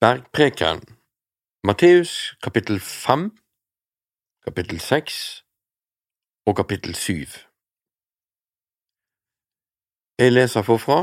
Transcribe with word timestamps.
Bergpreken 0.00 0.80
Matteus 1.64 2.36
kapittel 2.40 2.80
5, 2.80 3.30
kapittel 4.44 4.80
6 4.80 5.44
og 6.46 6.56
kapittel 6.56 6.94
7. 6.94 7.12
Jeg 10.18 10.32
leser 10.32 10.62
forfra, 10.62 10.98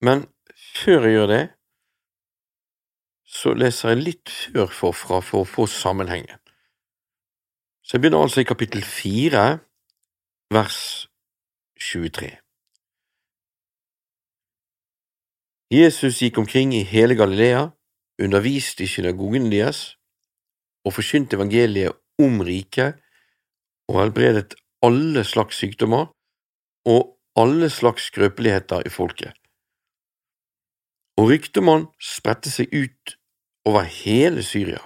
men 0.00 0.24
før 0.76 1.04
jeg 1.04 1.12
gjør 1.12 1.26
det, 1.26 1.44
så 3.24 3.52
leser 3.52 3.92
jeg 3.92 4.02
litt 4.08 4.32
før 4.32 4.72
forfra 4.72 5.20
for 5.20 5.44
å 5.44 5.50
få 5.52 5.68
sammenhengen. 5.68 6.40
Så 7.84 7.98
jeg 7.98 8.06
begynner 8.06 8.24
altså 8.24 8.40
i 8.40 8.48
kapittel 8.48 8.80
4, 8.80 9.44
vers 10.48 10.80
23. 11.76 12.45
Jesus 15.70 16.20
gikk 16.22 16.38
omkring 16.38 16.74
i 16.74 16.84
hele 16.86 17.16
Galilea, 17.18 17.72
underviste 18.22 18.84
i 18.84 18.86
synagogene 18.86 19.50
deres 19.50 19.96
og 20.86 20.94
forkynte 20.94 21.34
evangeliet 21.34 21.96
om 22.22 22.38
riket 22.46 23.00
og 23.90 23.98
helbredet 23.98 24.54
alle 24.86 25.24
slags 25.26 25.58
sykdommer 25.58 26.12
og 26.86 27.16
alle 27.36 27.66
slags 27.70 28.06
skrøpeligheter 28.12 28.86
i 28.86 28.92
folket. 28.94 29.34
Og 31.18 31.32
ryktet 31.32 31.58
om 31.64 31.70
han 31.72 31.86
spredte 31.98 32.52
seg 32.52 32.70
ut 32.70 33.16
over 33.66 33.88
hele 33.90 34.44
Syria. 34.46 34.84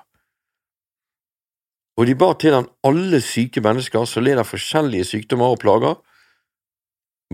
Og 2.00 2.08
de 2.08 2.14
ba 2.16 2.30
til 2.40 2.56
han 2.56 2.70
alle 2.86 3.20
syke 3.20 3.60
mennesker 3.60 4.06
som 4.08 4.24
led 4.24 4.40
av 4.40 4.48
forskjellige 4.48 5.10
sykdommer 5.10 5.52
og 5.52 5.60
plager, 5.60 5.98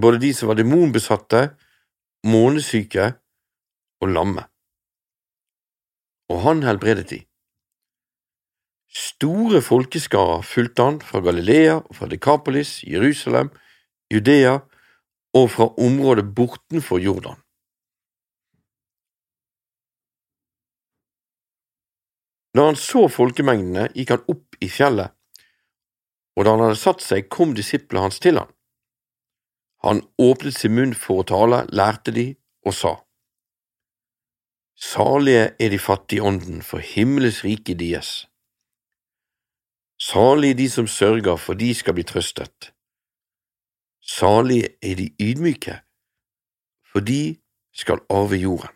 både 0.00 0.18
de 0.18 0.32
som 0.34 0.50
var 0.50 0.58
demonbesatte, 0.58 1.44
månesyke 2.26 3.12
og 4.00 4.12
lamme. 4.12 4.44
Og 6.32 6.42
han 6.42 6.62
helbredet 6.66 7.08
de. 7.10 7.20
Store 8.96 9.60
folkeskarer 9.62 10.42
fulgte 10.46 10.82
han 10.82 11.00
fra 11.04 11.20
Galilea 11.20 11.80
og 11.82 11.96
fra 11.98 12.08
Dekapolis, 12.08 12.80
Jerusalem, 12.84 13.50
Judea 14.12 14.58
og 15.36 15.50
fra 15.50 15.68
området 15.82 16.24
bortenfor 16.34 17.02
Jordan. 17.02 17.36
Da 22.56 22.64
han 22.70 22.78
så 22.80 23.04
folkemengdene, 23.12 23.90
gikk 23.92 24.14
han 24.14 24.28
opp 24.32 24.56
i 24.64 24.68
fjellet, 24.72 25.12
og 26.36 26.44
da 26.44 26.54
han 26.54 26.62
hadde 26.64 26.80
satt 26.80 27.04
seg, 27.04 27.28
kom 27.28 27.52
disiplene 27.56 28.06
hans 28.06 28.20
til 28.22 28.40
han. 28.40 28.48
Han 29.84 30.00
åpnet 30.16 30.56
sin 30.56 30.72
munn 30.76 30.94
for 30.96 31.20
å 31.20 31.26
tale, 31.28 31.66
lærte 31.68 32.14
de 32.16 32.30
og 32.64 32.74
sa. 32.74 32.94
Salige 34.76 35.56
er 35.60 35.68
de 35.70 35.78
fattige 35.78 36.22
ånden, 36.22 36.62
for 36.62 36.78
himmelens 36.78 37.44
rike 37.44 37.74
deres. 37.74 38.28
Salige 40.00 40.54
de 40.54 40.70
som 40.70 40.86
sørger, 40.86 41.36
for 41.36 41.54
de 41.54 41.74
skal 41.74 41.94
bli 41.94 42.02
trøstet. 42.02 42.72
Salige 44.02 44.68
er 44.82 44.94
de 45.00 45.08
ydmyke, 45.20 45.80
for 46.92 47.00
de 47.00 47.36
skal 47.72 47.98
arve 48.10 48.36
jorden. 48.36 48.72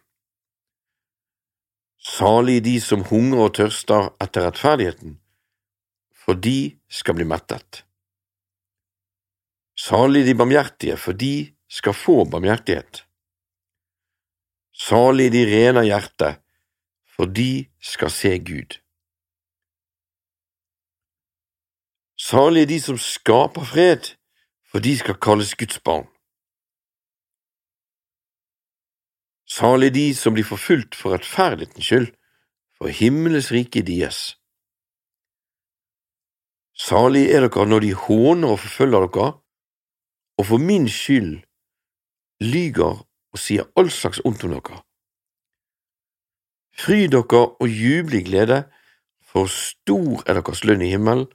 Salige 2.01 2.61
de 2.61 2.81
som 2.81 3.05
hungrer 3.05 3.45
og 3.45 3.55
tørster 3.55 4.09
etter 4.25 4.47
rettferdigheten, 4.47 5.21
for 6.25 6.33
de 6.33 6.81
skal 6.89 7.15
bli 7.15 7.25
mettet. 7.25 7.85
Salige 9.77 10.27
de 10.27 10.35
barmhjertige, 10.35 10.97
for 10.97 11.13
de 11.13 11.57
skal 11.69 11.95
få 11.95 12.25
barmhjertighet. 12.25 13.05
Salig 14.81 15.29
de 15.35 15.43
rene 15.45 15.83
av 15.83 15.85
hjerte, 15.85 16.29
for 17.05 17.29
de 17.29 17.67
skal 17.85 18.13
se 18.15 18.31
Gud. 18.41 18.79
Salig 22.17 22.65
de 22.71 22.79
som 22.81 22.97
skaper 23.01 23.67
fred, 23.69 24.09
for 24.71 24.81
de 24.81 24.95
skal 24.97 25.19
kalles 25.21 25.53
Guds 25.61 25.83
barn. 25.85 26.09
Salig 29.51 29.91
de 29.99 30.07
som 30.15 30.33
blir 30.37 30.49
forfulgt 30.49 30.97
for 30.97 31.13
rettferdighetens 31.13 31.91
skyld, 31.91 32.09
for 32.79 32.89
himmelens 32.89 33.51
rike 33.53 33.83
deres. 33.85 34.23
Salig 36.89 37.27
er 37.35 37.45
dere 37.45 37.69
når 37.69 37.85
de 37.85 37.93
håner 38.07 38.57
og 38.57 38.63
forfølger 38.65 39.11
dere, 39.11 39.31
og 40.41 40.51
for 40.55 40.69
min 40.71 40.89
skyld 40.89 41.43
lyger 42.41 43.05
og 43.33 43.39
sier 43.39 43.69
all 43.79 43.91
slags 43.91 44.21
ondt 44.27 44.45
om 44.47 44.55
dere. 44.57 44.81
Fry 46.81 47.07
dere 47.13 47.43
og 47.61 47.69
juble 47.69 48.21
i 48.21 48.27
glede, 48.27 48.65
for 49.21 49.51
stor 49.53 50.25
er 50.27 50.41
deres 50.41 50.65
lønn 50.67 50.83
i 50.83 50.91
himmelen, 50.91 51.29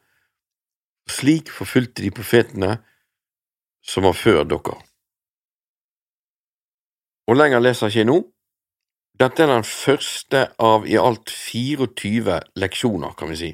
slik 1.10 1.52
forfulgte 1.54 2.04
de 2.04 2.12
profetene 2.12 2.72
som 3.86 4.08
var 4.08 4.18
før 4.18 4.44
dere. 4.50 4.80
Og 7.30 7.38
lenger 7.40 7.62
leser 7.62 7.90
ikke 7.90 8.02
jeg 8.04 8.10
nå. 8.10 8.22
Dette 9.16 9.46
er 9.46 9.48
den 9.48 9.64
første 9.64 10.42
av 10.60 10.88
i 10.90 10.98
alt 11.00 11.32
24 11.32 12.42
leksjoner, 12.60 13.14
kan 13.16 13.32
vi 13.32 13.38
si, 13.40 13.52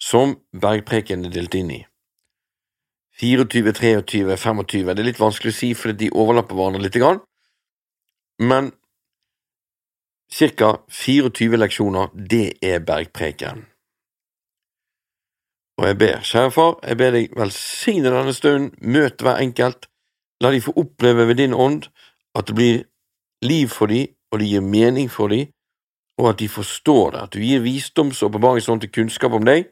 som 0.00 0.38
bergpreken 0.56 1.26
er 1.28 1.34
delt 1.34 1.54
inn 1.58 1.74
i. 1.74 1.82
24, 3.20 3.74
23, 3.76 4.36
25, 4.40 4.88
det 4.88 5.02
er 5.02 5.06
litt 5.06 5.20
vanskelig 5.20 5.52
å 5.52 5.58
si 5.58 5.70
fordi 5.78 6.06
de 6.06 6.14
overlapper 6.16 6.56
hverandre 6.56 6.82
lite 6.82 7.02
grann, 7.02 7.20
men 8.38 8.72
ca. 10.34 10.70
24 10.88 11.56
leksjoner, 11.56 12.10
det 12.30 12.58
er 12.62 12.78
bergpreken. 12.78 13.66
Og 15.78 15.86
jeg 15.86 15.98
ber, 15.98 16.20
kjære 16.22 16.50
far, 16.50 16.78
jeg 16.86 16.96
ber 16.96 17.14
deg 17.14 17.34
velsigne 17.38 18.10
denne 18.10 18.34
stunden, 18.34 18.70
møt 18.78 19.22
hver 19.22 19.42
enkelt, 19.42 19.88
la 20.42 20.50
de 20.54 20.62
få 20.62 20.74
oppleve 20.78 21.26
ved 21.26 21.38
din 21.42 21.54
ånd 21.54 21.88
at 22.34 22.46
det 22.46 22.54
blir 22.54 22.84
liv 23.42 23.68
for 23.68 23.90
dem, 23.90 24.14
og 24.30 24.40
det 24.40 24.48
gir 24.50 24.60
mening 24.60 25.10
for 25.10 25.28
dem, 25.28 25.50
og 26.18 26.28
at 26.30 26.38
de 26.38 26.48
forstår 26.48 27.10
det, 27.10 27.20
at 27.22 27.32
du 27.34 27.38
gir 27.38 27.62
visdoms- 27.62 28.22
og 28.22 28.30
åpenbaringsånd 28.30 28.80
til 28.80 28.92
kunnskap 28.92 29.32
om 29.32 29.46
deg, 29.46 29.66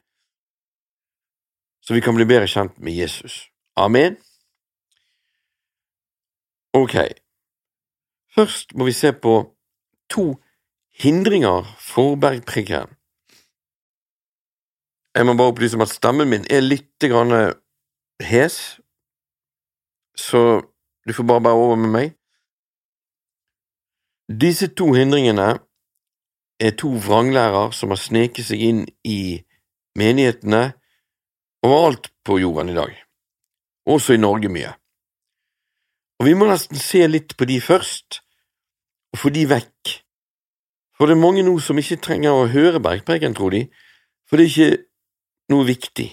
så 1.82 1.94
vi 1.94 2.00
kan 2.00 2.14
bli 2.14 2.26
bedre 2.26 2.46
kjent 2.46 2.78
med 2.78 2.94
Jesus. 2.94 3.48
Amen. 3.76 4.16
Ok, 6.74 6.94
Først 8.34 8.74
må 8.74 8.84
vi 8.88 8.92
se 8.96 9.12
på 9.12 9.34
to 10.10 10.24
hindringer 11.02 11.66
for 11.78 12.16
bergpreken. 12.16 12.88
Jeg 15.14 15.26
må 15.26 15.34
bare 15.36 15.52
opplyse 15.52 15.76
om 15.76 15.84
at 15.84 15.92
stemmen 15.92 16.30
min 16.30 16.46
er 16.50 16.64
litt 16.64 17.04
grann 17.12 17.32
hes, 18.22 18.56
så 20.16 20.62
du 21.08 21.12
får 21.12 21.28
bare 21.28 21.44
bære 21.44 21.62
over 21.64 21.76
med 21.76 21.92
meg. 21.92 22.14
Disse 24.40 24.70
to 24.72 24.92
hindringene 24.96 25.48
er 26.60 26.76
to 26.78 26.94
vranglærer 27.06 27.74
som 27.76 27.92
har 27.92 28.00
sneket 28.00 28.48
seg 28.48 28.62
inn 28.64 28.84
i 29.04 29.42
menighetene 29.98 30.70
overalt 31.66 32.08
på 32.24 32.38
jorden 32.40 32.72
i 32.72 32.78
dag, 32.78 32.94
også 33.84 34.16
i 34.16 34.22
Norge 34.22 34.48
mye. 34.48 34.72
Og 36.22 36.28
vi 36.28 36.36
må 36.38 36.46
nesten 36.46 36.78
se 36.78 37.00
litt 37.10 37.32
på 37.34 37.48
de 37.50 37.56
først, 37.58 38.20
og 39.10 39.18
få 39.18 39.32
de 39.34 39.42
vekk. 39.50 39.90
For 40.94 41.10
det 41.10 41.16
er 41.16 41.18
mange 41.18 41.42
nå 41.42 41.56
som 41.58 41.80
ikke 41.82 41.98
trenger 41.98 42.36
å 42.38 42.44
høre 42.52 42.78
bergpreken, 42.84 43.34
tror 43.34 43.50
de, 43.50 43.64
for 44.30 44.38
det 44.38 44.44
er 44.44 44.52
ikke 44.52 44.76
noe 45.50 45.66
viktig. 45.66 46.06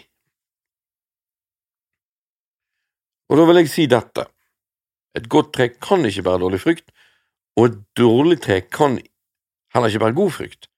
Og 3.30 3.38
da 3.38 3.46
vil 3.52 3.62
jeg 3.62 3.70
si 3.70 3.86
dette. 3.86 4.26
Et 5.14 5.30
godt 5.30 5.54
tre 5.54 5.70
kan 5.78 6.02
ikke 6.10 6.26
bære 6.26 6.42
dårlig 6.42 6.64
frukt, 6.66 6.90
og 7.54 7.70
et 7.70 7.78
dårlig 8.02 8.40
tre 8.42 8.64
kan 8.66 8.98
heller 9.76 9.94
ikke 9.94 10.06
bære 10.08 10.20
god 10.24 10.36
frukt. 10.40 10.72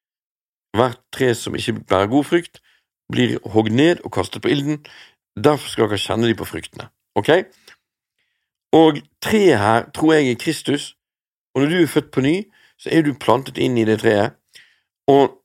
Hvert 0.75 0.99
tre 1.15 1.31
som 1.39 1.55
ikke 1.55 1.79
bærer 1.79 2.11
god 2.11 2.27
frukt, 2.33 2.59
blir 3.07 3.39
hogd 3.55 3.71
ned 3.79 4.03
og 4.03 4.11
kastet 4.11 4.43
på 4.43 4.51
ilden, 4.51 4.83
derfor 5.39 5.71
skal 5.71 5.87
dere 5.87 6.03
kjenne 6.03 6.27
de 6.27 6.35
på 6.35 6.51
fruktene, 6.51 6.91
ok? 7.15 7.31
Og 8.71 9.01
treet 9.23 9.59
her 9.59 9.89
tror 9.91 10.13
jeg 10.15 10.31
er 10.31 10.39
Kristus, 10.39 10.95
og 11.53 11.61
når 11.61 11.69
du 11.69 11.77
er 11.81 11.91
født 11.91 12.11
på 12.11 12.23
ny, 12.23 12.35
så 12.79 12.89
er 12.91 13.03
du 13.03 13.13
plantet 13.13 13.59
inn 13.59 13.77
i 13.77 13.85
det 13.85 13.99
treet, 14.01 14.37
og 15.11 15.37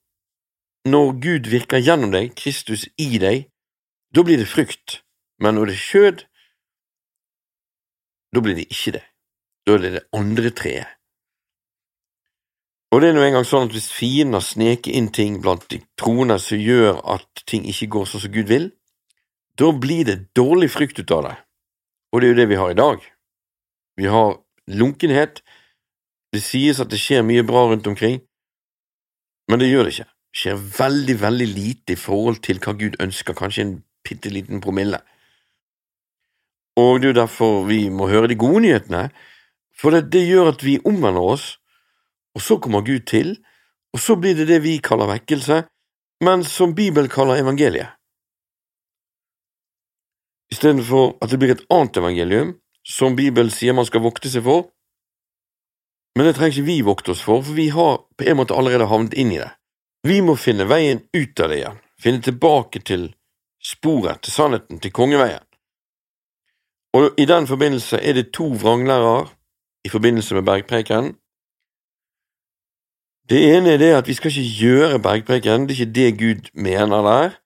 når 0.87 1.13
Gud 1.23 1.51
virker 1.51 1.83
gjennom 1.83 2.13
deg, 2.15 2.37
Kristus 2.39 2.87
i 3.03 3.19
deg, 3.19 3.49
da 4.15 4.23
blir 4.23 4.39
det 4.39 4.47
frukt, 4.49 5.01
men 5.43 5.59
når 5.59 5.73
det 5.73 5.75
er 5.75 5.83
skjød, 5.83 6.23
da 8.35 8.43
blir 8.45 8.55
det 8.59 8.69
ikke 8.71 8.95
det. 8.99 9.03
Da 9.67 9.75
er 9.75 9.83
det 9.83 9.93
det 9.97 10.05
andre 10.15 10.53
treet. 10.55 10.93
Og 12.95 13.03
det 13.03 13.09
er 13.11 13.17
nå 13.17 13.25
engang 13.27 13.45
sånn 13.45 13.67
at 13.67 13.75
hvis 13.75 13.91
fiender 13.91 14.45
sneker 14.45 14.95
inn 14.95 15.09
ting 15.13 15.41
blant 15.43 15.67
de 15.73 15.81
troende 15.99 16.39
som 16.41 16.61
gjør 16.61 17.01
at 17.17 17.43
ting 17.51 17.67
ikke 17.67 17.91
går 17.97 18.07
sånn 18.07 18.23
som 18.23 18.33
Gud 18.33 18.47
vil, 18.53 18.71
da 19.59 19.73
blir 19.75 20.07
det 20.07 20.21
dårlig 20.39 20.71
frukt 20.71 21.01
ut 21.01 21.13
av 21.17 21.27
det, 21.27 21.35
og 22.13 22.23
det 22.23 22.29
er 22.29 22.33
jo 22.33 22.39
det 22.39 22.49
vi 22.53 22.61
har 22.61 22.73
i 22.73 22.79
dag. 22.79 23.03
Vi 23.97 24.07
har 24.07 24.37
lunkenhet. 24.67 25.43
Det 26.33 26.43
sies 26.43 26.81
at 26.81 26.91
det 26.93 27.01
skjer 27.01 27.25
mye 27.25 27.45
bra 27.47 27.67
rundt 27.71 27.87
omkring, 27.87 28.21
Men 29.49 29.61
det 29.61 29.69
gjør 29.71 29.85
det 29.87 29.93
ikke. 29.93 30.11
Det 30.33 30.39
skjer 30.41 30.63
veldig, 30.79 31.15
veldig 31.21 31.47
lite 31.47 31.93
i 31.95 31.97
forhold 31.97 32.41
til 32.43 32.59
hva 32.59 32.73
Gud 32.75 32.97
ønsker, 32.99 33.35
kanskje 33.35 33.63
en 33.63 33.77
bitte 34.03 34.27
liten 34.29 34.61
promille. 34.61 34.99
Og 36.77 36.99
det 36.99 37.07
er 37.07 37.13
jo 37.13 37.21
derfor 37.21 37.65
vi 37.69 37.89
må 37.89 38.09
høre 38.11 38.27
de 38.27 38.35
gode 38.35 38.65
nyhetene, 38.65 39.05
for 39.71 39.95
det, 39.95 40.11
det 40.13 40.27
gjør 40.27 40.51
at 40.51 40.65
vi 40.67 40.81
omvender 40.83 41.23
oss, 41.23 41.47
og 42.35 42.43
så 42.43 42.59
kommer 42.59 42.83
Gud 42.83 43.07
til, 43.07 43.37
og 43.95 44.03
så 44.03 44.19
blir 44.19 44.35
det 44.35 44.49
det 44.51 44.61
vi 44.67 44.77
kaller 44.83 45.09
vekkelse, 45.15 45.63
men 46.27 46.45
som 46.45 46.75
Bibelen 46.75 47.09
kaller 47.09 47.39
evangeliet. 47.39 47.95
Istedenfor 50.51 51.17
at 51.23 51.31
det 51.31 51.39
blir 51.39 51.55
et 51.55 51.65
annet 51.71 51.97
evangelium, 52.03 52.57
som 52.87 53.17
Bibelen 53.19 53.51
sier 53.51 53.75
man 53.75 53.87
skal 53.89 54.05
vokte 54.05 54.31
seg 54.31 54.45
for, 54.47 54.69
men 56.17 56.29
det 56.29 56.37
trenger 56.39 56.55
ikke 56.55 56.71
vi 56.71 56.79
vokte 56.87 57.13
oss 57.13 57.25
for, 57.27 57.43
for 57.45 57.59
vi 57.59 57.69
har 57.75 57.99
på 58.17 58.25
en 58.25 58.39
måte 58.39 58.55
allerede 58.57 58.89
havnet 58.89 59.17
inn 59.19 59.35
i 59.35 59.41
det. 59.43 59.51
Vi 60.07 60.23
må 60.25 60.37
finne 60.39 60.69
veien 60.71 61.03
ut 61.13 61.41
av 61.43 61.51
det 61.51 61.59
igjen, 61.59 61.81
finne 62.01 62.23
tilbake 62.25 62.81
til 62.87 63.11
sporet, 63.61 64.23
til 64.23 64.33
sannheten, 64.33 64.79
til 64.81 64.95
kongeveien. 64.95 65.43
Og 66.97 67.19
i 67.21 67.27
den 67.29 67.49
forbindelse 67.51 67.99
er 68.01 68.17
det 68.17 68.31
to 68.33 68.47
vranglærere 68.57 69.27
i 69.85 69.91
forbindelse 69.93 70.39
med 70.39 70.47
bergpreken. 70.47 71.11
Det 73.29 73.43
ene 73.57 73.75
er 73.75 73.83
det 73.83 73.93
at 73.99 74.09
vi 74.09 74.15
skal 74.15 74.31
ikke 74.31 74.55
gjøre 74.63 75.03
bergpreken, 75.03 75.67
det 75.67 75.75
er 75.75 75.81
ikke 75.81 75.99
det 75.99 76.19
Gud 76.23 76.49
mener 76.55 77.03
der. 77.03 77.37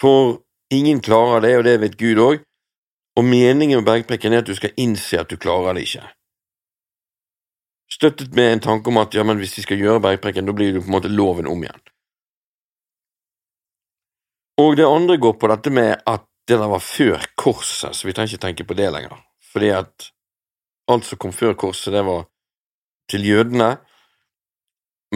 For 0.00 0.42
ingen 0.70 1.00
klarer 1.00 1.40
det, 1.40 1.56
og 1.58 1.64
det 1.64 1.80
vet 1.80 1.98
Gud 2.00 2.24
òg, 2.24 2.45
og 3.16 3.24
meningen 3.24 3.80
med 3.80 3.88
bergprekken 3.88 4.32
er 4.32 4.44
at 4.44 4.48
du 4.48 4.54
skal 4.56 4.76
innse 4.76 5.20
at 5.20 5.30
du 5.30 5.38
klarer 5.40 5.76
det 5.76 5.86
ikke. 5.86 6.04
Støttet 7.90 8.34
med 8.34 8.52
en 8.52 8.64
tanke 8.64 8.90
om 8.90 8.98
at 9.00 9.14
ja, 9.14 9.24
men 9.24 9.38
hvis 9.40 9.56
vi 9.58 9.64
skal 9.64 9.80
gjøre 9.80 10.02
bergprekken, 10.04 10.46
da 10.46 10.52
blir 10.56 10.74
det 10.74 10.82
på 10.82 10.90
en 10.90 10.96
måte 10.98 11.12
loven 11.12 11.48
om 11.48 11.62
igjen. 11.64 11.84
Og 14.60 14.76
det 14.76 14.88
andre 14.88 15.16
går 15.20 15.36
på 15.40 15.48
dette 15.52 15.72
med 15.72 16.02
at 16.08 16.26
det 16.48 16.58
der 16.60 16.70
var 16.70 16.82
før 16.82 17.24
korset, 17.36 17.96
så 17.96 18.06
vi 18.06 18.12
trenger 18.14 18.34
ikke 18.34 18.44
tenke 18.46 18.66
på 18.68 18.76
det 18.78 18.90
lenger, 18.92 19.16
fordi 19.52 19.72
at 19.74 20.10
alt 20.92 21.06
som 21.06 21.18
kom 21.18 21.32
før 21.34 21.56
korset, 21.58 21.92
det 21.92 22.04
var 22.06 22.26
til 23.10 23.26
jødene, 23.26 23.76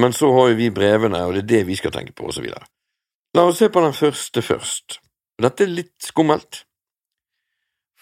men 0.01 0.13
så 0.13 0.31
har 0.35 0.51
jo 0.51 0.59
vi 0.59 0.71
brevene, 0.75 1.23
og 1.27 1.35
det 1.35 1.45
er 1.45 1.53
det 1.53 1.63
vi 1.69 1.79
skal 1.79 1.95
tenke 1.95 2.15
på, 2.17 2.27
og 2.27 2.35
så 2.35 2.43
videre. 2.43 2.67
La 3.35 3.47
oss 3.47 3.61
se 3.63 3.69
på 3.71 3.83
den 3.83 3.95
første 3.95 4.43
først. 4.43 4.99
Dette 5.41 5.65
er 5.65 5.73
litt 5.73 5.95
skummelt, 6.03 6.65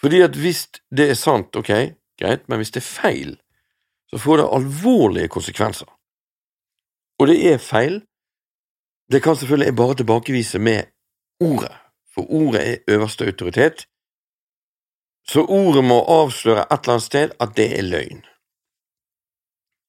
fordi 0.01 0.21
at 0.21 0.35
hvis 0.35 0.67
det 0.97 1.09
er 1.09 1.17
sant, 1.19 1.55
ok, 1.55 1.71
greit, 2.19 2.47
men 2.47 2.57
hvis 2.61 2.71
det 2.71 2.81
er 2.83 2.91
feil, 3.01 3.35
så 4.09 4.17
får 4.17 4.37
det 4.37 4.49
alvorlige 4.57 5.27
konsekvenser. 5.27 5.89
Og 7.19 7.27
det 7.27 7.53
er 7.53 7.57
feil. 7.57 8.01
Det 9.11 9.23
kan 9.23 9.35
selvfølgelig 9.35 9.65
jeg 9.65 9.75
bare 9.75 9.95
tilbakevise 9.95 10.59
med 10.59 10.83
ordet, 11.39 11.75
for 12.13 12.31
ordet 12.31 12.61
er 12.69 12.77
øverste 12.87 13.25
autoritet, 13.25 13.85
så 15.27 15.45
ordet 15.45 15.83
må 15.83 15.99
avsløre 16.01 16.61
et 16.61 16.79
eller 16.79 16.93
annet 16.93 17.03
sted 17.03 17.31
at 17.39 17.49
det 17.57 17.79
er 17.79 17.85
løgn. 17.85 18.21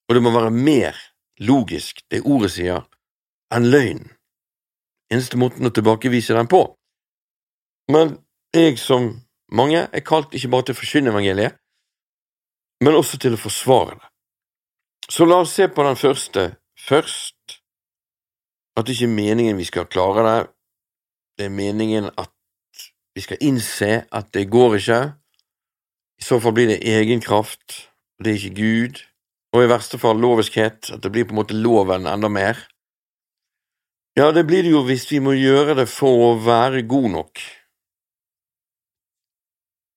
Og 0.08 0.14
det 0.14 0.22
må 0.22 0.30
være 0.30 0.50
mer 0.50 0.96
logisk, 1.38 2.02
det 2.10 2.22
ordet 2.24 2.50
sier, 2.52 2.82
enn 3.54 3.70
løgn. 3.70 4.02
Eneste 5.12 5.38
måten 5.40 5.66
å 5.66 5.72
tilbakevise 5.74 6.36
den 6.36 6.50
på. 6.50 6.60
Men 7.88 8.18
jeg, 8.54 8.78
som 8.78 9.14
mange, 9.52 9.88
er 9.92 10.06
kalt 10.06 10.34
ikke 10.34 10.50
bare 10.52 10.68
til 10.68 10.76
å 10.76 10.80
forkynne 10.80 11.12
evangeliet, 11.12 11.58
men 12.84 12.96
også 12.96 13.18
til 13.20 13.36
å 13.36 13.40
forsvare 13.40 13.98
det. 13.98 14.08
Så 15.10 15.26
la 15.26 15.40
oss 15.42 15.56
se 15.58 15.66
på 15.68 15.84
den 15.84 15.98
første 15.98 16.46
først. 16.78 17.36
At 18.78 18.86
det 18.86 18.94
ikke 18.94 19.10
er 19.10 19.16
meningen 19.16 19.58
vi 19.58 19.66
skal 19.66 19.88
klare 19.90 20.22
det, 20.24 20.38
det 21.38 21.48
er 21.48 21.56
meningen 21.56 22.06
at 22.20 22.30
vi 23.16 23.22
skal 23.24 23.40
innse 23.42 24.04
at 24.12 24.28
det 24.36 24.50
går 24.52 24.76
ikke. 24.78 25.00
I 26.20 26.24
så 26.24 26.38
fall 26.40 26.54
blir 26.56 26.68
det 26.70 26.82
egenkraft, 26.86 27.88
og 28.18 28.24
det 28.24 28.32
er 28.32 28.38
ikke 28.38 28.60
Gud, 28.60 29.00
og 29.56 29.64
i 29.64 29.70
verste 29.72 29.98
fall 29.98 30.20
loviskhet, 30.20 30.92
at 30.94 31.02
det 31.02 31.10
blir 31.12 31.26
på 31.26 31.34
en 31.34 31.40
måte 31.40 31.56
loven 31.56 32.06
enda 32.06 32.28
mer. 32.28 32.60
Ja, 34.18 34.30
det 34.36 34.44
blir 34.46 34.62
det 34.62 34.74
jo 34.74 34.84
hvis 34.84 35.08
vi 35.10 35.20
må 35.24 35.32
gjøre 35.32 35.78
det 35.80 35.88
for 35.90 36.26
å 36.28 36.30
være 36.44 36.84
god 36.88 37.08
nok. 37.16 37.42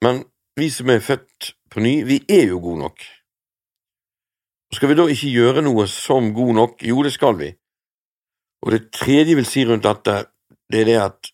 Men 0.03 0.23
vi 0.59 0.69
som 0.71 0.89
er 0.89 0.99
født 0.99 1.53
på 1.71 1.79
ny, 1.79 2.03
vi 2.03 2.19
er 2.29 2.47
jo 2.49 2.59
gode 2.59 2.83
nok. 2.83 3.03
Skal 4.73 4.89
vi 4.89 4.97
da 4.97 5.05
ikke 5.09 5.31
gjøre 5.31 5.63
noe 5.63 5.85
som 5.87 6.31
god 6.35 6.53
nok? 6.57 6.81
Jo, 6.83 7.03
det 7.05 7.13
skal 7.15 7.37
vi. 7.39 7.51
Og 8.65 8.71
det 8.73 8.89
tredje 8.95 9.35
vil 9.37 9.47
si 9.47 9.65
rundt 9.67 9.85
dette, 9.85 10.15
det 10.71 10.81
er 10.81 10.89
det 10.89 10.99
at 10.99 11.31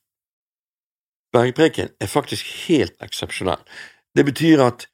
bergpreken 1.33 1.93
er 2.01 2.11
faktisk 2.11 2.47
helt 2.67 2.95
eksepsjonell. 3.05 3.61
Det 4.15 4.25
betyr 4.25 4.63
at 4.65 4.87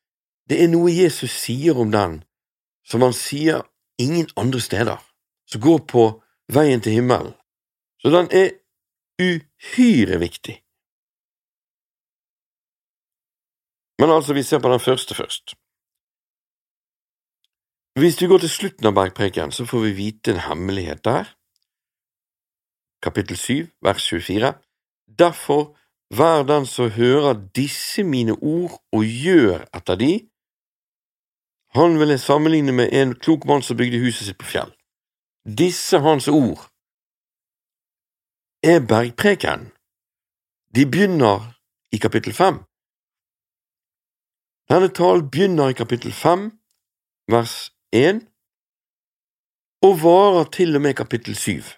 det 0.50 0.60
er 0.63 0.69
noe 0.69 0.92
Jesus 0.94 1.33
sier 1.33 1.80
om 1.81 1.92
den 1.92 2.19
som 2.86 3.01
han 3.01 3.16
sier 3.18 3.63
ingen 4.01 4.27
andre 4.38 4.62
steder, 4.62 5.00
som 5.50 5.62
går 5.62 5.80
på 5.89 6.04
veien 6.54 6.83
til 6.83 7.00
himmelen. 7.00 7.33
Så 8.04 8.12
den 8.13 8.30
er 8.30 8.51
uhyre 9.18 10.19
viktig. 10.22 10.60
Men 14.00 14.09
altså, 14.09 14.33
vi 14.33 14.44
ser 14.44 14.59
på 14.59 14.69
den 14.69 14.80
første 14.80 15.15
først. 15.15 15.56
Hvis 18.00 18.21
vi 18.21 18.27
går 18.27 18.38
til 18.44 18.50
slutten 18.50 18.86
av 18.86 18.94
bergpreken, 18.94 19.51
så 19.51 19.65
får 19.65 19.80
vi 19.80 19.92
vite 19.92 20.31
en 20.31 20.44
hemmelighet 20.50 21.06
der. 21.06 21.31
Kapittel 23.01 23.38
7, 23.38 23.68
vers 23.81 24.09
24. 24.09 24.53
Derfor 25.19 25.75
Vær 26.13 26.44
den 26.44 26.65
som 26.65 26.89
hører 26.89 27.33
disse 27.56 28.03
mine 28.03 28.31
ord 28.31 28.77
og 28.94 29.03
gjør 29.06 29.65
etter 29.74 29.98
de. 29.98 30.12
Han 31.74 32.00
vil 32.00 32.13
jeg 32.13 32.19
sammenligne 32.19 32.71
med 32.71 32.94
en 32.94 33.15
klok 33.15 33.45
mann 33.45 33.65
som 33.65 33.77
bygde 33.77 34.00
huset 34.00 34.27
sitt 34.27 34.38
på 34.38 34.45
fjell. 34.45 34.71
Disse 35.45 36.00
hans 36.00 36.27
ord 36.27 36.69
er 38.63 38.86
bergpreken. 38.86 39.71
De 40.75 40.86
begynner 40.86 41.41
i 41.91 41.98
kapittel 41.98 42.33
fem. 42.33 42.62
Denne 44.69 44.89
talen 44.89 45.29
begynner 45.29 45.69
i 45.69 45.77
kapittel 45.77 46.13
fem, 46.13 46.47
vers 47.29 47.69
én, 47.94 48.23
og 49.85 50.00
varer 50.01 50.50
til 50.50 50.75
og 50.75 50.81
med 50.81 50.94
kapittel 50.97 51.36
syv. 51.38 51.75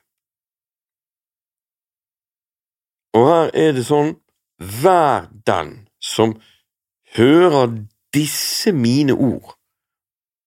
Og 3.17 3.27
her 3.27 3.51
er 3.65 3.75
det 3.75 3.83
sånn, 3.89 4.13
vær 4.57 5.27
den 5.49 5.89
som 5.99 6.37
hører 7.17 7.75
disse 8.15 8.71
mine 8.71 9.13
ord, 9.13 9.57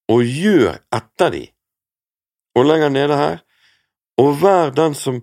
og 0.08 0.24
gjør 0.24 0.80
etter 0.96 1.34
de. 1.36 1.44
Og 2.56 2.66
lenger 2.66 2.88
nede 2.88 3.20
her, 3.20 3.38
og 4.16 4.40
vær 4.40 4.72
den 4.72 4.96
som 4.96 5.20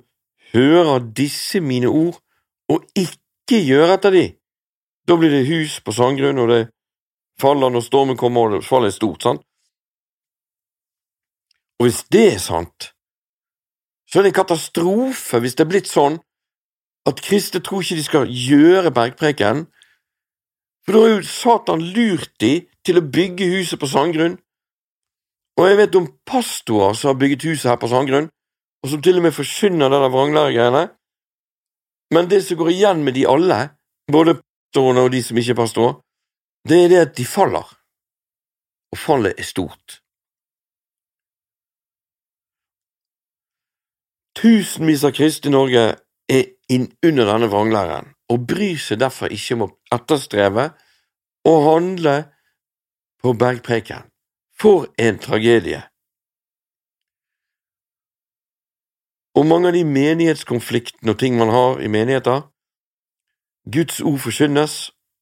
hører 0.54 1.02
disse 1.18 1.60
mine 1.60 1.90
ord, 1.90 2.22
og 2.70 2.86
ikke 2.94 3.64
gjør 3.66 3.98
etter 3.98 4.14
de. 4.14 4.26
Da 5.08 5.18
blir 5.18 5.34
det 5.34 5.48
hus 5.50 5.80
på 5.82 5.96
sandgrunn, 5.96 6.46
og 6.46 6.54
det 6.54 6.64
faller 7.42 7.70
når 7.70 7.86
stormen 7.86 8.18
kommer, 8.18 8.48
og 8.48 8.58
det 8.58 8.68
faller 8.68 8.94
stort, 8.94 9.24
sant? 9.24 9.44
Og 11.78 11.86
hvis 11.86 12.04
det 12.12 12.26
er 12.34 12.40
sant, 12.42 12.92
så 14.10 14.20
er 14.20 14.26
det 14.26 14.32
en 14.32 14.40
katastrofe 14.40 15.40
hvis 15.44 15.58
det 15.58 15.66
er 15.66 15.70
blitt 15.70 15.90
sånn 15.90 16.18
at 17.08 17.22
kristne 17.24 17.62
tror 17.64 17.84
ikke 17.84 18.00
de 18.00 18.06
skal 18.06 18.32
gjøre 18.32 18.92
bergpreken, 18.92 19.68
for 20.84 20.96
da 20.96 21.04
har 21.04 21.14
jo 21.14 21.28
Satan 21.28 21.84
lurt 21.96 22.34
de 22.42 22.54
til 22.88 23.00
å 23.00 23.04
bygge 23.04 23.48
huset 23.52 23.80
på 23.80 23.90
sandgrunn. 23.92 24.38
Og 25.60 25.68
jeg 25.68 25.80
vet 25.80 25.96
om 26.00 26.08
pastorer 26.28 26.96
som 26.96 27.12
har 27.12 27.20
bygget 27.20 27.48
huset 27.50 27.72
her 27.72 27.80
på 27.82 27.90
sandgrunn, 27.92 28.30
og 28.84 28.92
som 28.92 29.02
til 29.04 29.20
og 29.20 29.26
med 29.26 29.36
forkynner 29.36 29.92
det 29.92 30.02
der 30.04 30.14
vranglæregreiene. 30.14 30.84
Men 32.16 32.30
det 32.32 32.44
som 32.46 32.60
går 32.60 32.72
igjen 32.72 33.04
med 33.04 33.18
de 33.18 33.26
alle, 33.28 33.60
både 34.12 34.38
pastorene 34.40 35.04
og 35.04 35.12
de 35.12 35.24
som 35.24 35.40
ikke 35.40 35.56
er 35.56 35.60
pastorer, 35.60 35.98
det 36.70 36.84
er 36.84 36.90
det 36.92 37.00
at 37.02 37.18
de 37.18 37.26
faller. 37.26 37.68
Og 38.92 38.98
fallet 38.98 39.34
er 39.38 39.44
stort. 39.44 40.02
Tusenvis 44.38 45.04
av 45.08 45.16
kristne 45.18 45.50
i 45.50 45.56
Norge 45.56 45.84
er 46.30 46.44
innunder 46.70 47.26
denne 47.32 47.50
vranglæren, 47.50 48.12
og 48.30 48.46
bryr 48.48 48.78
seg 48.78 49.00
derfor 49.02 49.34
ikke 49.34 49.58
om 49.58 49.64
å 49.66 49.70
etterstreve 49.96 50.68
og 51.48 51.64
handle 51.66 52.16
på 53.24 53.34
bergpreken. 53.34 54.06
For 54.58 54.88
en 55.00 55.20
tragedie! 55.22 55.82
Og 59.38 59.46
mange 59.46 59.70
av 59.70 59.76
de 59.78 59.84
menighetskonfliktene 59.86 61.14
og 61.14 61.20
ting 61.22 61.38
man 61.38 61.52
har 61.54 61.82
i 61.82 61.90
menigheter, 61.94 62.48
Guds 63.70 64.00
ord 64.02 64.18
forkynnes, 64.24 64.78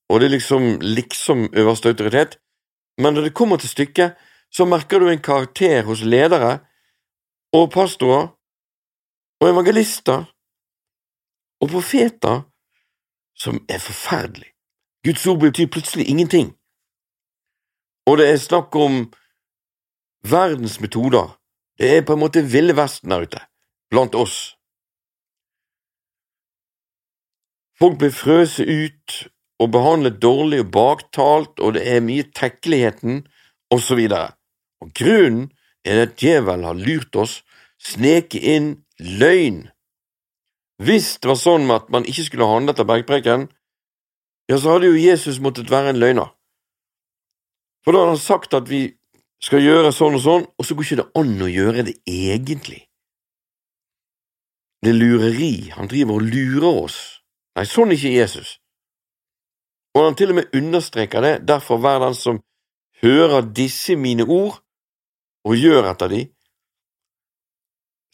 og 0.09 0.19
det 0.19 0.25
er 0.25 0.35
liksom 0.35 0.79
liksom 0.81 1.49
øverste 1.53 1.89
autoritet, 1.89 2.39
men 2.97 3.13
når 3.13 3.21
det 3.21 3.33
kommer 3.33 3.57
til 3.57 3.69
stykket, 3.69 4.15
så 4.51 4.65
merker 4.65 4.99
du 4.99 5.09
en 5.09 5.21
karakter 5.21 5.83
hos 5.83 6.01
ledere 6.01 6.59
og 7.53 7.71
pastorer 7.71 8.27
og 9.41 9.49
evangelister 9.49 10.25
og 11.61 11.69
profeter 11.69 12.41
som 13.35 13.65
er 13.69 13.79
forferdelig. 13.79 14.51
Guds 15.05 15.27
ord 15.27 15.39
betyr 15.39 15.67
plutselig 15.67 16.07
ingenting. 16.09 16.55
Og 18.07 18.17
det 18.17 18.29
er 18.29 18.37
snakk 18.37 18.75
om 18.75 19.13
verdens 20.23 20.79
metoder. 20.79 21.39
Det 21.77 21.97
er 21.97 22.05
på 22.05 22.13
en 22.13 22.19
måte 22.19 22.51
Ville 22.51 22.75
Vesten 22.77 23.09
der 23.09 23.21
ute, 23.21 23.39
blant 23.89 24.15
oss. 24.15 24.55
Folk 27.79 27.97
blir 27.99 28.11
frøset 28.11 28.69
ut 28.69 29.34
og 29.59 29.71
behandlet 29.71 30.19
dårlig 30.21 30.61
og 30.65 30.71
baktalt, 30.71 31.59
og 31.59 31.75
det 31.77 31.85
er 31.87 32.03
mye 32.03 32.25
tekkeligheten, 32.35 33.23
osv. 33.71 34.01
Og 34.83 34.91
grunnen 34.97 35.49
er 35.85 36.05
at 36.05 36.17
djevelen 36.19 36.67
har 36.67 36.79
lurt 36.79 37.15
oss, 37.15 37.39
sneket 37.81 38.43
inn 38.43 38.69
løgn. 38.99 39.65
Hvis 40.83 41.15
det 41.21 41.31
var 41.31 41.39
sånn 41.39 41.69
at 41.71 41.87
man 41.93 42.07
ikke 42.09 42.27
skulle 42.27 42.49
handle 42.49 42.75
etter 42.75 42.87
bergpreken, 42.87 43.47
ja, 44.49 44.57
så 44.59 44.75
hadde 44.75 44.91
jo 44.91 44.99
Jesus 44.99 45.39
måttet 45.41 45.71
være 45.71 45.93
en 45.93 46.01
løgner. 46.01 46.33
For 47.85 47.93
da 47.93 48.03
hadde 48.03 48.15
han 48.17 48.21
sagt 48.21 48.53
at 48.57 48.67
vi 48.69 48.83
skal 49.41 49.63
gjøre 49.63 49.93
sånn 49.93 50.17
og 50.17 50.23
sånn, 50.23 50.45
og 50.57 50.67
så 50.67 50.75
går 50.75 50.87
ikke 50.87 50.99
det 51.01 51.07
an 51.21 51.33
å 51.45 51.49
gjøre 51.49 51.85
det 51.87 51.95
egentlig. 52.09 52.81
Det 54.83 54.91
er 54.91 54.99
lureri, 54.99 55.55
han 55.73 55.89
driver 55.89 56.19
og 56.19 56.27
lurer 56.27 56.83
oss. 56.85 56.99
Nei, 57.55 57.65
sånn 57.69 57.93
er 57.93 57.97
ikke 57.97 58.13
Jesus. 58.19 58.57
Og 59.95 60.03
han 60.03 60.17
til 60.19 60.33
og 60.33 60.39
med 60.41 60.55
understreker 60.55 61.23
det, 61.23 61.33
derfor 61.47 61.79
hver 61.79 62.01
den 62.03 62.15
som 62.17 62.41
hører 63.03 63.47
disse 63.55 63.95
mine 63.95 64.25
ord 64.27 64.59
og 65.45 65.55
gjør 65.55 65.91
etter 65.91 66.11
de, 66.11 66.21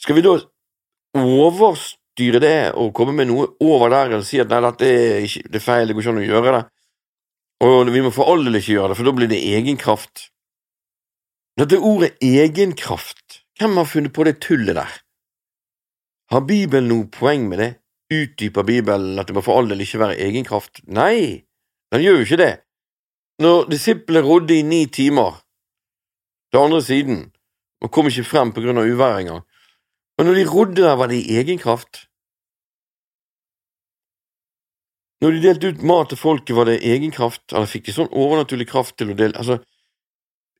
skal 0.01 0.17
vi 0.17 0.23
da 0.25 0.35
overstyre 1.17 2.41
det 2.41 2.55
og 2.77 2.93
komme 2.97 3.15
med 3.17 3.29
noe 3.29 3.47
over 3.63 3.91
der 3.93 4.17
og 4.17 4.25
si 4.25 4.39
at 4.41 4.50
nei, 4.51 4.61
dette 4.65 4.88
er, 4.88 5.25
ikke, 5.25 5.43
det 5.50 5.59
er 5.59 5.65
feil, 5.65 5.88
det 5.88 5.95
går 5.95 6.05
ikke 6.05 6.13
an 6.13 6.21
å 6.21 6.27
gjøre 6.27 6.53
det, 6.57 6.63
og 7.61 7.91
vi 7.93 8.01
må 8.01 8.13
for 8.13 8.31
all 8.31 8.45
del 8.45 8.57
ikke 8.57 8.75
gjøre 8.75 8.91
det, 8.91 8.97
for 8.97 9.09
da 9.09 9.15
blir 9.17 9.29
det 9.29 9.41
egenkraft. 9.53 10.27
Dette 11.61 11.77
ordet 11.77 12.15
egenkraft, 12.25 13.41
hvem 13.59 13.77
har 13.77 13.89
funnet 13.89 14.13
på 14.15 14.25
det 14.25 14.39
tullet 14.41 14.77
der? 14.77 14.97
Har 16.31 16.45
Bibelen 16.47 16.89
noe 16.89 17.09
poeng 17.11 17.50
med 17.51 17.59
det? 17.61 17.71
Utdyper 18.11 18.65
Bibelen 18.67 19.19
at 19.19 19.29
det 19.29 19.35
må 19.35 19.43
for 19.45 19.59
all 19.59 19.69
del 19.69 19.83
ikke 19.83 20.00
være 20.01 20.17
egenkraft? 20.23 20.81
Nei, 20.88 21.43
den 21.91 22.03
gjør 22.03 22.19
jo 22.19 22.27
ikke 22.27 22.41
det. 22.41 22.53
Når 23.41 23.69
disiplene 23.71 24.24
rodde 24.25 24.57
i 24.57 24.65
ni 24.65 24.86
timer 24.86 25.41
til 26.51 26.63
andre 26.65 26.81
siden 26.86 27.24
og 27.81 27.91
kom 27.91 28.07
ikke 28.07 28.27
frem 28.27 28.53
på 28.53 28.62
grunn 28.63 28.77
av 28.77 28.88
uværet 28.88 29.24
engang, 29.24 29.43
og 30.17 30.25
når 30.27 30.38
de 30.38 30.50
rodde 30.50 30.81
der, 30.83 30.95
var 30.95 31.10
det 31.10 31.17
i 31.17 31.38
egen 31.39 31.57
kraft. 31.57 32.05
Når 35.21 35.31
de 35.31 35.41
delte 35.41 35.69
ut 35.71 35.83
mat 35.86 36.10
til 36.10 36.17
folket, 36.17 36.55
var 36.55 36.69
det 36.69 36.81
egen 36.86 37.13
kraft, 37.13 37.43
eller 37.53 37.69
fikk 37.69 37.88
de 37.88 37.95
sånn 37.95 38.12
overnaturlig 38.12 38.67
kraft 38.69 38.98
til 38.98 39.13
å 39.13 39.17
dele 39.17 39.38
Altså, 39.38 39.60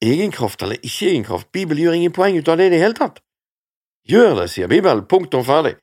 egenkraft 0.02 0.62
eller 0.62 0.82
ikke 0.82 1.12
egenkraft, 1.12 1.52
Bibelen 1.54 1.84
gjør 1.84 1.98
ingen 1.98 2.14
poeng 2.16 2.38
ut 2.38 2.50
av 2.50 2.58
det 2.58 2.70
i 2.70 2.74
det 2.74 2.82
hele 2.82 2.98
tatt. 2.98 3.22
Gjør 4.10 4.36
det, 4.40 4.48
sier 4.50 4.70
Bibelen, 4.70 5.06
punktum 5.10 5.46
ferdig. 5.46 5.76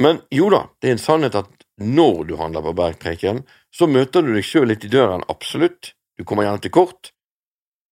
Men 0.00 0.20
jo 0.32 0.48
da, 0.52 0.66
det 0.80 0.90
er 0.90 0.96
en 0.96 1.02
sannhet 1.02 1.36
at 1.40 1.59
når 1.80 2.24
du 2.28 2.36
handler 2.36 2.62
på 2.62 2.74
Bergpreken, 2.76 3.42
så 3.72 3.88
møter 3.88 4.22
du 4.22 4.34
deg 4.34 4.44
sjøl 4.44 4.68
litt 4.68 4.84
i 4.84 4.92
døren, 4.92 5.24
absolutt, 5.32 5.94
du 6.18 6.24
kommer 6.28 6.44
gjerne 6.44 6.60
til 6.64 6.74
kort, 6.74 7.12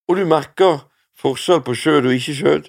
og 0.08 0.18
du 0.18 0.26
merker 0.28 0.82
forskjell 1.18 1.62
på 1.64 1.74
skjød 1.76 2.10
og 2.10 2.16
ikke 2.16 2.36
skjød, 2.36 2.68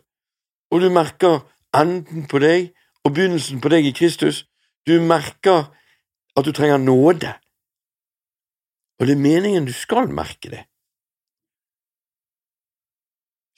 og 0.71 0.81
du 0.81 0.88
merker 0.93 1.41
enden 1.75 2.25
på 2.29 2.39
deg 2.39 2.71
og 3.03 3.13
begynnelsen 3.13 3.59
på 3.61 3.71
deg 3.73 3.89
i 3.89 3.93
Kristus, 3.95 4.45
du 4.88 4.99
merker 5.03 5.67
at 6.38 6.47
du 6.47 6.53
trenger 6.55 6.79
nåde, 6.79 7.33
og 8.99 9.07
det 9.07 9.15
er 9.15 9.23
meningen 9.23 9.67
du 9.67 9.75
skal 9.75 10.11
merke 10.11 10.51
det. 10.51 10.63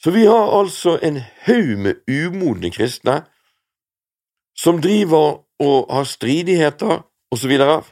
Så 0.01 0.11
vi 0.11 0.25
har 0.25 0.49
altså 0.59 0.97
en 1.05 1.19
haug 1.45 1.77
med 1.77 2.01
umodne 2.09 2.71
kristne 2.73 3.21
som 4.57 4.81
driver 4.81 5.43
og 5.61 5.93
har 5.93 6.07
stridigheter 6.09 7.03
videre, 7.47 7.83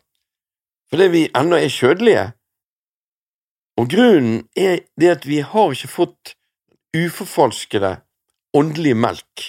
fordi 0.89 1.08
vi 1.08 1.24
ennå 1.38 1.55
er 1.55 1.72
kjødelige. 1.72 2.25
Og 3.79 3.88
grunnen 3.89 4.50
er 4.55 4.81
det 5.00 5.10
at 5.10 5.27
vi 5.27 5.39
har 5.39 5.72
ikke 5.72 5.88
fått 5.88 6.34
uforfalskede 6.98 7.93
åndelige 8.53 8.98
melk, 8.98 9.46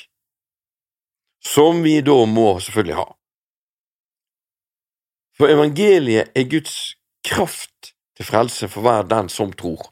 som 1.43 1.83
vi 1.83 2.01
da 2.07 2.19
må 2.29 2.61
selvfølgelig 2.61 2.99
ha. 3.01 3.07
For 5.41 5.49
evangeliet 5.49 6.31
er 6.37 6.51
Guds 6.53 6.77
kraft 7.25 7.95
til 8.17 8.29
frelse 8.29 8.69
for 8.69 8.85
hver 8.85 9.09
den 9.09 9.29
som 9.33 9.53
tror. 9.53 9.89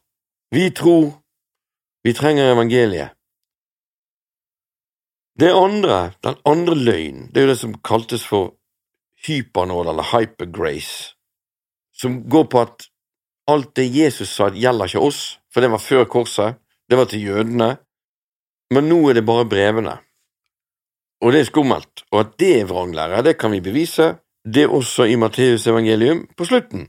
Vi 0.52 0.70
tror, 0.70 1.22
vi 2.04 2.12
trenger 2.12 2.52
evangeliet. 2.52 3.16
Det 5.38 5.50
andre, 5.54 6.12
den 6.24 6.36
andre 6.44 6.74
løgn, 6.74 7.28
det 7.32 7.36
er 7.36 7.46
jo 7.46 7.52
det 7.54 7.58
som 7.58 7.74
kaltes 7.80 8.26
for 8.26 8.57
hypernåd 9.26 9.88
eller 9.90 10.10
hypergrace, 10.12 11.14
som 11.96 12.22
går 12.28 12.44
på 12.52 12.60
at 12.60 12.88
alt 13.48 13.74
det 13.76 13.88
Jesus 13.88 14.30
sa, 14.30 14.50
gjelder 14.52 14.90
ikke 14.90 15.04
oss, 15.08 15.38
for 15.52 15.64
det 15.64 15.72
var 15.72 15.82
før 15.82 16.04
korset, 16.10 16.58
det 16.88 16.98
var 16.98 17.08
til 17.10 17.24
jødene, 17.24 17.70
men 18.74 18.88
nå 18.88 19.00
er 19.08 19.18
det 19.18 19.26
bare 19.26 19.48
brevene. 19.48 19.96
Og 21.24 21.32
det 21.32 21.40
er 21.40 21.48
skummelt, 21.48 22.04
og 22.12 22.20
at 22.20 22.36
det 22.38 22.52
er 22.60 22.68
vranglære, 22.68 23.24
det 23.24 23.38
kan 23.40 23.52
vi 23.52 23.64
bevise, 23.64 24.14
det 24.44 24.66
er 24.66 24.74
også 24.74 25.08
i 25.08 25.16
Matteus 25.16 25.66
evangelium 25.66 26.26
på 26.36 26.44
slutten, 26.44 26.88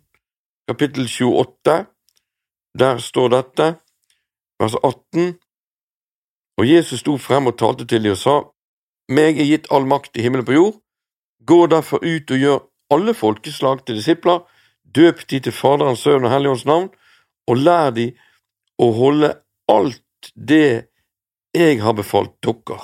kapittel 0.69 1.07
28, 1.07 1.85
der 2.79 2.97
står 2.97 3.31
dette, 3.33 3.73
vers 4.59 4.75
18, 4.83 5.39
og 6.59 6.67
Jesus 6.67 6.99
sto 6.99 7.17
frem 7.17 7.47
og 7.47 7.57
talte 7.57 7.87
til 7.87 8.03
dem 8.03 8.13
og 8.13 8.19
sa, 8.19 8.35
Meg 9.09 9.39
er 9.41 9.47
gitt 9.47 9.69
all 9.73 9.87
makt 9.89 10.19
i 10.19 10.21
himmelen 10.21 10.45
på 10.45 10.53
jord, 10.53 10.75
Gå 11.49 11.59
derfor 11.71 12.03
ut 12.05 12.31
og 12.31 12.43
gjør 12.43 12.59
alle 12.93 13.13
folkeslag 13.17 13.83
til 13.85 13.97
disipler, 13.99 14.43
døp 14.95 15.25
de 15.29 15.39
til 15.45 15.55
Faderens, 15.55 16.03
Sønn 16.05 16.25
og 16.25 16.33
Helligånds 16.33 16.65
navn, 16.69 16.89
og 17.49 17.57
lær 17.57 17.91
de 17.95 18.11
å 18.81 18.91
holde 18.95 19.33
alt 19.69 20.31
det 20.35 20.89
jeg 21.55 21.81
har 21.81 21.95
befalt 21.97 22.35
dere. 22.45 22.79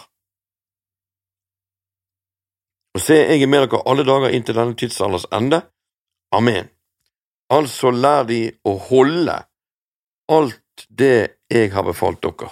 Og 2.96 3.04
se, 3.04 3.18
jeg 3.28 3.44
er 3.44 3.52
med 3.52 3.66
dere 3.66 3.84
alle 3.92 4.06
dager 4.08 4.34
inntil 4.34 4.58
denne 4.58 4.78
tidsalders 4.80 5.28
ende. 5.36 5.62
Amen. 6.36 6.70
Altså 7.52 7.92
lær 7.92 8.26
de 8.30 8.42
å 8.66 8.78
holde 8.90 9.36
alt 10.32 10.86
det 10.90 11.18
jeg 11.52 11.74
har 11.76 11.86
befalt 11.86 12.24
dere. 12.24 12.50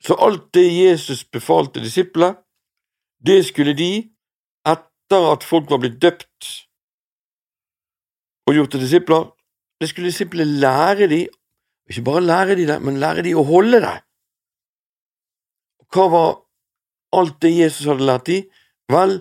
Så 0.00 0.14
alt 0.14 0.46
det 0.54 0.68
Jesus 0.70 1.24
befalte 1.26 1.82
disiplene, 1.82 2.38
det 3.26 3.40
skulle 3.46 3.74
de, 3.76 3.92
etter 4.68 5.26
at 5.32 5.46
folk 5.46 5.70
var 5.70 5.82
blitt 5.82 5.98
døpt 6.02 6.50
og 8.48 8.56
gjort 8.56 8.72
til 8.72 8.84
disipler, 8.84 9.26
det 9.80 9.90
skulle 9.90 10.10
disiplene 10.10 10.60
lære 10.62 11.08
de, 11.10 11.24
ikke 11.88 12.04
bare 12.04 12.24
lære 12.24 12.56
de 12.58 12.66
det, 12.68 12.78
men 12.82 13.00
lære 13.00 13.24
de 13.26 13.34
å 13.36 13.46
holde 13.46 13.80
det. 13.84 13.96
Hva 15.88 16.06
var 16.12 16.30
alt 17.16 17.38
det 17.42 17.54
Jesus 17.54 17.86
hadde 17.88 18.06
lært 18.08 18.26
de? 18.28 18.42
Vel, 18.92 19.20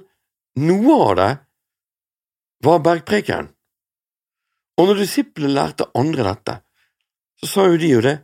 noe 0.60 0.98
av 1.06 1.14
det 1.20 1.32
var 2.66 2.84
bergprekenen. 2.84 3.54
Og 4.78 4.90
når 4.90 5.00
disiplene 5.02 5.56
lærte 5.56 5.88
andre 5.98 6.26
dette, 6.28 6.60
så 7.42 7.50
sa 7.50 7.66
jo 7.70 7.80
de 7.82 7.90
jo 7.90 8.02
det, 8.06 8.18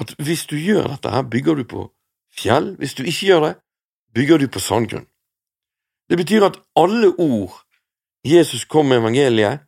at 0.00 0.12
hvis 0.20 0.46
du 0.48 0.56
gjør 0.60 0.90
dette 0.94 1.12
her, 1.12 1.24
bygger 1.28 1.60
du 1.60 1.64
på 1.68 1.86
fjell, 2.36 2.74
hvis 2.80 2.96
du 2.96 3.02
ikke 3.04 3.30
gjør 3.30 3.46
det, 3.46 3.54
bygger 4.14 4.38
du 4.38 4.48
på 4.48 4.60
sandgrunn. 4.60 5.06
Det 6.10 6.16
betyr 6.18 6.46
at 6.48 6.58
alle 6.76 7.12
ord 7.18 7.54
Jesus 8.26 8.64
kom 8.64 8.90
med 8.90 9.00
evangeliet, 9.00 9.60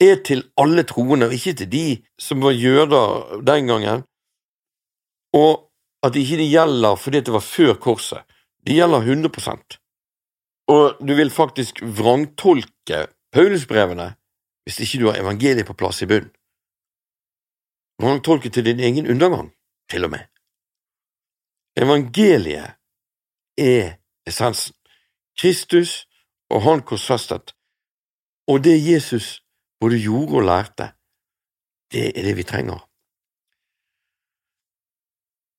er 0.00 0.20
til 0.24 0.44
alle 0.60 0.84
troende, 0.84 1.26
og 1.26 1.34
ikke 1.34 1.54
til 1.56 1.70
de 1.72 1.86
som 2.20 2.42
var 2.44 2.52
jøder 2.52 3.40
den 3.44 3.66
gangen, 3.66 4.04
og 5.32 5.66
at 6.06 6.16
ikke 6.16 6.38
de 6.40 6.48
gjelder 6.50 6.96
fordi 6.96 7.20
det 7.20 7.32
var 7.32 7.44
før 7.44 7.74
korset. 7.74 8.22
Det 8.66 8.76
gjelder 8.76 8.98
100 8.98 9.78
Og 10.68 10.96
du 11.08 11.14
vil 11.14 11.30
faktisk 11.30 11.82
vrangtolke 11.82 13.06
Paulusbrevene 13.32 14.14
hvis 14.66 14.80
ikke 14.80 14.98
du 14.98 15.06
har 15.10 15.20
evangeliet 15.20 15.66
på 15.66 15.76
plass 15.78 16.02
i 16.02 16.06
bunn. 16.10 16.30
Vrangtolke 18.02 18.50
til 18.50 18.64
din 18.64 18.80
egen 18.80 19.06
undergang, 19.06 19.52
til 19.90 20.04
og 20.04 20.10
med. 20.10 20.26
Evangeliet 21.76 22.74
er 23.56 23.96
essensen. 24.26 24.74
Kristus 25.38 26.06
og 26.50 26.62
Han 26.62 26.82
korsfestet, 26.82 27.52
og 28.48 28.64
det 28.64 28.76
Jesus 28.80 29.42
både 29.80 29.98
gjorde 30.00 30.38
og 30.38 30.42
lærte, 30.42 30.92
det 31.92 32.18
er 32.18 32.22
det 32.22 32.36
vi 32.36 32.42
trenger. 32.42 32.78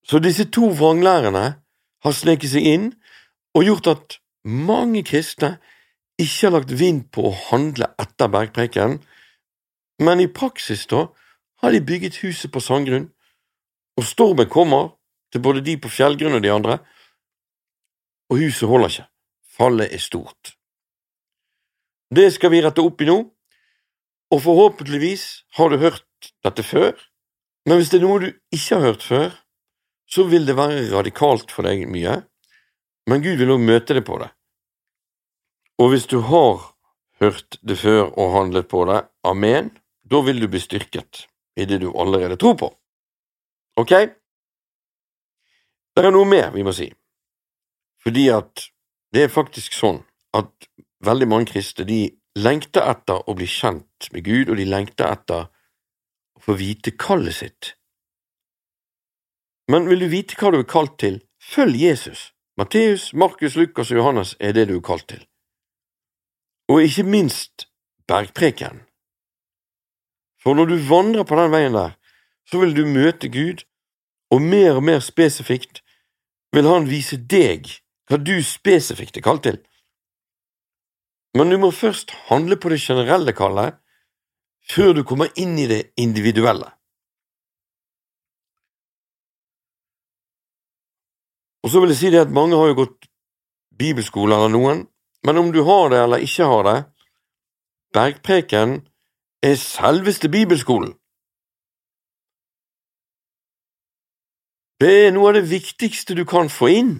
Så 0.07 0.19
disse 0.19 0.47
to 0.51 0.69
vranglærerne 0.71 1.45
har 2.03 2.13
sneket 2.15 2.53
seg 2.53 2.65
inn 2.65 2.87
og 3.53 3.65
gjort 3.67 3.89
at 3.91 4.17
mange 4.47 5.03
kristne 5.03 5.57
ikke 6.17 6.47
har 6.47 6.53
lagt 6.55 6.73
vind 6.79 7.09
på 7.13 7.27
å 7.27 7.35
handle 7.49 7.91
etter 7.99 8.31
bergpreken, 8.31 8.97
men 9.99 10.21
i 10.23 10.31
praksis 10.31 10.87
da 10.89 11.07
har 11.61 11.73
de 11.73 11.83
bygget 11.83 12.21
huset 12.23 12.51
på 12.53 12.61
sandgrunn, 12.63 13.09
og 13.97 14.05
stormen 14.05 14.49
kommer 14.49 14.95
til 15.33 15.43
både 15.43 15.61
de 15.65 15.75
på 15.81 15.91
fjellgrunn 15.91 16.37
og 16.37 16.43
de 16.45 16.53
andre, 16.53 16.79
og 18.29 18.41
huset 18.41 18.69
holder 18.69 18.93
ikke, 18.93 19.07
fallet 19.57 19.93
er 19.93 20.03
stort. 20.03 20.53
Det 22.13 22.29
skal 22.35 22.53
vi 22.53 22.61
rette 22.63 22.83
opp 22.83 23.01
i 23.03 23.09
nå, 23.09 23.17
og 24.31 24.41
forhåpentligvis 24.43 25.25
har 25.57 25.71
du 25.71 25.77
hørt 25.81 26.31
dette 26.43 26.63
før, 26.63 26.95
men 27.67 27.79
hvis 27.79 27.91
det 27.91 27.99
er 27.99 28.07
noe 28.07 28.23
du 28.23 28.29
ikke 28.55 28.77
har 28.77 28.85
hørt 28.91 29.03
før, 29.03 29.29
så 30.07 30.23
vil 30.27 30.47
det 30.47 30.55
være 30.55 30.87
radikalt 30.93 31.51
for 31.51 31.67
deg 31.67 31.87
mye, 31.91 32.21
men 33.07 33.23
Gud 33.23 33.39
vil 33.39 33.51
også 33.55 33.67
møte 33.67 33.97
deg 33.97 34.05
på 34.07 34.19
det. 34.21 34.29
Og 35.77 35.91
hvis 35.91 36.07
du 36.09 36.19
har 36.25 36.63
hørt 37.21 37.59
det 37.61 37.77
før 37.79 38.07
og 38.09 38.33
handlet 38.35 38.69
på 38.71 38.85
det, 38.89 39.01
amen, 39.27 39.71
da 40.07 40.21
vil 40.23 40.39
du 40.41 40.47
bli 40.51 40.61
styrket 40.63 41.27
i 41.59 41.67
det 41.67 41.81
du 41.83 41.89
allerede 41.91 42.37
tror 42.39 42.55
på. 42.59 42.71
Ok? 43.77 43.93
Det 45.97 46.05
er 46.05 46.13
noe 46.13 46.29
mer 46.29 46.51
vi 46.55 46.63
må 46.65 46.73
si, 46.75 46.87
fordi 48.07 48.29
at 48.31 48.69
det 49.11 49.25
er 49.25 49.31
faktisk 49.33 49.73
sånn 49.75 49.97
at 50.37 50.67
veldig 51.03 51.25
mange 51.27 51.49
kristne 51.49 51.83
de 51.83 51.97
lengter 52.39 52.85
etter 52.87 53.19
å 53.27 53.33
bli 53.35 53.47
kjent 53.51 54.07
med 54.13 54.23
Gud, 54.23 54.47
og 54.47 54.55
de 54.55 54.67
lengter 54.69 55.09
etter 55.11 55.49
å 56.37 56.43
få 56.45 56.53
vite 56.55 56.93
kallet 56.95 57.35
sitt. 57.35 57.73
Men 59.67 59.89
vil 59.89 60.05
du 60.05 60.07
vite 60.07 60.37
hva 60.39 60.53
du 60.53 60.61
er 60.61 60.69
kalt 60.71 60.95
til, 61.03 61.17
følg 61.43 61.75
Jesus. 61.81 62.29
Matteus, 62.55 63.09
Markus, 63.11 63.57
Lukas 63.59 63.91
og 63.91 63.99
Johannes 63.99 64.37
er 64.39 64.55
det 64.55 64.69
du 64.69 64.77
er 64.77 64.85
kalt 64.87 65.09
til. 65.11 65.25
Og 66.71 66.85
ikke 66.87 67.03
minst 67.03 67.65
bergpreken. 68.07 68.85
For 70.39 70.55
når 70.55 70.71
du 70.71 70.77
vandrer 70.87 71.27
på 71.27 71.35
den 71.41 71.51
veien 71.51 71.75
der, 71.75 71.97
så 72.47 72.61
vil 72.63 72.71
du 72.71 72.85
møte 72.87 73.27
Gud, 73.27 73.65
og 74.31 74.47
mer 74.47 74.79
og 74.79 74.87
mer 74.87 75.03
spesifikt 75.03 75.83
vil 76.55 76.71
Han 76.71 76.87
vise 76.87 77.19
deg 77.19 77.67
hva 78.07 78.19
du 78.19 78.37
spesifikt 78.43 79.17
er 79.19 79.25
kalt 79.25 79.43
til. 79.47 79.59
Men 81.37 81.51
du 81.51 81.57
må 81.61 81.71
først 81.75 82.13
handle 82.31 82.57
på 82.57 82.71
det 82.71 82.79
generelle 82.81 83.33
kallet 83.35 83.77
før 84.71 84.93
du 84.97 85.03
kommer 85.07 85.31
inn 85.39 85.57
i 85.59 85.67
det 85.69 85.91
individuelle. 85.99 86.71
Og 91.63 91.71
så 91.71 91.81
vil 91.83 91.91
jeg 91.91 91.99
si 91.99 92.11
det 92.13 92.23
at 92.23 92.31
mange 92.31 92.55
har 92.55 92.69
jo 92.71 92.79
gått 92.83 93.09
bibelskole 93.77 94.35
eller 94.35 94.51
noen, 94.53 94.85
men 95.27 95.39
om 95.41 95.51
du 95.51 95.63
har 95.67 95.89
det 95.91 95.99
eller 95.99 96.23
ikke 96.23 96.47
har 96.47 96.63
det, 96.63 96.77
Bergpreken 97.93 98.87
er 99.43 99.55
selveste 99.55 100.29
bibelskolen. 100.29 100.93
Det 104.79 104.91
er 105.07 105.13
noe 105.15 105.31
av 105.31 105.39
det 105.39 105.47
viktigste 105.49 106.15
du 106.15 106.23
kan 106.29 106.51
få 106.53 106.69
inn 106.69 106.91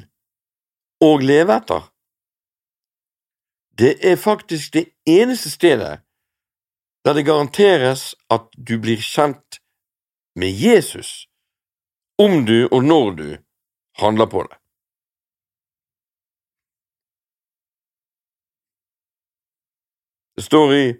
og 1.01 1.21
leve 1.21 1.53
etter. 1.55 1.93
Det 3.77 3.93
er 4.11 4.15
faktisk 4.15 4.73
det 4.73 4.85
eneste 5.05 5.49
stedet 5.49 5.99
der 7.05 7.13
det 7.13 7.25
garanteres 7.25 8.15
at 8.29 8.49
du 8.67 8.79
blir 8.81 8.99
kjent 9.01 9.61
med 10.35 10.51
Jesus, 10.51 11.29
om 12.17 12.45
du 12.45 12.67
og 12.71 12.83
når 12.83 13.11
du 13.11 13.37
handler 14.01 14.25
på 14.25 14.43
det. 14.43 14.57
Det 20.36 20.43
står 20.43 20.73
i 20.73 20.93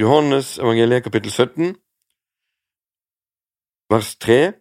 Johannes 0.00 0.58
evangeliet 0.58 1.02
kapittel 1.02 1.32
17, 1.32 1.74
vers 3.90 4.16
3, 4.16 4.52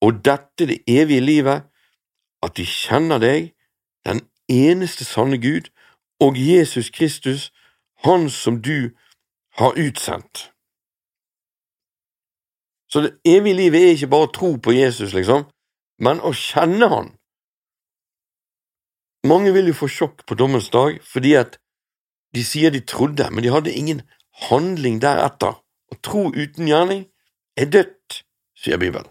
og 0.00 0.24
dette 0.24 0.66
det 0.66 0.78
evige 0.88 1.20
livet, 1.20 1.66
at 2.42 2.56
de 2.56 2.64
kjenner 2.66 3.18
deg, 3.18 3.53
den 4.06 4.20
eneste 4.48 5.04
sanne 5.04 5.38
Gud, 5.38 5.70
og 6.20 6.38
Jesus 6.38 6.90
Kristus, 6.90 7.52
Han 8.04 8.30
som 8.30 8.62
du 8.62 8.90
har 9.58 9.72
utsendt. 9.78 10.52
Så 12.88 13.00
det 13.00 13.18
evige 13.24 13.54
livet 13.54 13.80
er 13.80 13.94
ikke 13.94 14.10
bare 14.12 14.28
å 14.28 14.34
tro 14.34 14.50
på 14.60 14.74
Jesus, 14.76 15.14
liksom, 15.16 15.46
men 15.98 16.20
å 16.20 16.34
kjenne 16.36 16.88
Han. 16.92 17.08
Mange 19.24 19.54
vil 19.56 19.70
jo 19.72 19.78
få 19.78 19.88
sjokk 19.88 20.26
på 20.28 20.36
dommens 20.36 20.68
dag 20.70 21.00
fordi 21.08 21.32
at 21.40 21.56
de 22.36 22.44
sier 22.44 22.70
de 22.70 22.82
trodde, 22.84 23.30
men 23.30 23.44
de 23.44 23.52
hadde 23.54 23.72
ingen 23.72 24.02
handling 24.50 25.00
deretter. 25.00 25.56
Å 25.92 25.98
tro 26.02 26.28
uten 26.34 26.68
gjerning 26.68 27.06
er 27.56 27.70
dødt, 27.70 28.24
sier 28.58 28.80
Bibelen. 28.82 29.08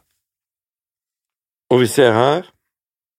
Og 1.71 1.81
vi 1.81 1.87
ser 1.89 2.13
her, 2.13 2.52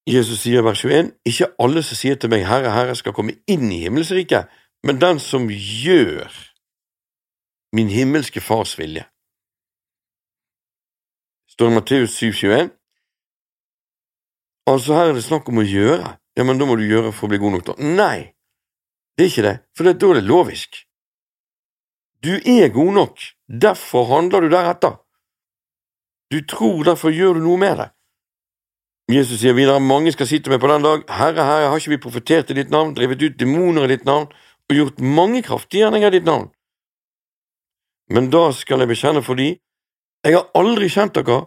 Jesus 0.06 0.42
sier 0.44 0.64
vers 0.64 0.82
21, 0.84 1.14
ikke 1.24 1.48
alle 1.58 1.82
som 1.82 1.96
sier 1.96 2.18
til 2.20 2.28
meg 2.32 2.44
Herre, 2.44 2.72
Herre, 2.74 2.96
skal 2.98 3.14
komme 3.16 3.38
inn 3.48 3.70
i 3.72 3.84
himmelsriket, 3.86 4.50
men 4.84 5.00
den 5.00 5.20
som 5.22 5.48
gjør 5.48 6.28
min 7.74 7.88
himmelske 7.88 8.42
Fars 8.44 8.76
vilje. 8.78 9.06
Står 11.48 11.70
i 11.70 11.74
Matteus 11.74 12.18
7,21. 12.20 12.68
Altså, 14.68 14.94
her 14.94 15.10
er 15.12 15.16
det 15.16 15.24
snakk 15.24 15.48
om 15.48 15.60
å 15.62 15.66
gjøre. 15.66 16.16
Ja, 16.36 16.44
men 16.44 16.58
da 16.58 16.66
må 16.66 16.76
du 16.76 16.84
gjøre 16.84 17.12
for 17.14 17.26
å 17.26 17.32
bli 17.32 17.40
god 17.40 17.56
nok, 17.56 17.64
da. 17.68 17.74
Nei, 17.78 18.34
det 19.14 19.24
er 19.24 19.30
ikke 19.30 19.46
det, 19.46 19.56
for 19.76 19.86
da 19.86 19.94
er 19.94 20.18
det 20.18 20.28
lovisk. 20.28 20.80
Du 22.24 22.32
er 22.34 22.72
god 22.74 22.92
nok, 22.96 23.26
derfor 23.48 24.08
handler 24.10 24.44
du 24.44 24.52
deretter. 24.52 24.96
Du 26.32 26.40
tror, 26.48 26.82
derfor 26.84 27.14
gjør 27.14 27.38
du 27.38 27.44
noe 27.44 27.60
med 27.60 27.76
det. 27.78 27.90
Jesus 29.12 29.42
sier 29.42 29.52
videre 29.52 29.82
mange 29.84 30.12
skal 30.14 30.28
si 30.28 30.38
til 30.40 30.54
meg 30.54 30.62
på 30.62 30.68
den 30.70 30.84
dag, 30.84 31.02
Herre, 31.12 31.44
Herre, 31.44 31.68
har 31.68 31.80
ikke 31.80 31.92
vi 31.92 32.00
profetert 32.00 32.50
i 32.50 32.56
ditt 32.56 32.70
navn, 32.72 32.94
drevet 32.96 33.20
ut 33.20 33.36
demoner 33.36 33.84
i 33.84 33.92
ditt 33.92 34.06
navn 34.08 34.30
og 34.32 34.76
gjort 34.78 35.02
mange 35.04 35.42
kraftige 35.44 35.90
i 35.92 36.10
ditt 36.14 36.24
navn? 36.24 36.48
Men 38.08 38.30
da 38.32 38.50
skal 38.52 38.80
jeg 38.80 38.88
bekjenne 38.88 39.22
for 39.24 39.36
de, 39.36 39.58
jeg 40.24 40.36
har 40.36 40.48
aldri 40.56 40.88
kjent 40.88 41.14
dere, 41.18 41.42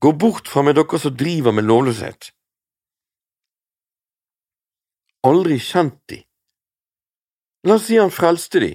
gå 0.00 0.12
bort 0.12 0.48
fra 0.48 0.62
meg 0.62 0.76
dere 0.76 1.00
som 1.00 1.16
driver 1.16 1.56
med 1.56 1.64
lovløshet. 1.64 2.32
Aldri 5.24 5.56
kjent 5.58 5.96
de. 6.12 6.20
La 7.64 7.80
oss 7.80 7.88
si 7.88 7.96
han 7.96 8.12
frelste 8.12 8.60
de, 8.60 8.74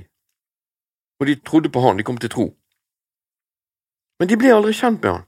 og 1.22 1.30
de 1.30 1.38
trodde 1.46 1.70
på 1.70 1.82
han, 1.86 1.98
de 1.98 2.04
kom 2.04 2.18
til 2.18 2.34
tro. 2.34 2.50
Men 4.18 4.30
de 4.30 4.38
ble 4.38 4.50
aldri 4.54 4.74
kjent 4.74 5.02
med 5.02 5.12
han. 5.14 5.26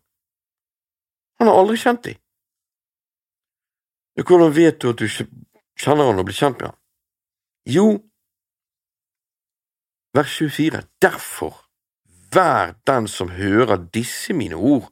Han 1.40 1.50
har 1.52 1.62
aldri 1.62 1.78
kjent 1.78 2.04
dem. 2.10 2.22
Hvordan 4.24 4.56
vet 4.56 4.80
du 4.80 4.90
at 4.94 5.00
du 5.00 5.08
kjenner 5.10 6.08
han 6.08 6.20
og 6.20 6.28
blir 6.28 6.38
kjent 6.38 6.60
med 6.62 6.70
han? 6.72 6.80
Jo, 7.66 7.88
vers 10.16 10.38
24, 10.38 10.84
derfor, 11.02 11.58
vær 12.32 12.76
den 12.88 13.10
som 13.12 13.34
hører 13.36 13.90
disse 13.94 14.34
mine 14.34 14.56
ord 14.56 14.88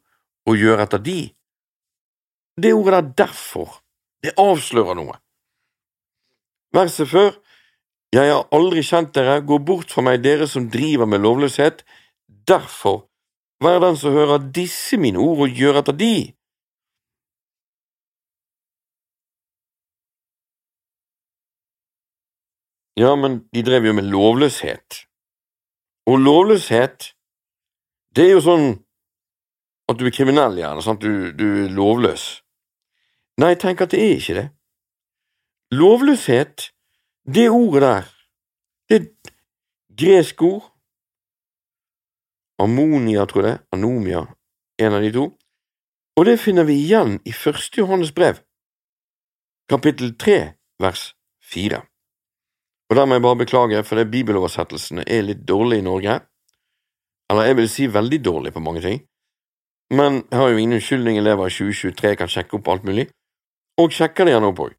og 0.49 0.59
gjør 0.59 0.83
etter 0.83 0.99
de. 1.03 1.19
Det 2.59 2.73
ordet 2.73 2.93
der, 2.93 3.13
derfor, 3.23 3.79
det 4.23 4.35
avslører 4.37 4.97
noe. 4.99 5.15
Verset 6.73 7.09
før, 7.09 7.31
jeg 8.13 8.29
har 8.29 8.47
aldri 8.53 8.83
kjent 8.85 9.13
dere, 9.15 9.39
gå 9.41 9.57
bort 9.65 9.93
fra 9.93 10.03
meg, 10.05 10.21
dere 10.25 10.45
som 10.49 10.67
driver 10.73 11.09
med 11.09 11.23
lovløshet. 11.23 11.81
Derfor, 12.27 13.07
vær 13.63 13.79
den 13.81 13.97
som 13.97 14.13
hører 14.13 14.51
disse 14.53 14.99
mine 15.01 15.21
ord 15.21 15.47
og 15.47 15.55
gjør 15.57 15.81
etter 15.81 15.97
de. 15.97 16.15
Ja, 22.99 23.15
men 23.15 23.41
de 23.53 23.63
drev 23.65 23.87
jo 23.87 23.93
med 23.97 24.09
lovløshet. 24.09 25.05
Og 26.05 26.19
lovløshet, 26.19 27.13
det 28.15 28.25
er 28.27 28.35
jo 28.35 28.43
sånn 28.45 28.67
at 29.89 29.99
du 29.99 30.05
er 30.07 30.13
kriminell, 30.15 30.57
gjerne, 30.59 30.83
sant, 30.85 31.01
du, 31.01 31.31
du 31.33 31.65
er 31.65 31.71
lovløs. 31.73 32.43
Nei, 33.41 33.55
tenk 33.59 33.81
at 33.81 33.93
det 33.93 34.01
er 34.03 34.13
ikke 34.19 34.37
det. 34.37 34.45
Lovløshet 35.73 36.69
det 37.25 37.47
ordet 37.49 37.81
der, 37.81 38.09
det 38.89 38.95
er 38.95 39.05
et 39.05 39.33
gresk 39.97 40.41
ord. 40.41 40.69
Ammonia, 42.59 43.25
tror 43.25 43.47
jeg. 43.47 43.59
Anomia, 43.71 44.25
en 44.77 44.93
av 44.93 45.01
de 45.01 45.11
to. 45.15 45.25
Og 46.19 46.27
det 46.27 46.37
finner 46.39 46.67
vi 46.67 46.77
igjen 46.83 47.17
i 47.25 47.33
første 47.33 47.81
Johannes 47.81 48.11
brev, 48.13 48.43
kapittel 49.71 50.13
tre, 50.19 50.53
vers 50.79 51.15
fire. 51.41 51.81
Og 52.93 52.97
der 52.97 53.07
må 53.09 53.15
jeg 53.17 53.21
bare 53.25 53.37
beklage, 53.41 53.83
for 53.83 53.97
det 53.97 54.11
bibeloversettelsene 54.13 55.01
er 55.09 55.23
litt 55.25 55.39
dårlige 55.49 55.81
i 55.81 55.85
Norge. 55.87 56.19
Eller 57.31 57.47
jeg 57.47 57.55
vil 57.57 57.69
si 57.71 57.87
veldig 57.89 58.19
dårlige 58.25 58.53
på 58.53 58.61
mange 58.61 58.81
ting. 58.81 59.01
men 59.89 60.23
jeg 60.31 60.39
har 60.39 60.49
jo 60.49 60.57
ingen 60.57 60.73
unnskyldning, 60.73 61.17
elever 61.17 61.35
lever 61.35 61.47
i 61.47 61.71
2023, 61.73 62.15
kan 62.15 62.27
sjekke 62.27 62.55
opp 62.57 62.67
alt 62.67 62.83
mulig, 62.83 63.07
og 63.77 63.91
sjekker 63.91 64.25
det 64.25 64.33
gjerne 64.33 64.49
opp 64.49 64.59
òg. 64.59 64.75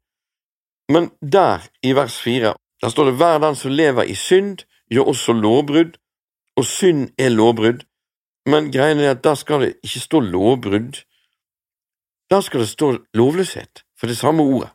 Men 0.91 1.11
der, 1.21 1.67
i 1.83 1.93
vers 1.95 2.17
fire, 2.21 2.53
der 2.81 2.89
står 2.89 3.05
det 3.05 3.13
hver 3.19 3.37
den 3.39 3.55
som 3.55 3.71
lever 3.71 4.03
i 4.03 4.15
synd, 4.15 4.65
gjør 4.91 5.11
også 5.11 5.33
lovbrudd, 5.33 5.97
og 6.57 6.65
synd 6.65 7.09
er 7.17 7.29
lovbrudd, 7.29 7.85
men 8.45 8.71
greien 8.71 8.99
er 8.99 9.15
at 9.15 9.23
der 9.23 9.35
skal 9.35 9.61
det 9.61 9.75
ikke 9.83 9.99
stå 9.99 10.19
lovbrudd, 10.19 11.03
der 12.29 12.41
skal 12.41 12.59
det 12.59 12.69
stå 12.69 12.97
lovløshet, 13.13 13.83
for 13.99 14.07
det 14.07 14.17
samme 14.17 14.43
ordet. 14.43 14.71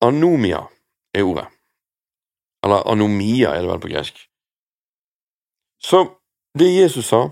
Anomia 0.00 0.62
er 1.14 1.22
ordet, 1.22 1.46
eller 2.64 2.86
anomia 2.88 3.54
er 3.54 3.64
det 3.64 3.70
vel 3.70 3.82
på 3.82 3.90
gresk. 3.92 4.20
Så 5.82 6.04
det 6.58 6.70
Jesus 6.72 7.06
sa, 7.12 7.30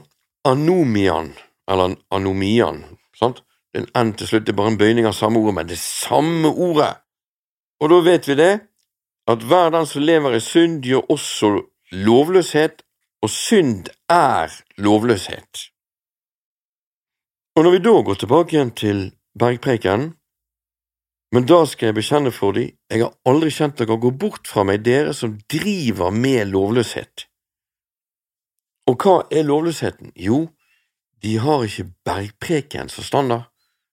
anomian, 0.48 1.32
eller 1.70 1.96
anomian, 2.10 2.84
sant? 3.16 3.42
En 3.76 3.86
N 3.94 4.14
til 4.16 4.28
slutt 4.28 4.46
det 4.46 4.54
er 4.54 4.58
bare 4.58 4.72
en 4.72 4.80
bøyning 4.80 5.06
av 5.06 5.16
samme 5.16 5.40
ordet, 5.40 5.54
men 5.54 5.68
det 5.68 5.78
samme 5.78 6.48
ordet. 6.48 6.94
Og 7.80 7.92
da 7.92 7.98
vet 8.04 8.28
vi 8.28 8.36
det, 8.38 8.52
at 9.28 9.44
hver 9.44 9.70
den 9.74 9.86
som 9.86 10.02
lever 10.02 10.36
i 10.36 10.40
synd, 10.40 10.80
gjør 10.84 11.10
også 11.12 11.50
lovløshet, 11.92 12.82
og 13.22 13.30
synd 13.30 13.90
er 14.08 14.52
lovløshet. 14.78 15.68
Og 17.56 17.64
når 17.64 17.70
vi 17.76 17.84
da 17.84 17.94
går 18.06 18.14
tilbake 18.14 18.56
igjen 18.56 18.70
til 18.70 19.00
bergpreken, 19.38 20.12
men 21.34 21.44
da 21.44 21.60
skal 21.68 21.90
jeg 21.90 21.98
bekjenne 21.98 22.32
for 22.32 22.56
dem, 22.56 22.72
jeg 22.88 23.02
har 23.04 23.12
aldri 23.28 23.50
kjent 23.52 23.76
dere 23.76 23.98
gå 24.00 24.12
bort 24.16 24.48
fra 24.48 24.64
meg, 24.64 24.80
dere 24.86 25.12
som 25.16 25.36
driver 25.50 26.14
med 26.14 26.48
lovløshet. 26.54 27.26
Og 28.88 28.96
hva 29.04 29.18
er 29.28 29.44
lovløsheten? 29.44 30.14
Jo, 30.16 30.46
de 31.22 31.36
har 31.42 31.66
ikke 31.66 31.90
bergpreken 32.08 32.88
som 32.88 33.04
standard. 33.04 33.50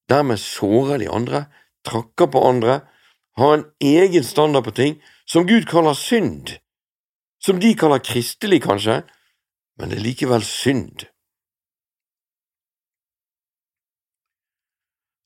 Dermed 0.07 0.39
sårer 0.39 1.01
de 1.01 1.09
andre, 1.11 1.45
trakker 1.83 2.29
på 2.31 2.43
andre, 2.47 2.79
har 3.35 3.57
en 3.57 3.65
egen 3.83 4.23
standard 4.23 4.63
på 4.63 4.75
ting 4.77 5.01
som 5.27 5.47
Gud 5.47 5.67
kaller 5.67 5.97
synd, 5.97 6.55
som 7.43 7.59
de 7.59 7.73
kaller 7.75 7.99
kristelig, 7.99 8.61
kanskje, 8.63 9.01
men 9.75 9.91
det 9.91 9.99
er 9.99 10.05
likevel 10.05 10.45
synd. 10.47 11.09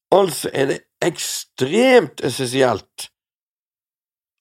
Altså 0.10 0.50
er 0.54 0.66
det 0.66 0.80
ekstremt 1.02 2.22
essensielt 2.26 3.10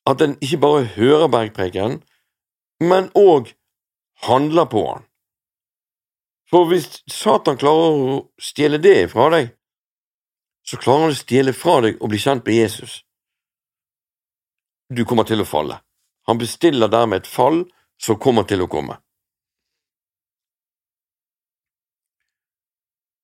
at 0.09 0.23
en 0.25 0.37
ikke 0.41 0.61
bare 0.63 0.85
hører 0.97 1.29
bergpreken, 1.29 2.01
men 2.81 3.11
òg 3.15 3.53
handler 4.25 4.65
på 4.73 4.85
han. 4.87 5.05
For 6.51 6.69
hvis 6.71 7.03
Satan 7.13 7.59
klarer 7.61 7.99
å 8.15 8.21
stjele 8.41 8.81
det 8.81 9.11
fra 9.13 9.29
deg, 9.35 9.51
så 10.65 10.81
klarer 10.81 11.09
han 11.09 11.17
å 11.17 11.19
stjele 11.19 11.53
fra 11.57 11.81
deg 11.85 12.01
å 12.01 12.09
bli 12.09 12.21
kjent 12.23 12.47
med 12.47 12.57
Jesus. 12.57 13.03
Du 14.89 15.05
kommer 15.05 15.29
til 15.29 15.45
å 15.45 15.49
falle. 15.49 15.83
Han 16.29 16.41
bestiller 16.41 16.89
dermed 16.89 17.23
et 17.23 17.29
fall 17.29 17.63
som 18.01 18.19
kommer 18.21 18.49
til 18.49 18.65
å 18.65 18.71
komme. 18.73 18.97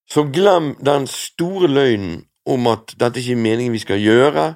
Så 0.08 0.26
glem 0.28 0.74
den 0.84 1.08
store 1.08 1.68
løgnen 1.68 2.26
om 2.46 2.66
at 2.66 2.94
dette 3.00 3.20
ikke 3.20 3.36
er 3.36 3.44
meningen 3.46 3.72
vi 3.72 3.82
skal 3.82 4.00
gjøre. 4.00 4.54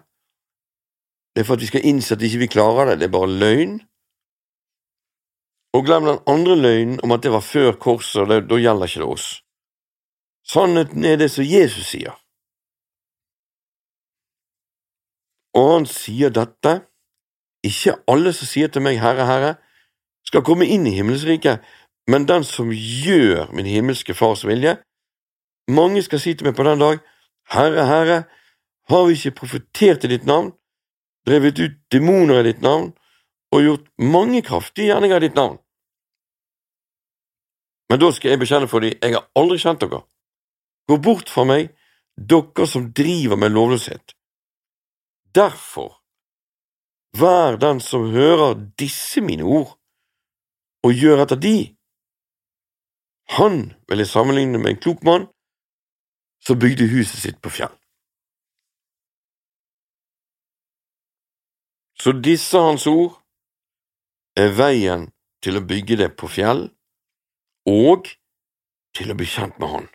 Det 1.35 1.43
er 1.43 1.47
for 1.49 1.59
at 1.59 1.65
vi 1.65 1.71
skal 1.71 1.85
innse 1.87 2.15
at 2.15 2.23
vi 2.23 2.31
ikke 2.33 2.55
klarer 2.59 2.91
det, 2.91 3.01
det 3.01 3.09
er 3.09 3.17
bare 3.17 3.31
løgn. 3.31 3.79
Og 5.77 5.85
glem 5.85 6.05
den 6.05 6.19
andre 6.27 6.57
løgnen 6.57 7.01
om 7.05 7.13
at 7.13 7.23
det 7.23 7.33
var 7.33 7.45
før 7.45 7.73
korset, 7.73 8.23
og 8.23 8.49
da 8.51 8.57
gjelder 8.57 8.89
ikke 8.89 9.01
det 9.05 9.13
oss. 9.13 9.29
Sannheten 10.49 11.05
er 11.05 11.17
det 11.21 11.31
som 11.31 11.45
Jesus 11.45 11.93
sier. 11.93 12.17
Og 15.59 15.73
han 15.75 15.87
sier 15.87 16.33
dette, 16.33 16.81
ikke 17.67 17.99
alle 18.09 18.33
som 18.33 18.49
sier 18.49 18.71
til 18.73 18.85
meg 18.85 19.01
Herre, 19.03 19.27
Herre, 19.29 19.53
skal 20.27 20.45
komme 20.47 20.67
inn 20.69 20.87
i 20.87 20.95
himmelsriket, 20.97 21.65
men 22.09 22.27
den 22.29 22.45
som 22.45 22.73
gjør 22.73 23.53
min 23.53 23.69
himmelske 23.69 24.15
Fars 24.17 24.47
vilje. 24.49 24.79
Mange 25.69 26.03
skal 26.03 26.21
si 26.23 26.35
til 26.35 26.49
meg 26.49 26.57
på 26.57 26.65
den 26.65 26.81
dag, 26.81 27.01
Herre, 27.49 27.85
Herre, 27.89 28.19
har 28.89 29.07
vi 29.07 29.17
ikke 29.17 29.39
profetert 29.41 30.05
i 30.05 30.11
ditt 30.13 30.27
navn, 30.29 30.53
drevet 31.29 31.61
ut 31.61 31.79
demoner 31.93 32.43
i 32.43 32.51
ditt 32.51 32.61
navn 32.65 32.91
og 33.53 33.65
gjort 33.65 33.89
mange 34.01 34.43
kraftige 34.45 34.91
gjerninger 34.91 35.17
i 35.17 35.29
ditt 35.29 35.39
navn? 35.39 35.57
Men 37.89 38.01
da 38.03 38.11
skal 38.13 38.35
jeg 38.35 38.43
bekjenne 38.43 38.69
for 38.69 38.85
dem, 38.85 38.99
jeg 39.01 39.17
har 39.17 39.25
aldri 39.39 39.57
kjent 39.63 39.81
dere. 39.81 40.03
Gå 40.89 40.99
bort 41.05 41.33
fra 41.33 41.47
meg, 41.49 41.73
dere 42.17 42.69
som 42.69 42.91
driver 42.93 43.41
med 43.41 43.55
lovløshet. 43.55 44.13
Derfor, 45.37 45.95
vær 47.17 47.57
den 47.61 47.81
som 47.81 48.11
hører 48.13 48.59
disse 48.81 49.25
mine 49.25 49.45
ord, 49.45 49.79
og 50.85 50.93
gjør 50.93 51.25
etter 51.25 51.41
de. 51.41 51.57
Han 53.41 53.73
vil 53.89 54.05
jeg 54.05 54.13
sammenligne 54.13 54.61
med 54.61 54.75
en 54.75 54.81
klok 54.85 55.05
mann 55.05 55.29
som 56.45 56.59
bygde 56.59 56.89
huset 56.91 57.21
sitt 57.21 57.43
på 57.43 57.51
fjell. 57.51 57.75
Så 61.99 62.13
disse 62.13 62.59
hans 62.59 62.87
ord 62.87 63.19
er 64.39 64.55
veien 64.55 65.09
til 65.43 65.59
å 65.59 65.65
bygge 65.67 65.99
det 65.99 66.13
på 66.19 66.31
fjell 66.31 66.69
og 67.69 68.07
til 68.97 69.11
å 69.11 69.17
bli 69.19 69.27
kjent 69.29 69.59
med 69.59 69.73
Han. 69.75 69.89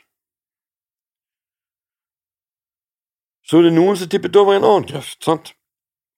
Så 3.44 3.60
er 3.60 3.68
det 3.68 3.76
noen 3.76 3.98
som 4.00 4.10
tippet 4.12 4.36
over 4.40 4.56
en 4.56 4.68
annen 4.68 4.88
grøft, 4.88 5.20
sant, 5.24 5.52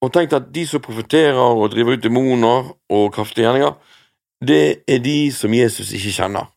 og 0.01 0.11
tenkte 0.13 0.37
at 0.41 0.51
de 0.53 0.65
som 0.69 0.83
profeterer 0.83 1.39
og 1.41 1.71
driver 1.73 1.97
ut 1.97 2.03
demoner 2.03 2.69
og 2.93 3.13
kraftige 3.15 3.47
gjerninger, 3.47 3.73
det 4.45 4.83
er 4.89 5.01
de 5.01 5.31
som 5.33 5.53
Jesus 5.53 5.93
ikke 5.95 6.13
kjenner. 6.13 6.51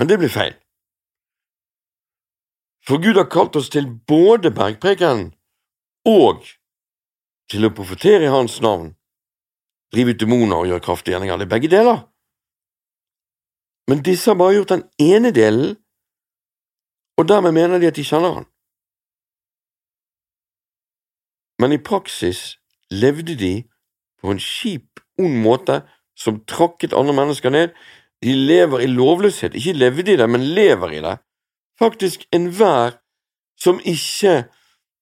Men 0.00 0.08
det 0.08 0.16
blir 0.20 0.32
feil. 0.32 0.54
For 2.90 2.98
Gud 2.98 3.14
har 3.14 3.28
kalt 3.30 3.54
oss 3.54 3.68
til 3.70 3.84
både 3.86 4.50
bergpreken 4.50 5.28
og 6.10 6.40
til 7.50 7.68
å 7.68 7.70
profetere 7.70 8.26
i 8.26 8.32
Hans 8.32 8.56
navn, 8.64 8.96
drive 9.94 10.16
ut 10.16 10.18
demoner 10.18 10.56
og 10.56 10.66
gjøre 10.66 10.82
kraftige 10.82 11.14
gjerninger. 11.14 11.38
Det 11.38 11.46
er 11.46 11.52
begge 11.52 11.70
deler. 11.70 12.00
Men 13.86 14.02
disse 14.02 14.32
har 14.32 14.40
bare 14.42 14.56
gjort 14.56 14.74
den 14.74 14.84
ene 15.06 15.30
delen, 15.30 15.78
og 17.14 17.30
dermed 17.30 17.54
mener 17.54 17.78
de 17.78 17.92
at 17.92 18.02
de 18.02 18.08
kjenner 18.10 18.40
han. 18.40 18.50
Men 21.62 21.78
i 21.78 21.82
praksis 21.92 22.56
levde 22.90 23.38
de 23.38 23.54
på 24.18 24.34
en 24.34 24.42
kjip, 24.42 24.98
ond 25.14 25.38
måte 25.46 25.84
som 26.18 26.42
trakket 26.42 26.96
andre 26.96 27.14
mennesker 27.22 27.54
ned. 27.54 27.74
De 28.18 28.34
lever 28.34 28.82
i 28.82 28.90
lovløshet, 28.90 29.54
ikke 29.54 29.78
levde 29.78 30.10
i 30.10 30.18
det, 30.18 30.26
men 30.26 30.50
lever 30.58 30.98
i 30.98 31.04
det. 31.06 31.18
Faktisk 31.80 32.26
enhver 32.32 32.98
som 33.60 33.80
ikke 33.80 34.44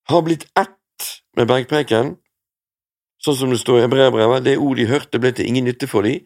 har 0.09 0.23
blitt 0.23 0.47
ett 0.59 1.07
med 1.37 1.49
bergpreken, 1.51 2.17
sånn 3.23 3.39
som 3.39 3.51
det 3.51 3.61
står 3.61 3.81
i 3.81 3.87
Hebreabrevet, 3.87 4.45
det 4.47 4.59
ord 4.59 4.79
de 4.79 4.87
hørte 4.91 5.21
ble 5.23 5.33
til 5.35 5.49
ingen 5.51 5.67
nytte 5.67 5.89
for 5.91 6.07
dem, 6.07 6.23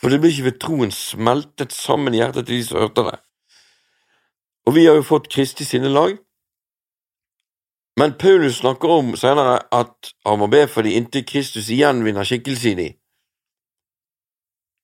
for 0.00 0.12
det 0.12 0.20
ble 0.20 0.30
ikke 0.30 0.48
ved 0.50 0.60
troen 0.62 0.92
smeltet 0.94 1.74
sammen 1.74 2.14
i 2.14 2.20
hjertet 2.20 2.46
til 2.46 2.58
de 2.58 2.66
som 2.66 2.80
hørte 2.82 3.06
det. 3.06 3.16
Og 4.66 4.74
vi 4.74 4.86
har 4.86 4.98
jo 4.98 5.06
fått 5.06 5.30
Kristi 5.32 5.66
sinnelag, 5.66 6.18
men 7.96 8.12
Paulus 8.20 8.58
snakker 8.60 8.92
om 8.92 9.14
senere 9.16 9.60
at 9.72 10.12
han 10.26 10.38
må 10.38 10.50
be 10.52 10.66
for 10.68 10.84
de 10.84 10.98
inntil 10.98 11.24
Kristus 11.24 11.70
igjen 11.72 12.04
vinner 12.04 12.28
skikkelse 12.28 12.74
i 12.74 12.76
de. 12.76 12.88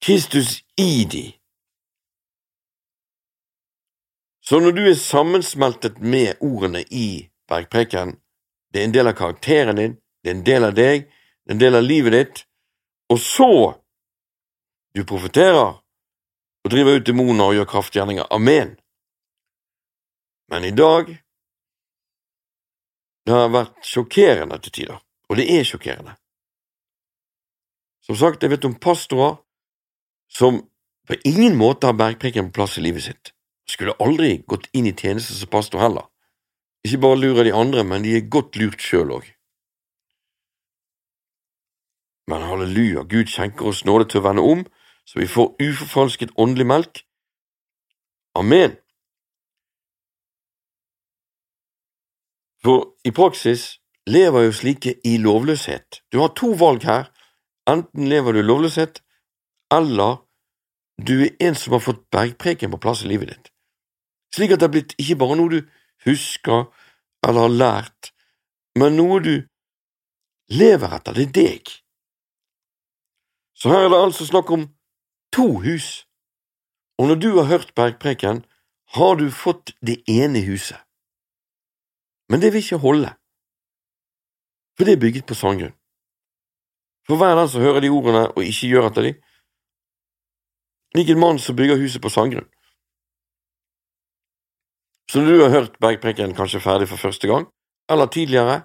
Kristus 0.02 0.62
i 0.80 1.04
de. 1.04 1.26
Så 4.42 4.58
når 4.60 4.74
du 4.74 4.82
er 4.90 4.98
sammensmeltet 4.98 6.00
med 6.02 6.40
ordene 6.42 6.82
i 6.90 7.28
bergpreken, 7.48 8.16
det 8.74 8.80
er 8.80 8.88
en 8.88 8.94
del 8.94 9.10
av 9.10 9.14
karakteren 9.18 9.78
din, 9.78 9.94
det 10.22 10.30
er 10.30 10.34
en 10.34 10.46
del 10.46 10.66
av 10.66 10.74
deg, 10.74 11.04
det 11.06 11.52
er 11.52 11.54
en 11.54 11.62
del 11.62 11.78
av 11.78 11.86
livet 11.86 12.16
ditt, 12.16 12.42
og 13.12 13.20
så 13.22 13.52
du 14.96 15.04
profeterer 15.08 15.78
og 16.62 16.70
driver 16.70 16.98
ut 16.98 17.06
demoner 17.06 17.44
og 17.44 17.54
gjør 17.56 17.68
kraftgjerninger. 17.70 18.26
Amen. 18.30 18.74
Men 20.50 20.64
i 20.64 20.74
dag 20.74 21.12
det 23.26 23.34
har 23.36 23.52
vært 23.54 23.78
sjokkerende 23.86 24.58
til 24.62 24.74
tider, 24.74 24.98
og 25.30 25.38
det 25.38 25.46
er 25.54 25.66
sjokkerende. 25.66 26.16
Som 28.02 28.18
sagt, 28.18 28.42
jeg 28.42 28.50
vet 28.50 28.66
om 28.66 28.74
pastorer 28.74 29.38
som 30.32 30.58
på 31.06 31.18
ingen 31.28 31.54
måte 31.58 31.86
har 31.86 31.94
bergpreken 31.98 32.50
på 32.50 32.58
plass 32.58 32.78
i 32.78 32.82
livet 32.82 33.06
sitt. 33.06 33.32
Skulle 33.72 33.96
aldri 34.04 34.42
gått 34.48 34.68
inn 34.76 34.88
i 34.90 34.92
tjeneste 34.92 35.36
som 35.38 35.50
pastor 35.52 35.80
heller. 35.80 36.08
Ikke 36.84 37.00
bare 37.04 37.20
lurer 37.20 37.46
de 37.46 37.54
andre, 37.56 37.84
men 37.86 38.04
de 38.04 38.16
er 38.18 38.28
godt 38.28 38.58
lurt 38.60 38.82
sjøl 38.82 39.14
òg. 39.16 39.30
Men 42.28 42.44
halleluja, 42.46 43.06
Gud 43.08 43.30
skjenker 43.32 43.70
oss 43.70 43.86
nåde 43.88 44.10
til 44.10 44.20
å 44.20 44.26
vende 44.28 44.44
om 44.44 44.66
så 45.08 45.18
vi 45.18 45.26
får 45.26 45.56
uforfalsket 45.58 46.36
åndelig 46.38 46.66
melk, 46.68 47.00
Amen. 48.34 48.76
For 52.64 52.94
i 53.04 53.10
praksis 53.12 53.78
lever 54.06 54.46
jo 54.46 54.52
slike 54.56 54.94
i 55.04 55.18
lovløshet. 55.20 56.00
Du 56.12 56.22
har 56.22 56.32
to 56.38 56.54
valg 56.56 56.86
her. 56.88 57.10
Enten 57.68 58.08
lever 58.08 58.32
du 58.32 58.38
i 58.38 58.46
lovløshet, 58.46 59.02
eller 59.70 60.24
du 61.06 61.12
er 61.26 61.36
en 61.40 61.54
som 61.54 61.76
har 61.76 61.84
fått 61.84 62.08
bergpreken 62.10 62.72
på 62.72 62.80
plass 62.80 63.04
i 63.04 63.10
livet 63.12 63.34
ditt, 63.34 63.51
slik 64.34 64.54
at 64.54 64.60
det 64.60 64.68
er 64.68 64.74
blitt 64.74 64.94
ikke 64.98 65.18
bare 65.20 65.38
noe 65.38 65.52
du 65.52 65.60
husker 66.06 66.68
eller 67.22 67.46
har 67.46 67.56
lært, 67.56 68.12
men 68.78 68.96
noe 68.98 69.20
du 69.22 69.34
lever 70.52 70.96
etter. 70.96 71.14
Det 71.16 71.28
er 71.28 71.34
deg. 71.36 71.74
Så 73.54 73.70
her 73.70 73.86
er 73.86 73.92
det 73.92 74.00
altså 74.02 74.26
snakk 74.26 74.50
om 74.50 74.66
to 75.32 75.60
hus, 75.62 76.06
og 76.98 77.08
når 77.08 77.20
du 77.22 77.28
har 77.38 77.50
hørt 77.50 77.74
bergpreken, 77.74 78.44
har 78.96 79.14
du 79.16 79.30
fått 79.30 79.72
det 79.80 80.02
ene 80.08 80.42
huset. 80.44 80.80
Men 82.28 82.40
det 82.40 82.52
vil 82.52 82.64
ikke 82.64 82.82
holde, 82.82 83.12
for 84.76 84.88
det 84.88 84.96
er 84.96 85.00
bygget 85.00 85.26
på 85.28 85.36
sandgrunn. 85.36 85.76
For 87.06 87.16
hver 87.16 87.36
den 87.36 87.48
som 87.48 87.62
hører 87.62 87.80
de 87.80 87.90
ordene 87.90 88.26
og 88.30 88.44
ikke 88.44 88.68
gjør 88.70 88.88
etter 88.88 89.06
de, 89.08 89.12
lik 90.96 91.08
en 91.10 91.22
mann 91.22 91.40
som 91.42 91.56
bygger 91.56 91.80
huset 91.80 92.02
på 92.02 92.12
sandgrunn. 92.12 92.48
Så 95.12 95.20
når 95.20 95.32
du 95.32 95.42
har 95.42 95.50
hørt 95.52 95.74
bergpreken 95.76 96.30
kanskje 96.32 96.62
ferdig 96.64 96.86
for 96.88 96.96
første 96.96 97.28
gang, 97.28 97.42
eller 97.92 98.08
tidligere, 98.08 98.62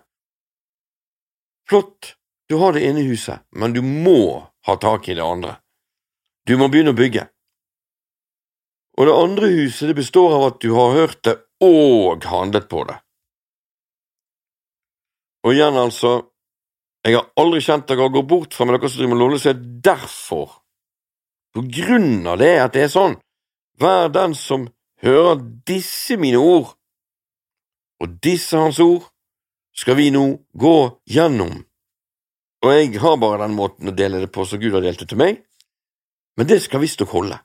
flott, 1.67 2.13
du 2.47 2.55
har 2.61 2.71
det 2.71 2.85
ene 2.87 3.03
huset, 3.03 3.43
men 3.51 3.73
du 3.75 3.81
må 3.83 4.45
ha 4.63 4.75
tak 4.79 5.09
i 5.11 5.17
det 5.17 5.25
andre. 5.25 5.57
Du 6.47 6.55
må 6.55 6.69
begynne 6.71 6.93
å 6.95 6.95
bygge. 6.95 7.25
Og 8.95 9.09
det 9.09 9.17
andre 9.25 9.49
huset 9.57 9.91
det 9.91 9.97
består 9.97 10.37
av 10.37 10.45
at 10.45 10.61
du 10.63 10.71
har 10.77 10.95
hørt 10.95 11.19
det 11.27 11.35
og 11.67 12.23
handlet 12.31 12.71
på 12.71 12.85
det. 12.87 12.95
Og 15.43 15.51
igjen, 15.51 15.75
altså, 15.83 16.13
jeg 17.03 17.19
har 17.19 17.27
aldri 17.43 17.59
kjent 17.67 17.91
dere 17.91 18.07
gå 18.07 18.23
bort 18.23 18.55
fra 18.55 18.69
med 18.69 18.79
dere 18.79 18.93
som 18.93 19.03
driver 19.03 19.15
med 19.17 19.23
lovløshet 19.25 19.67
derfor, 19.83 20.61
på 21.51 21.67
grunn 21.75 22.23
av 22.23 22.39
det 22.39 22.55
at 22.63 22.79
det 22.79 22.87
er 22.87 22.95
sånn, 22.95 23.19
vær 23.83 24.07
den 24.15 24.31
som 24.39 24.69
hører 25.03 25.41
disse 25.67 26.17
mine 26.17 26.37
ord, 26.37 26.73
og 28.01 28.19
disse 28.23 28.57
hans 28.57 28.79
ord 28.79 29.07
skal 29.77 29.97
vi 29.97 30.09
nå 30.13 30.25
gå 30.57 30.77
gjennom. 31.09 31.63
Og 32.65 32.73
jeg 32.73 32.99
har 33.01 33.17
bare 33.21 33.43
den 33.45 33.57
måten 33.57 33.89
å 33.89 33.95
dele 33.95 34.21
det 34.23 34.31
på 34.33 34.45
som 34.45 34.61
Gud 34.61 34.73
har 34.73 34.85
delt 34.85 35.01
det 35.01 35.09
til 35.11 35.21
meg, 35.21 35.41
men 36.37 36.49
det 36.49 36.61
skal 36.63 36.81
visstnok 36.81 37.13
holde. 37.13 37.39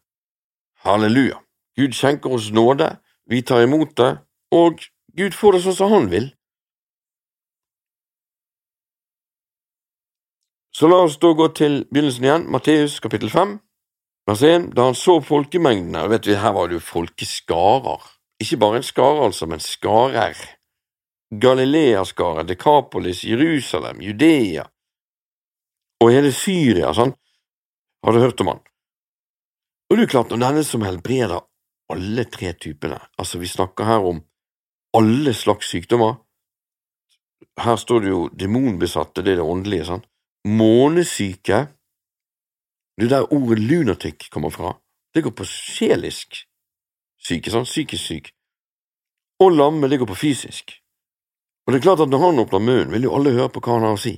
Halleluja. 0.84 1.38
Gud 1.76 1.96
skjenker 1.96 2.32
oss 2.36 2.50
nåde, 2.52 2.96
vi 3.28 3.40
tar 3.42 3.64
imot 3.64 3.94
det, 3.96 4.12
og 4.52 4.80
Gud 5.16 5.36
får 5.36 5.56
det 5.56 5.62
sånn 5.64 5.76
som 5.78 5.92
han 5.92 6.08
vil. 6.12 6.32
Så 10.72 10.88
la 10.88 11.02
oss 11.04 11.18
da 11.20 11.32
gå 11.36 11.46
til 11.56 11.82
begynnelsen 11.92 12.24
igjen, 12.24 12.48
Matteus 12.52 12.96
kapittel 13.04 13.30
5, 13.32 13.58
vers 14.26 14.42
1. 14.42 14.70
Da 14.76 14.88
han 14.88 14.98
så 14.98 15.20
folkemengdene, 15.24 16.06
vet 16.12 16.26
vi, 16.26 16.38
her 16.38 16.54
var 16.56 16.68
det 16.68 16.78
jo 16.78 16.86
folkeskarer, 16.86 18.04
ikke 18.42 18.58
bare 18.62 18.80
en 18.80 18.86
skare 18.86 19.28
altså, 19.28 19.48
men 19.50 19.62
skarer. 19.62 20.38
Galileaskaret, 21.32 22.48
Dekapolis, 22.48 23.22
Jerusalem, 23.24 24.02
Judea 24.04 24.66
og 26.02 26.10
hele 26.12 26.32
Syria, 26.34 26.90
sånn, 26.92 27.14
har 28.04 28.12
du 28.12 28.20
hørt 28.20 28.40
om 28.42 28.50
han. 28.50 28.60
Og 29.88 29.96
det 29.96 30.04
er 30.04 30.12
klart, 30.12 30.32
når 30.32 30.42
denne 30.42 30.64
som 30.66 30.84
helbreder 30.84 31.44
alle 31.92 32.24
tre 32.32 32.52
typene, 32.58 32.98
altså 33.20 33.40
vi 33.40 33.48
snakker 33.48 33.86
her 33.86 34.08
om 34.08 34.20
alle 34.96 35.32
slags 35.36 35.70
sykdommer, 35.72 36.18
her 37.60 37.78
står 37.80 38.04
det 38.04 38.10
jo 38.10 38.22
demonbesatte, 38.36 39.22
det 39.22 39.34
er 39.34 39.40
det 39.40 39.48
åndelige, 39.54 39.88
sant, 39.88 40.08
månesyke 40.48 41.66
Det 42.96 43.06
er 43.06 43.14
der 43.14 43.32
ordet 43.32 43.58
lunatic 43.58 44.28
kommer 44.30 44.50
fra. 44.50 44.74
Det 45.14 45.22
går 45.24 45.34
på 45.36 45.44
sjelisk 45.44 46.44
syke, 47.18 47.50
sant? 47.50 47.68
psykisk 47.68 48.04
syk. 48.04 48.32
Og 49.40 49.52
lamme, 49.52 49.88
det 49.88 49.98
går 49.98 50.06
på 50.06 50.18
fysisk. 50.18 50.76
Og 51.66 51.72
det 51.72 51.78
er 51.78 51.86
klart 51.86 52.02
at 52.04 52.10
når 52.10 52.18
han 52.18 52.42
åpner 52.42 52.58
munnen, 52.58 52.92
vil 52.92 53.06
jo 53.06 53.14
alle 53.16 53.34
høre 53.34 53.50
på 53.52 53.62
hva 53.62 53.78
han 53.78 53.86
har 53.86 53.96
å 53.96 54.02
si. 54.02 54.16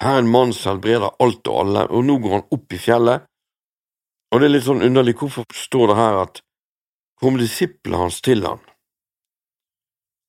Her 0.00 0.16
er 0.16 0.22
en 0.22 0.30
mann 0.32 0.54
som 0.56 0.76
helbreder 0.76 1.16
alt 1.20 1.48
og 1.50 1.58
alle, 1.60 1.84
og 1.92 2.06
nå 2.06 2.16
går 2.22 2.36
han 2.38 2.46
opp 2.56 2.72
i 2.72 2.80
fjellet. 2.80 3.26
Og 4.30 4.40
det 4.40 4.46
er 4.46 4.54
litt 4.54 4.66
sånn 4.68 4.84
underlig, 4.86 5.16
hvorfor 5.20 5.44
står 5.52 5.90
det 5.90 5.96
her 5.98 6.20
at 6.22 6.42
kom 7.20 7.36
disiplene 7.36 8.00
hans 8.00 8.20
til 8.24 8.46
han? 8.46 8.62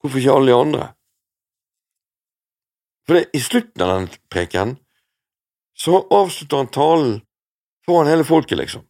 Hvorfor 0.02 0.20
ikke 0.20 0.36
alle 0.36 0.52
de 0.52 0.58
andre? 0.58 0.88
For 3.06 3.18
det, 3.18 3.28
i 3.38 3.42
slutten 3.44 3.86
av 3.86 3.94
den 3.94 4.10
preken 4.34 4.76
så 5.82 6.02
avslutter 6.14 6.58
han 6.58 6.72
talen 6.72 7.14
foran 7.86 8.10
hele 8.12 8.26
folket, 8.28 8.58
liksom. 8.58 8.86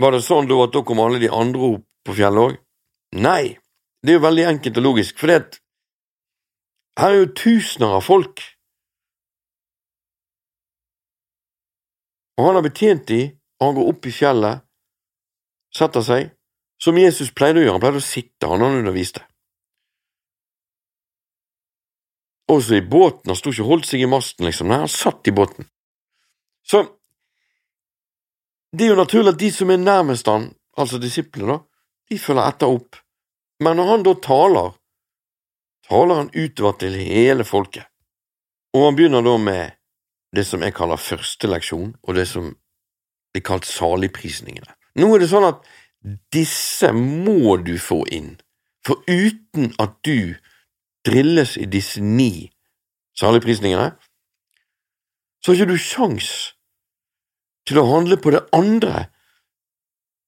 Var 0.00 0.14
det 0.14 0.22
sånn 0.24 0.48
da 0.48 0.56
at 0.64 0.72
da 0.72 0.80
kom 0.86 1.02
alle 1.02 1.20
de 1.20 1.28
andre 1.28 1.74
opp 1.74 1.88
på 2.08 2.16
fjellet 2.16 2.46
òg? 2.46 2.54
Nei, 3.20 3.58
det 4.00 4.14
er 4.14 4.16
jo 4.16 4.24
veldig 4.24 4.46
enkelt 4.54 4.78
og 4.80 4.86
logisk, 4.86 5.18
for 5.20 5.28
det 5.28 5.60
her 7.00 7.12
er 7.12 7.20
jo 7.22 7.32
tusener 7.36 7.96
av 7.98 8.04
folk. 8.04 8.42
Og 12.38 12.46
han 12.46 12.56
har 12.56 12.64
betjent 12.64 13.06
de, 13.08 13.20
og 13.60 13.66
han 13.66 13.76
går 13.76 13.90
opp 13.92 14.08
i 14.08 14.12
fjellet, 14.14 14.64
setter 15.76 16.04
seg, 16.04 16.30
som 16.80 16.96
Jesus 16.96 17.34
pleide 17.36 17.60
å 17.60 17.64
gjøre, 17.66 17.76
han 17.76 17.84
pleide 17.84 18.00
å 18.00 18.06
sitte, 18.06 18.48
han 18.48 18.64
han 18.64 18.78
underviste. 18.80 19.26
Også 22.50 22.80
i 22.80 22.86
båten, 22.96 23.28
han 23.30 23.38
sto 23.38 23.52
ikke 23.52 23.66
og 23.66 23.74
holdt 23.74 23.90
seg 23.90 24.04
i 24.04 24.08
masten, 24.10 24.48
liksom, 24.48 24.72
nei, 24.72 24.80
han 24.82 24.90
satt 24.92 25.28
i 25.28 25.36
båten. 25.36 25.68
Så 26.70 26.84
det 28.76 28.86
er 28.86 28.92
jo 28.92 29.00
naturlig 29.00 29.34
at 29.34 29.42
de 29.42 29.50
som 29.50 29.70
er 29.74 29.82
nærmest 29.82 30.28
han, 30.30 30.52
altså 30.78 31.00
disiplene, 31.02 31.56
da, 31.56 31.86
de 32.10 32.18
følger 32.18 32.46
etter 32.46 32.70
opp, 32.70 32.98
men 33.64 33.76
når 33.76 33.90
han 33.90 34.04
da 34.06 34.14
taler, 34.22 34.76
taler 35.88 36.20
han 36.22 36.30
utover 36.34 36.78
til 36.78 36.94
hele 37.00 37.46
folket, 37.46 37.88
og 38.76 38.86
han 38.86 38.98
begynner 38.98 39.26
da 39.26 39.34
med 39.42 39.76
det 40.36 40.44
som 40.46 40.62
jeg 40.62 40.76
kaller 40.76 41.00
første 41.02 41.50
leksjon, 41.50 41.96
og 42.06 42.14
det 42.14 42.28
som 42.30 42.52
blir 43.34 43.42
kalt 43.46 43.66
saligprisningene. 43.66 44.70
Nå 44.98 45.10
er 45.14 45.22
det 45.22 45.30
sånn 45.32 45.48
at 45.48 45.66
disse 46.34 46.92
må 46.94 47.56
du 47.66 47.74
få 47.82 48.04
inn, 48.14 48.36
for 48.86 49.02
uten 49.10 49.74
at 49.82 49.98
du 50.06 50.38
drilles 51.06 51.56
i 51.58 51.66
disse 51.70 52.02
ni 52.02 52.46
saligprisningene, 53.18 53.90
så 55.40 55.50
har 55.50 55.58
ikke 55.58 55.72
du 55.74 55.82
sjans 55.82 56.30
til 57.70 57.80
å 57.80 57.88
handle 57.88 58.18
på 58.20 58.32
det 58.34 58.42
andre 58.56 59.06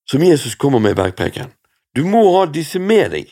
som 0.09 0.23
Jesus 0.23 0.55
kommer 0.59 0.83
med 0.83 0.95
i 0.95 1.01
bergpreken. 1.03 1.53
Du 1.95 2.05
må 2.09 2.23
ha 2.37 2.47
disse 2.51 2.81
med 2.81 3.13
deg. 3.13 3.31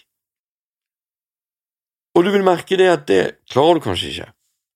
Og 2.17 2.27
du 2.27 2.33
vil 2.35 2.45
merke 2.45 2.79
det 2.79 2.89
at 2.91 3.07
det 3.09 3.23
klarer 3.51 3.79
du 3.79 3.85
kanskje 3.87 4.11
ikke, 4.11 4.29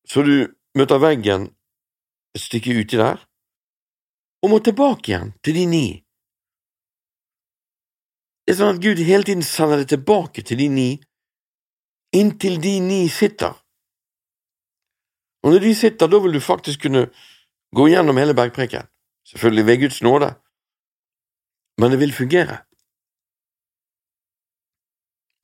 så 0.07 0.23
du 0.23 0.35
møter 0.79 1.03
veggen 1.03 1.49
et 2.35 2.43
stykke 2.43 2.77
uti 2.79 2.99
der, 3.01 3.19
og 4.45 4.53
må 4.53 4.61
tilbake 4.63 5.11
igjen 5.11 5.33
til 5.43 5.59
de 5.59 5.65
ni. 5.67 5.87
Det 8.45 8.55
er 8.55 8.59
sånn 8.61 8.77
at 8.77 8.83
Gud 8.85 9.01
hele 9.01 9.27
tiden 9.27 9.45
sender 9.47 9.81
deg 9.81 9.91
tilbake 9.95 10.45
til 10.45 10.61
de 10.61 10.69
ni 10.71 10.89
inntil 12.15 12.61
de 12.63 12.79
ni 12.85 13.03
sitter. 13.11 13.55
Og 15.45 15.53
når 15.53 15.65
de 15.65 15.73
sitter, 15.77 16.09
da 16.09 16.21
vil 16.23 16.37
du 16.37 16.41
faktisk 16.41 16.85
kunne 16.87 17.09
gå 17.75 17.89
gjennom 17.91 18.17
hele 18.21 18.37
bergpreken, 18.37 18.87
selvfølgelig 19.29 19.67
ved 19.67 19.81
Guds 19.85 20.03
nåde, 20.03 20.31
men 21.79 21.91
det 21.91 22.01
vil 22.01 22.15
fungere. 22.15 22.63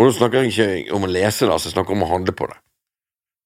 Og 0.01 0.09
nå 0.09 0.12
snakker 0.16 0.47
jeg 0.47 0.53
ikke 0.55 0.97
om 0.97 1.05
å 1.05 1.12
lese 1.12 1.45
det, 1.45 1.53
altså 1.53 1.69
jeg 1.69 1.77
snakker 1.77 1.97
om 1.97 2.07
å 2.07 2.12
handle 2.14 2.33
på 2.37 2.49
det. 2.49 2.57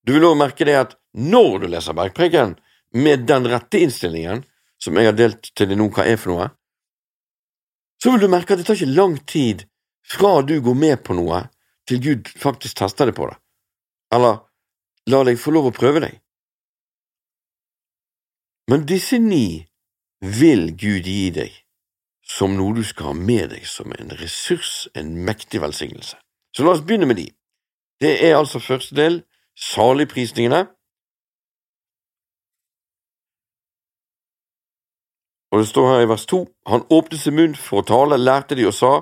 Du 0.07 0.13
vil 0.15 0.27
også 0.29 0.39
merke 0.39 0.67
det 0.69 0.77
at 0.79 0.93
når 1.17 1.65
du 1.65 1.71
leser 1.73 1.97
bergpreken, 1.97 2.59
med 2.95 3.25
den 3.27 3.49
rette 3.51 3.81
innstillingen, 3.83 4.45
som 4.79 4.95
jeg 4.95 5.09
har 5.09 5.17
delt 5.19 5.49
til 5.57 5.67
deg 5.71 5.81
nå 5.81 5.89
hva 5.91 6.05
er 6.07 6.19
for 6.21 6.31
noe, 6.31 6.51
så 7.99 8.13
vil 8.13 8.23
du 8.23 8.31
merke 8.31 8.55
at 8.55 8.61
det 8.61 8.69
tar 8.69 8.79
ikke 8.79 8.95
lang 8.95 9.17
tid 9.27 9.65
fra 10.07 10.37
du 10.47 10.59
går 10.63 10.77
med 10.79 11.03
på 11.03 11.17
noe, 11.19 11.47
til 11.89 12.01
Gud 12.05 12.31
faktisk 12.41 12.79
tester 12.79 13.11
det 13.11 13.17
på 13.17 13.27
det, 13.29 13.35
eller 14.15 14.45
la 15.11 15.25
deg 15.27 15.41
få 15.41 15.53
lov 15.57 15.69
å 15.69 15.75
prøve 15.75 16.05
deg. 16.05 16.21
Men 18.71 18.87
disse 18.89 19.19
ni 19.21 19.65
vil 20.25 20.73
Gud 20.79 21.07
gi 21.09 21.31
deg 21.35 21.61
som 22.25 22.57
noe 22.57 22.75
du 22.77 22.85
skal 22.87 23.13
ha 23.13 23.15
med 23.17 23.51
deg 23.53 23.67
som 23.69 23.93
en 23.93 24.15
ressurs, 24.19 24.89
en 24.97 25.13
mektig 25.27 25.61
velsignelse. 25.61 26.17
Så 26.57 26.65
la 26.65 26.73
oss 26.73 26.85
begynne 26.87 27.09
med 27.11 27.21
de. 27.21 27.29
Det 28.01 28.17
er 28.25 28.39
altså 28.39 28.63
første 28.63 28.97
del, 28.97 29.21
saligprisningene. 29.57 30.65
Og 35.53 35.61
det 35.61 35.69
står 35.69 35.91
her 35.93 36.03
i 36.03 36.09
vers 36.11 36.27
to, 36.27 36.41
han 36.67 36.87
åpnet 36.91 37.21
sin 37.21 37.37
munn 37.37 37.53
for 37.55 37.83
å 37.83 37.87
tale, 37.87 38.19
lærte 38.19 38.57
de 38.59 38.67
og 38.67 38.75
sa, 38.75 38.95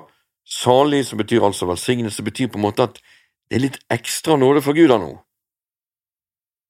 salig, 0.45 1.05
som 1.07 1.17
betyr 1.17 1.45
altså 1.47 1.65
velsignelse, 1.65 2.25
betyr 2.25 2.51
på 2.51 2.59
en 2.59 2.67
måte 2.67 2.85
at 2.85 2.99
det 3.49 3.57
er 3.57 3.63
litt 3.63 3.79
ekstra 3.93 4.37
nåde 4.37 4.61
fra 4.61 4.75
Gud 4.77 4.91
her 4.91 5.01
nå. 5.01 5.15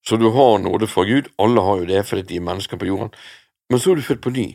Så 0.08 0.16
du 0.20 0.30
har 0.36 0.62
nåde 0.64 0.88
fra 0.88 1.04
Gud, 1.08 1.28
alle 1.40 1.64
har 1.64 1.82
jo 1.82 1.90
det 1.90 2.06
fordi 2.08 2.24
de 2.30 2.40
er 2.40 2.48
mennesker 2.48 2.80
på 2.80 2.88
jorden, 2.88 3.12
men 3.70 3.80
så 3.80 3.92
er 3.92 4.00
du 4.00 4.06
født 4.06 4.24
på 4.24 4.34
ny. 4.34 4.48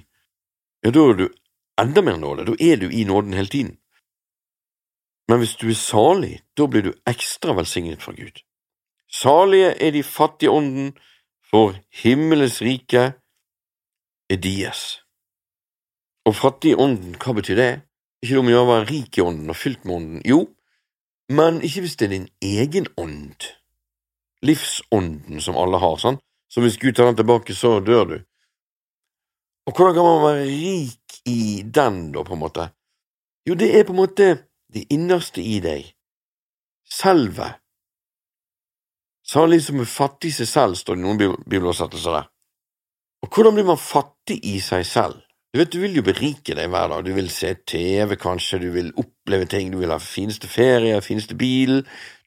Ja, 0.84 0.92
da 0.94 1.04
er 1.10 1.18
du 1.18 1.26
enda 1.80 2.02
mer 2.02 2.18
nåde, 2.20 2.46
da 2.48 2.56
er 2.60 2.76
du 2.80 2.88
i 2.90 3.04
nåden 3.04 3.32
hele 3.32 3.50
tiden. 3.52 3.76
Men 5.28 5.42
hvis 5.42 5.56
du 5.60 5.68
er 5.68 5.76
salig, 5.76 6.40
da 6.56 6.66
blir 6.66 6.86
du 6.86 6.92
ekstra 7.06 7.52
velsignet 7.56 8.02
fra 8.02 8.14
Gud. 8.16 8.40
Salige 9.08 9.74
er 9.76 9.92
de 9.92 10.02
fattige 10.02 10.50
ånden, 10.50 10.94
for 11.50 11.76
himmelens 12.02 12.60
rike 12.62 13.12
er 14.28 14.40
deres. 14.42 15.00
Og 16.28 16.36
fattig 16.36 16.76
ånden, 16.76 17.16
hva 17.16 17.32
betyr 17.36 17.56
det? 17.56 17.72
Ikke 18.22 18.34
det 18.34 18.40
om 18.42 18.50
å 18.50 18.54
gjøre 18.54 18.78
å 18.78 18.86
rik 18.88 19.18
i 19.18 19.24
ånden 19.24 19.52
og 19.52 19.56
fylt 19.56 19.84
med 19.84 19.96
ånden? 19.96 20.22
Jo, 20.28 20.40
men 21.32 21.60
ikke 21.64 21.84
hvis 21.84 21.96
det 21.96 22.08
er 22.08 22.14
din 22.16 22.28
egen 22.44 22.88
ånd, 23.00 23.46
livsånden 24.44 25.40
som 25.44 25.56
alle 25.60 25.80
har, 25.80 25.96
sant? 26.00 26.20
Så 26.48 26.64
hvis 26.64 26.78
Gud 26.80 26.96
tar 26.96 27.10
den 27.10 27.18
tilbake, 27.18 27.54
så 27.54 27.78
dør 27.84 28.04
du. 28.08 28.18
Og 29.68 29.76
hvordan 29.76 29.94
kan 29.94 30.06
man 30.06 30.22
være 30.24 30.44
rik 30.48 31.18
i 31.28 31.62
den, 31.74 32.12
da, 32.12 32.22
på 32.24 32.32
en 32.32 32.40
måte? 32.40 32.70
Jo, 33.48 33.54
det 33.54 33.68
er 33.76 33.84
på 33.84 33.92
en 33.92 34.00
måte 34.00 34.28
det 34.72 34.86
innerste 34.92 35.42
i 35.44 35.58
deg, 35.60 35.90
selve. 36.88 37.50
Salig 39.28 39.60
som 39.66 39.82
er 39.82 39.90
fattig 39.92 40.32
i 40.32 40.38
seg 40.38 40.48
selv, 40.48 40.78
står 40.80 40.96
det 40.96 41.02
i 41.02 41.04
noen 41.04 41.20
bibeloversettelser 41.20 42.16
der. 42.16 42.30
Og 43.24 43.34
hvordan 43.34 43.58
blir 43.58 43.68
man 43.68 43.80
fattig 43.80 44.38
i 44.48 44.56
seg 44.64 44.86
selv? 44.88 45.20
Du 45.52 45.60
vet, 45.60 45.72
du 45.72 45.80
vil 45.80 45.96
jo 45.96 46.04
berike 46.04 46.56
deg 46.56 46.72
hver 46.72 46.88
dag, 46.92 47.04
du 47.04 47.12
vil 47.16 47.28
se 47.32 47.54
TV 47.68 48.16
kanskje, 48.20 48.62
du 48.64 48.70
vil 48.72 48.88
oppleve 49.00 49.48
ting, 49.52 49.72
du 49.72 49.78
vil 49.80 49.92
ha 49.92 50.00
fineste 50.00 50.48
ferie, 50.48 50.96
fineste 51.04 51.36
bil, 51.36 51.82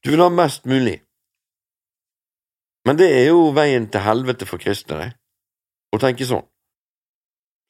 du 0.05 0.13
vil 0.13 0.21
ha 0.21 0.29
mest 0.33 0.69
mulig. 0.69 0.99
Men 2.85 2.97
det 3.01 3.09
er 3.17 3.27
jo 3.31 3.49
veien 3.53 3.89
til 3.93 4.05
helvete 4.05 4.45
for 4.49 4.61
kristne, 4.61 4.97
det, 5.01 5.11
å 5.93 6.01
tenke 6.01 6.25
sånn. 6.25 6.45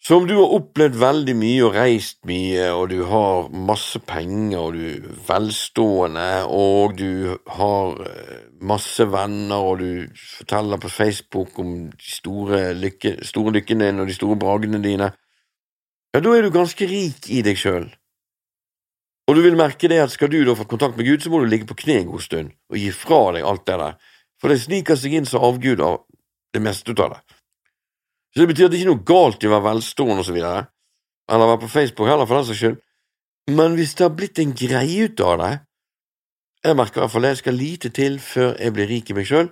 Så 0.01 0.17
om 0.17 0.23
du 0.27 0.33
har 0.33 0.49
opplevd 0.55 0.95
veldig 0.97 1.33
mye 1.37 1.65
og 1.67 1.75
reist 1.77 2.23
mye, 2.25 2.71
og 2.73 2.87
du 2.89 3.03
har 3.05 3.51
masse 3.53 3.99
penger, 4.01 4.57
og 4.57 4.73
du 4.73 4.85
er 4.89 5.17
velstående, 5.27 6.29
og 6.49 6.95
du 6.97 7.35
har 7.53 7.99
eh, 8.07 8.39
masse 8.65 9.05
venner, 9.05 9.61
og 9.61 9.83
du 9.83 10.07
forteller 10.17 10.81
på 10.81 10.89
Facebook 10.89 11.59
om 11.61 11.75
de 11.91 12.13
store, 12.15 12.71
lykke, 12.73 13.19
store 13.29 13.53
lykkene 13.59 13.91
dine 13.91 14.01
og 14.01 14.09
de 14.09 14.15
store 14.17 14.39
bragene 14.41 14.81
dine, 14.81 15.11
ja, 16.15 16.19
da 16.19 16.33
er 16.33 16.47
du 16.47 16.55
ganske 16.55 16.87
rik 16.89 17.29
i 17.29 17.43
deg 17.45 17.61
sjøl. 17.61 17.85
Og 19.29 19.37
du 19.37 19.43
vil 19.45 19.59
merke 19.59 19.87
det 19.87 20.01
at 20.01 20.11
skal 20.11 20.31
du 20.33 20.39
da 20.47 20.57
få 20.57 20.65
kontakt 20.65 20.97
med 20.97 21.05
Gud, 21.11 21.21
så 21.21 21.29
må 21.29 21.43
du 21.43 21.45
ligge 21.45 21.69
på 21.69 21.77
kne 21.83 21.99
en 21.99 22.09
god 22.09 22.25
stund 22.25 22.49
og 22.73 22.81
gi 22.81 22.89
fra 22.89 23.21
deg 23.37 23.45
alt 23.45 23.67
det 23.69 23.77
der, 23.83 24.01
for 24.41 24.49
det 24.49 24.63
sniker 24.65 24.97
seg 24.97 25.13
inn 25.19 25.29
som 25.29 25.45
avguder, 25.45 25.85
av 25.85 26.01
det 26.57 26.65
meste 26.65 26.89
ut 26.89 27.05
av 27.05 27.13
det. 27.13 27.30
Så 28.31 28.41
det 28.41 28.51
betyr 28.51 28.67
at 28.67 28.71
det 28.71 28.79
ikke 28.79 28.87
er 28.87 28.93
noe 28.93 29.07
galt 29.07 29.43
i 29.43 29.49
å 29.49 29.51
være 29.51 29.67
velstående 29.67 30.23
og 30.23 30.27
så 30.27 30.35
videre, 30.35 30.63
eller 31.31 31.51
være 31.51 31.63
på 31.65 31.71
Facebook 31.73 32.07
heller, 32.07 32.27
for 32.27 32.39
den 32.39 32.47
saks 32.47 32.61
skyld, 32.61 32.79
men 33.51 33.75
hvis 33.75 33.95
det 33.97 34.05
har 34.05 34.15
blitt 34.15 34.39
en 34.39 34.53
greie 34.55 35.07
ut 35.09 35.21
av 35.25 35.39
det 35.41 35.51
Jeg 36.61 36.77
merker 36.77 36.99
i 36.99 37.01
hvert 37.01 37.11
fall 37.11 37.25
det, 37.25 37.37
skal 37.39 37.55
lite 37.57 37.89
til 37.89 38.19
før 38.21 38.51
jeg 38.53 38.73
blir 38.75 38.85
rik 38.85 39.07
i 39.09 39.15
meg 39.17 39.25
sjøl. 39.25 39.47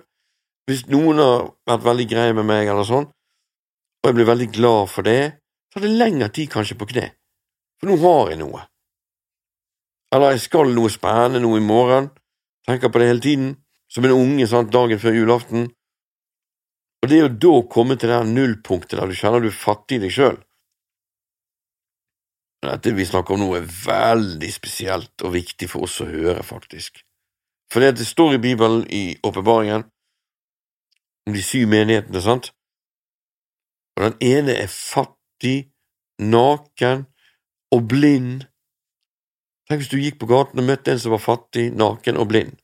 Hvis 0.70 0.84
noen 0.86 1.18
har 1.18 1.48
vært 1.66 1.82
veldig 1.88 2.04
greie 2.06 2.36
med 2.38 2.46
meg 2.46 2.68
eller 2.70 2.86
sånn, 2.86 3.08
og 3.10 4.06
jeg 4.06 4.14
blir 4.14 4.28
veldig 4.28 4.46
glad 4.54 4.92
for 4.92 5.08
det, 5.08 5.32
så 5.72 5.80
tar 5.80 5.88
det 5.88 5.96
lengre 5.98 6.28
tid 6.30 6.52
kanskje 6.52 6.76
på 6.78 6.86
kne, 6.92 7.08
for 7.80 7.90
nå 7.90 7.96
har 8.04 8.30
jeg 8.30 8.38
noe. 8.44 8.62
Eller 10.14 10.36
jeg 10.36 10.44
skal 10.46 10.70
noe 10.70 10.92
spennende 10.94 11.42
nå 11.42 11.50
i 11.58 11.64
morgen, 11.66 12.12
tenker 12.70 12.94
på 12.94 13.02
det 13.02 13.10
hele 13.10 13.24
tiden, 13.26 13.50
som 13.90 14.06
en 14.06 14.14
unge 14.14 14.46
sant, 14.46 14.70
dagen 14.70 15.02
før 15.02 15.18
julaften, 15.18 15.66
og 17.00 17.08
det 17.08 17.16
er 17.16 17.24
jo 17.24 17.34
da 17.42 17.52
å 17.56 17.66
komme 17.72 17.96
til 17.96 18.10
det 18.10 18.18
her 18.18 18.28
nullpunktet 18.28 18.98
der 18.98 19.08
du 19.08 19.16
kjenner 19.16 19.40
du 19.40 19.48
er 19.48 19.56
fattig 19.56 19.98
i 19.98 20.04
deg 20.04 20.14
sjøl. 20.14 20.40
Dette 22.60 22.92
vi 22.92 23.06
snakker 23.08 23.34
om 23.34 23.40
nå, 23.40 23.54
er 23.56 23.64
veldig 23.64 24.50
spesielt 24.52 25.24
og 25.24 25.32
viktig 25.32 25.68
for 25.70 25.86
oss 25.86 25.96
å 26.04 26.08
høre, 26.10 26.42
faktisk. 26.44 27.00
For 27.72 27.80
det, 27.80 28.04
står 28.04 28.36
i 28.36 28.42
Bibelen, 28.42 28.82
i 28.92 29.16
åpenbaringen, 29.24 29.86
om 31.28 31.36
de 31.36 31.44
syv 31.44 31.70
menighetene, 31.72 32.20
sant? 32.20 32.50
Og 33.96 34.04
den 34.04 34.18
ene 34.26 34.58
er 34.60 34.68
fattig, 34.68 35.70
naken 36.20 37.06
og 37.72 37.88
blind. 37.88 38.44
Tenk 39.70 39.80
hvis 39.80 39.92
du 39.92 40.00
gikk 40.02 40.18
på 40.20 40.28
gaten 40.28 40.60
og 40.60 40.68
møtte 40.68 40.92
en 40.92 41.00
som 41.00 41.14
var 41.14 41.24
fattig, 41.24 41.70
naken 41.72 42.20
og 42.20 42.28
blind. 42.28 42.58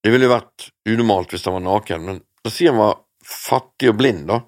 Det 0.00 0.14
ville 0.14 0.30
vært 0.30 0.70
unormalt 0.88 1.34
hvis 1.34 1.44
han 1.44 1.58
var 1.58 1.66
naken, 1.66 2.06
men 2.06 2.22
da 2.40 2.52
sier 2.52 2.72
han 2.72 2.80
var 2.80 3.00
fattig 3.30 3.90
og 3.92 3.98
blind, 4.00 4.26
da. 4.28 4.40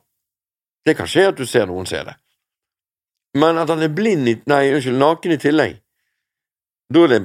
Det 0.85 0.97
kan 0.99 1.09
skje 1.09 1.29
at 1.31 1.39
du 1.39 1.47
ser 1.47 1.69
noen 1.71 1.87
se 1.87 2.03
det. 2.07 2.17
Men 3.39 3.61
at 3.61 3.71
han 3.73 3.83
er 3.85 3.93
blind 3.95 4.29
i, 4.29 4.37
nei, 4.51 4.67
unnskyld, 4.75 4.99
naken 5.01 5.35
i 5.35 5.41
tillegg, 5.41 5.79
da 6.93 7.05
er 7.05 7.13
det 7.13 7.21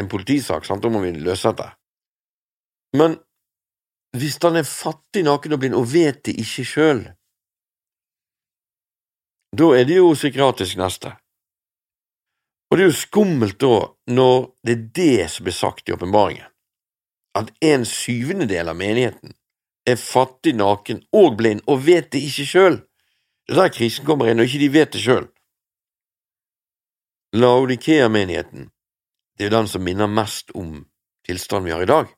en 0.00 0.08
politisak, 0.08 0.64
sant, 0.64 0.82
da 0.82 0.90
må 0.92 1.02
vi 1.02 1.12
løse 1.18 1.50
dette. 1.50 1.68
Men 2.96 3.18
hvis 4.16 4.38
han 4.44 4.56
er 4.60 4.68
fattig, 4.68 5.24
naken 5.26 5.56
og 5.56 5.60
blind 5.60 5.76
og 5.76 5.88
vet 5.92 6.22
det 6.28 6.36
ikke 6.40 6.64
sjøl, 6.68 7.02
da 9.52 9.68
er 9.76 9.84
det 9.88 9.98
jo 9.98 10.14
psykiatrisk 10.16 10.78
neste. 10.80 11.12
Og 12.72 12.78
det 12.78 12.86
er 12.86 12.88
jo 12.88 12.96
skummelt 13.02 13.58
da, 13.60 13.76
når 14.08 14.36
det 14.64 14.72
er 14.72 14.84
det 14.96 15.30
som 15.34 15.44
blir 15.44 15.56
sagt 15.56 15.88
i 15.88 15.92
åpenbaringen, 15.92 16.48
at 17.36 17.52
en 17.64 17.84
syvendedel 17.88 18.72
av 18.72 18.78
menigheten 18.80 19.36
er 19.86 19.98
fattig, 19.98 20.54
naken 20.56 21.02
og 21.12 21.36
blind 21.38 21.62
og 21.66 21.84
vet 21.86 22.12
det 22.12 22.22
ikke 22.22 22.46
sjøl. 22.46 22.78
Det 23.48 23.56
er 23.56 23.62
der 23.64 23.74
krisen 23.74 24.06
kommer 24.06 24.30
inn, 24.30 24.40
og 24.40 24.46
ikke 24.46 24.62
de 24.62 24.72
vet 24.72 24.92
det 24.94 25.02
sjøl. 25.02 25.26
Laudikea-menigheten, 27.32 28.68
det 29.38 29.46
er 29.46 29.54
den 29.54 29.68
som 29.68 29.82
minner 29.84 30.10
mest 30.10 30.52
om 30.54 30.84
tilstanden 31.26 31.70
vi 31.70 31.74
har 31.74 31.82
i 31.82 31.90
dag. 31.90 32.12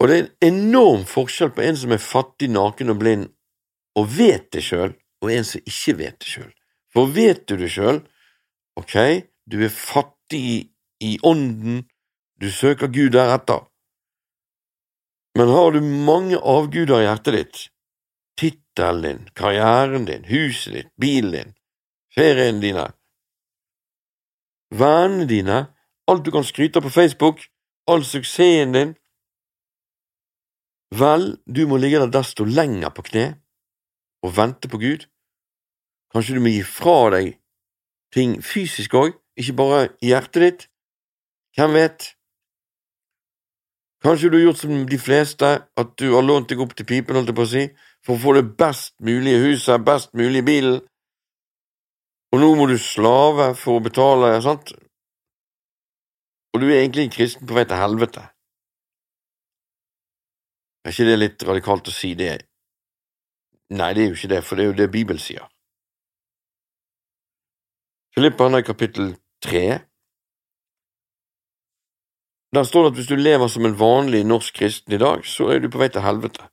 Og 0.00 0.08
det 0.08 0.16
er 0.16 0.22
en 0.24 0.54
enorm 0.54 1.04
forskjell 1.04 1.52
på 1.52 1.64
en 1.66 1.76
som 1.76 1.92
er 1.92 2.00
fattig, 2.00 2.48
naken 2.48 2.94
og 2.94 3.00
blind 3.02 3.28
og 3.98 4.08
vet 4.16 4.48
det 4.54 4.62
sjøl, 4.64 4.94
og 5.20 5.32
en 5.34 5.44
som 5.44 5.60
ikke 5.66 5.96
vet 5.98 6.20
det 6.22 6.30
sjøl. 6.30 6.52
For 6.94 7.10
vet 7.14 7.44
du 7.48 7.56
det 7.60 7.68
sjøl, 7.74 8.00
ok, 8.80 8.96
du 9.50 9.58
er 9.60 9.74
fattig 9.74 10.70
i, 11.00 11.18
ånden, 11.26 11.84
du 12.40 12.48
søker 12.50 12.88
Gud 12.88 13.12
deretter, 13.14 13.66
men 15.38 15.48
har 15.48 15.72
du 15.72 15.80
mange 15.80 16.38
avguder 16.38 17.00
i 17.00 17.06
hjertet 17.06 17.36
ditt, 17.36 17.60
tittelen 18.40 19.02
din, 19.04 19.20
karrieren 19.36 20.06
din, 20.08 20.24
huset 20.30 20.74
ditt, 20.74 20.90
bilen 21.00 21.32
din, 21.36 21.52
feriene 22.14 22.62
dine, 22.62 22.86
vennene 24.74 25.28
dine, 25.30 25.60
alt 26.10 26.24
du 26.24 26.32
kan 26.34 26.46
skryte 26.46 26.80
av 26.80 26.88
på 26.88 26.94
Facebook, 26.94 27.44
all 27.90 28.04
suksessen 28.06 28.74
din, 28.74 28.94
vel, 30.94 31.36
du 31.46 31.66
må 31.70 31.78
ligge 31.78 32.02
der 32.02 32.10
desto 32.20 32.44
lenger 32.46 32.90
på 32.94 33.06
kne 33.06 33.26
og 34.26 34.34
vente 34.36 34.68
på 34.68 34.80
Gud. 34.82 35.06
Kanskje 36.10 36.36
du 36.36 36.42
må 36.42 36.50
gi 36.50 36.64
fra 36.66 37.10
deg 37.14 37.36
ting 38.14 38.40
fysisk 38.42 38.96
òg, 38.98 39.14
ikke 39.38 39.54
bare 39.60 39.82
i 40.02 40.10
hjertet 40.10 40.42
ditt. 40.42 40.64
Hvem 41.56 41.76
vet? 41.78 42.10
Kanskje 44.00 44.30
du 44.30 44.38
har 44.38 44.46
gjort 44.48 44.60
som 44.62 44.86
de 44.88 44.98
fleste, 44.98 45.48
at 45.76 45.90
du 46.00 46.06
har 46.14 46.24
lånt 46.24 46.48
deg 46.48 46.60
opp 46.64 46.72
til 46.76 46.86
pipen, 46.88 47.18
holdt 47.18 47.32
jeg 47.32 47.36
på 47.36 47.44
å 47.44 47.50
si, 47.50 47.64
for 48.06 48.16
å 48.16 48.22
få 48.22 48.36
det 48.38 48.46
best 48.56 48.94
mulige 49.04 49.42
huset, 49.44 49.84
best 49.84 50.14
mulige 50.16 50.46
bilen, 50.46 50.78
og 52.30 52.38
nå 52.38 52.50
må 52.54 52.66
du 52.70 52.76
slave 52.78 53.50
for 53.58 53.80
å 53.80 53.84
betale, 53.84 54.36
sant? 54.44 54.70
Og 56.54 56.62
du 56.62 56.68
er 56.68 56.80
egentlig 56.80 57.08
en 57.08 57.16
kristen 57.16 57.46
på 57.46 57.56
vei 57.56 57.64
til 57.66 57.80
helvete. 57.80 58.22
Er 60.86 60.94
ikke 60.94 61.08
det 61.10 61.18
litt 61.18 61.44
radikalt 61.46 61.90
å 61.90 61.94
si 61.94 62.14
det? 62.18 62.36
Nei, 63.74 63.90
det 63.94 64.04
er 64.04 64.08
jo 64.08 64.18
ikke 64.18 64.30
det, 64.32 64.40
for 64.46 64.56
det 64.56 64.64
er 64.64 64.70
jo 64.70 64.78
det 64.78 64.88
Bibelen 64.94 65.22
sier. 65.22 65.44
Filipperne 68.14 68.62
kapittel 68.66 69.12
tre 69.42 69.66
der 72.54 72.62
står 72.62 72.82
det 72.82 72.90
at 72.90 72.96
hvis 72.98 73.06
du 73.06 73.16
lever 73.16 73.46
som 73.46 73.66
en 73.66 73.78
vanlig 73.78 74.24
norsk 74.24 74.54
kristen 74.54 74.92
i 74.92 74.98
dag, 74.98 75.26
så 75.26 75.52
er 75.54 75.58
du 75.58 75.68
på 75.70 75.78
vei 75.78 75.88
til 75.88 76.02
helvete. 76.02 76.48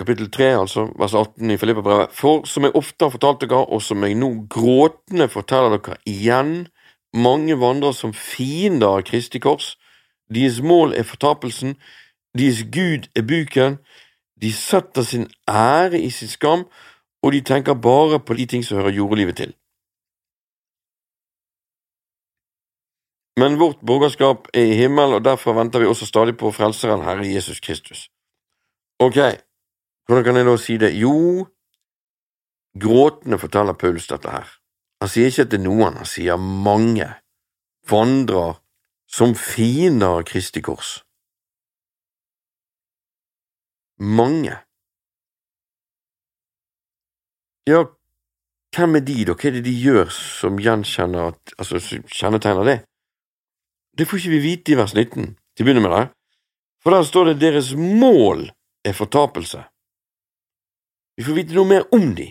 Kapittel 0.00 0.30
3, 0.30 0.44
altså, 0.60 0.86
vers 0.98 1.14
18 1.14 1.50
i 1.50 1.56
Filippabrevet. 1.56 2.08
For 2.12 2.46
som 2.48 2.64
jeg 2.64 2.74
ofte 2.74 3.04
har 3.04 3.12
fortalt 3.12 3.42
dere, 3.44 3.66
og 3.66 3.82
som 3.82 4.02
jeg 4.02 4.16
nå 4.16 4.30
gråtende 4.50 5.28
forteller 5.28 5.76
dere 5.76 5.98
igjen, 6.08 6.54
mange 7.12 7.58
vandrer 7.60 7.92
som 7.92 8.14
fiender 8.16 8.96
av 8.96 9.04
Kristi 9.04 9.38
kors. 9.38 9.74
Deres 10.34 10.62
mål 10.62 10.94
er 10.96 11.04
fortapelsen, 11.04 11.76
deres 12.38 12.62
Gud 12.72 13.10
er 13.16 13.22
buken, 13.22 13.78
De 14.40 14.52
setter 14.52 15.02
sin 15.02 15.26
ære 15.48 16.00
i 16.00 16.10
sin 16.10 16.28
skam, 16.28 16.64
og 17.22 17.32
de 17.32 17.40
tenker 17.40 17.74
bare 17.74 18.20
på 18.20 18.34
de 18.34 18.46
ting 18.46 18.64
som 18.64 18.78
hører 18.78 18.96
jordelivet 18.96 19.36
til. 19.36 19.52
Men 23.40 23.56
vårt 23.60 23.80
borgerskap 23.86 24.48
er 24.52 24.68
i 24.68 24.78
himmel, 24.82 25.14
og 25.16 25.24
derfor 25.24 25.56
venter 25.56 25.80
vi 25.80 25.88
også 25.88 26.08
stadig 26.08 26.36
på 26.40 26.50
Frelseren 26.52 27.04
Herre 27.06 27.24
Jesus 27.24 27.60
Kristus. 27.64 28.08
Ok, 29.00 29.16
hvordan 30.06 30.24
kan 30.26 30.36
jeg 30.36 30.48
da 30.48 30.56
si 30.60 30.76
det? 30.82 30.90
Jo, 31.00 31.46
gråtende 32.84 33.38
forteller 33.40 33.78
Paulus 33.80 34.10
dette 34.10 34.32
her. 34.34 34.48
Han 35.00 35.08
sier 35.08 35.30
ikke 35.30 35.46
at 35.46 35.52
det 35.54 35.60
er 35.60 35.64
noen, 35.64 35.96
han 35.96 36.08
sier 36.08 36.36
mange 36.36 37.06
vandrer 37.88 38.58
som 39.08 39.32
fiender 39.34 40.18
av 40.18 40.26
Kristi 40.28 40.60
kors. 40.60 40.98
Mange. 44.00 44.58
Ja, 47.68 47.86
hvem 48.76 49.00
er 49.00 49.06
de, 49.08 49.18
da? 49.28 49.34
Hva 49.34 49.48
er 49.48 49.58
det 49.58 49.64
de 49.66 49.74
gjør 49.86 50.12
som 50.14 50.60
gjenkjenner, 50.60 51.34
altså 51.58 51.80
kjennetegner 51.80 52.68
det? 52.68 52.78
Det 53.98 54.06
får 54.06 54.18
ikke 54.18 54.34
vi 54.36 54.40
vite 54.44 54.72
i 54.72 54.78
vers 54.78 54.94
19, 54.94 55.34
til 55.56 55.64
å 55.64 55.66
begynne 55.66 55.84
med 55.84 55.94
det, 55.96 56.04
for 56.80 56.94
der 56.94 57.04
står 57.04 57.30
det 57.30 57.40
deres 57.42 57.72
mål 57.76 58.46
er 58.86 58.96
fortapelse. 58.96 59.62
Vi 61.16 61.26
får 61.26 61.36
vite 61.36 61.56
noe 61.56 61.68
mer 61.68 61.84
om 61.92 62.14
de. 62.16 62.30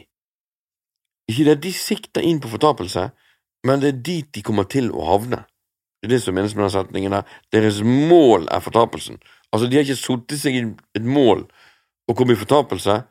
Ikke 1.29 1.45
det 1.45 1.57
at 1.59 1.65
de 1.65 1.73
sikter 1.75 2.25
inn 2.25 2.39
på 2.41 2.49
fortapelse, 2.49 3.09
men 3.67 3.81
det 3.83 3.91
er 3.91 4.01
dit 4.07 4.29
de 4.33 4.41
kommer 4.45 4.65
til 4.71 4.89
å 4.89 5.05
havne. 5.11 5.43
Det 5.99 6.07
er 6.07 6.15
det 6.15 6.21
som 6.23 6.33
menes 6.33 6.55
med 6.55 6.63
den 6.65 6.73
setningen 6.73 7.13
der. 7.13 7.27
Deres 7.51 7.81
mål 7.83 8.47
er 8.49 8.63
fortapelsen. 8.63 9.19
Altså, 9.51 9.67
de 9.67 9.77
har 9.77 9.85
ikke 9.85 9.99
satt 9.99 10.35
seg 10.39 10.55
i 10.55 10.63
et 10.95 11.05
mål 11.05 11.43
og 12.09 12.17
kommet 12.17 12.37
i 12.37 12.41
fortapelse, 12.41 13.01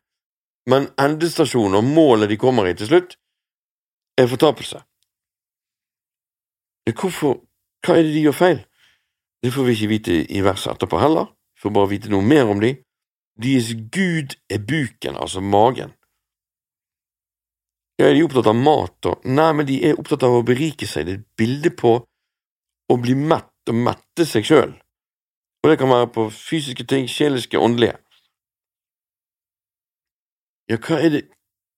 men 0.68 0.88
endestasjonen 1.01 1.78
og 1.78 1.84
målet 1.86 2.32
de 2.32 2.40
kommer 2.40 2.66
i 2.66 2.74
til 2.76 2.90
slutt, 2.90 3.14
er 4.18 4.26
fortapelse. 4.26 4.80
Hvorfor 6.88 7.36
hva 7.85 7.97
er 7.97 8.07
det 8.07 8.14
de 8.16 8.24
gjør 8.26 8.37
feil? 8.37 8.61
Det 9.43 9.53
får 9.55 9.66
vi 9.68 9.74
ikke 9.76 9.93
vite 9.93 10.16
i 10.35 10.43
verset 10.43 10.74
etterpå 10.74 10.99
heller, 11.01 11.31
vi 11.55 11.64
får 11.64 11.74
bare 11.76 11.91
vite 11.93 12.11
noe 12.12 12.26
mer 12.26 12.51
om 12.51 12.61
de. 12.62 12.74
Deres 13.39 13.70
Gud 13.95 14.35
er 14.51 14.59
buken, 14.59 15.14
altså 15.14 15.41
magen. 15.41 15.95
Ja, 17.99 18.09
er 18.09 18.14
de 18.14 18.24
opptatt 18.26 18.51
av 18.51 18.59
mat 18.59 19.09
og… 19.11 19.24
Nei, 19.26 19.51
men 19.59 19.66
de 19.66 19.79
er 19.87 19.99
opptatt 19.99 20.26
av 20.26 20.37
å 20.39 20.45
berike 20.47 20.87
seg, 20.87 21.07
det 21.07 21.14
er 21.14 21.20
et 21.20 21.31
bilde 21.39 21.72
på 21.74 21.95
å 22.89 22.97
bli 22.99 23.14
mett 23.18 23.70
og 23.70 23.79
mette 23.79 24.26
seg 24.26 24.47
sjøl, 24.47 24.74
og 25.62 25.70
det 25.70 25.79
kan 25.81 25.91
være 25.91 26.11
på 26.14 26.29
fysiske 26.35 26.87
ting, 26.89 27.09
sjeliske, 27.11 27.59
åndelige. 27.59 27.99
Ja, 30.70 30.79
hva 30.79 31.01
er 31.03 31.14
det, 31.14 31.22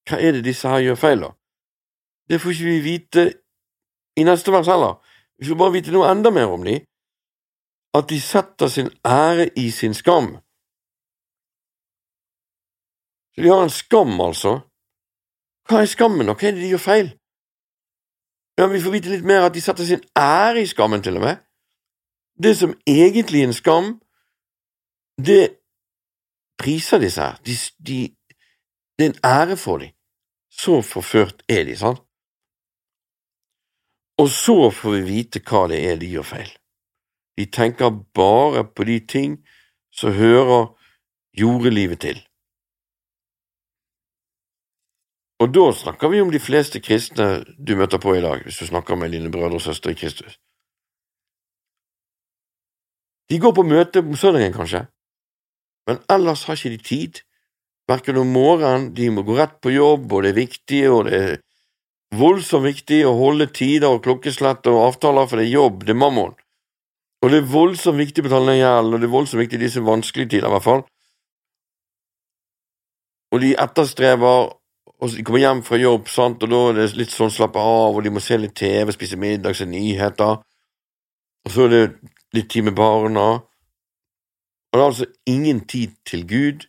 hva 0.08 0.20
er 0.20 0.36
det 0.36 0.44
disse 0.48 0.68
her 0.68 0.84
gjør 0.84 0.98
feil, 1.00 1.24
da? 1.24 1.32
Det 2.30 2.38
får 2.42 2.54
ikke 2.54 2.68
vi 2.68 2.80
vite 2.84 3.24
i 4.20 4.26
neste 4.26 4.52
vers 4.54 4.68
heller. 4.70 5.00
Vi 5.40 5.46
får 5.48 5.56
bare 5.56 5.72
vite 5.72 5.92
noe 5.94 6.08
enda 6.12 6.30
mer 6.30 6.52
om 6.52 6.64
dem, 6.64 6.82
at 7.96 8.08
de 8.10 8.20
setter 8.20 8.68
sin 8.68 8.90
ære 9.04 9.48
i 9.56 9.70
sin 9.70 9.94
skam. 9.94 10.34
Så 13.32 13.42
de 13.42 13.48
har 13.48 13.62
en 13.64 13.72
skam, 13.72 14.20
altså. 14.20 14.60
Hva 15.68 15.80
er 15.80 15.88
skammen, 15.88 16.28
og 16.28 16.36
hva 16.36 16.48
er 16.48 16.56
det 16.56 16.64
de 16.64 16.72
gjør 16.74 16.84
feil? 16.84 17.08
Ja, 18.58 18.66
Vi 18.66 18.82
får 18.84 18.92
vite 18.92 19.12
litt 19.14 19.24
mer 19.24 19.46
at 19.46 19.54
de 19.54 19.62
setter 19.64 19.84
sin 19.88 20.02
ære 20.18 20.62
i 20.62 20.66
skammen, 20.66 21.02
til 21.02 21.16
og 21.16 21.24
med. 21.24 21.40
Det 22.42 22.56
som 22.56 22.76
egentlig 22.86 23.40
er 23.40 23.48
en 23.48 23.56
skam, 23.56 23.88
det 25.16 25.56
priser 26.60 27.00
de 27.00 27.10
seg. 27.10 27.40
De, 27.46 27.56
de, 27.88 27.98
det 28.98 29.06
er 29.06 29.10
en 29.14 29.24
ære 29.24 29.56
for 29.56 29.80
dem. 29.80 29.96
Så 30.52 30.82
forført 30.82 31.42
er 31.48 31.64
de, 31.64 31.76
sant? 31.76 32.04
Og 34.20 34.28
så 34.28 34.70
får 34.74 34.96
vi 34.98 35.02
vite 35.06 35.40
hva 35.48 35.64
det 35.70 35.78
er 35.88 36.00
de 36.00 36.08
gjør 36.12 36.26
feil. 36.34 36.50
De 37.40 37.46
tenker 37.48 37.94
bare 38.16 38.66
på 38.68 38.84
de 38.84 38.98
ting 39.00 39.38
som 39.96 40.12
hører 40.12 40.74
jordelivet 41.40 42.02
til. 42.04 42.20
Og 45.40 45.48
da 45.54 45.70
snakker 45.72 46.12
vi 46.12 46.20
om 46.20 46.30
de 46.32 46.42
fleste 46.42 46.82
kristne 46.84 47.46
du 47.56 47.72
møter 47.80 48.02
på 48.02 48.12
i 48.12 48.20
dag, 48.20 48.42
hvis 48.44 48.60
du 48.60 48.66
snakker 48.68 48.98
med 49.00 49.14
dine 49.16 49.32
brødre 49.32 49.56
og 49.56 49.64
søstre 49.64 49.94
i 49.94 49.96
Kristus. 49.96 50.36
De 53.30 53.38
går 53.40 53.54
på 53.56 53.64
møte 53.64 54.02
om 54.04 54.16
søndagen, 54.18 54.52
kanskje, 54.52 54.84
men 55.88 56.02
ellers 56.12 56.44
har 56.44 56.58
ikke 56.58 56.76
de 56.76 56.82
tid, 56.84 57.22
verken 57.88 58.20
om 58.20 58.34
morgenen, 58.34 58.90
de 58.94 59.08
må 59.10 59.24
gå 59.24 59.38
rett 59.38 59.56
på 59.62 59.72
jobb, 59.72 60.12
og 60.12 60.26
det 60.26 60.34
er 60.34 60.42
viktig, 60.42 60.82
og 60.90 61.06
det 61.08 61.20
er 61.20 61.38
voldsomt 62.16 62.66
viktig 62.66 63.02
å 63.06 63.16
holde 63.18 63.46
tider 63.54 63.90
og 63.90 64.02
klokkeslett 64.04 64.66
og 64.70 64.80
avtaler, 64.88 65.28
for 65.30 65.38
det 65.38 65.46
er 65.46 65.58
jobb, 65.58 65.84
det 65.86 65.94
er 65.94 66.00
mammon. 66.00 66.34
Og 67.20 67.30
det 67.30 67.42
er 67.42 67.52
voldsomt 67.52 68.00
viktig 68.00 68.24
å 68.24 68.28
betale 68.28 68.48
ned 68.48 68.62
gjeld, 68.62 68.94
og 68.94 69.02
det 69.02 69.08
er 69.08 69.14
voldsomt 69.14 69.42
viktig 69.42 69.60
i 69.60 69.64
disse 69.66 69.84
vanskelige 69.84 70.34
tider, 70.34 70.48
i 70.48 70.54
hvert 70.54 70.66
fall. 70.66 70.82
Og 73.30 73.44
de 73.44 73.52
etterstreber 73.66 74.56
og 75.00 75.08
De 75.16 75.22
kommer 75.24 75.40
hjem 75.40 75.62
fra 75.64 75.78
jobb, 75.80 76.08
sant, 76.12 76.42
og 76.44 76.50
da 76.52 76.58
er 76.68 76.74
det 76.76 76.98
litt 76.98 77.12
sånn 77.14 77.30
slappe 77.32 77.56
av, 77.56 77.96
og 77.96 78.02
de 78.04 78.10
må 78.12 78.20
se 78.20 78.36
litt 78.36 78.52
TV, 78.52 78.90
spise 78.92 79.16
middag, 79.16 79.54
se 79.56 79.64
nyheter, 79.64 80.42
og 81.46 81.54
så 81.54 81.64
er 81.64 81.70
det 81.72 81.84
litt 82.36 82.50
tid 82.52 82.66
med 82.66 82.76
barna. 82.76 83.40
Og 83.40 84.76
det 84.76 84.82
er 84.82 84.84
altså 84.90 85.08
ingen 85.24 85.62
tid 85.64 85.96
til 86.04 86.26
Gud. 86.28 86.66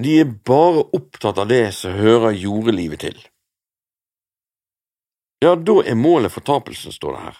De 0.00 0.16
er 0.22 0.32
bare 0.48 0.86
opptatt 0.96 1.36
av 1.38 1.52
det 1.52 1.66
som 1.76 1.92
hører 2.00 2.32
jordelivet 2.32 3.04
til. 3.04 3.20
Ja, 5.42 5.56
da 5.56 5.80
er 5.82 5.98
målet 5.98 6.30
fortapelsen, 6.32 6.94
står 6.94 7.16
det 7.16 7.22
her. 7.24 7.38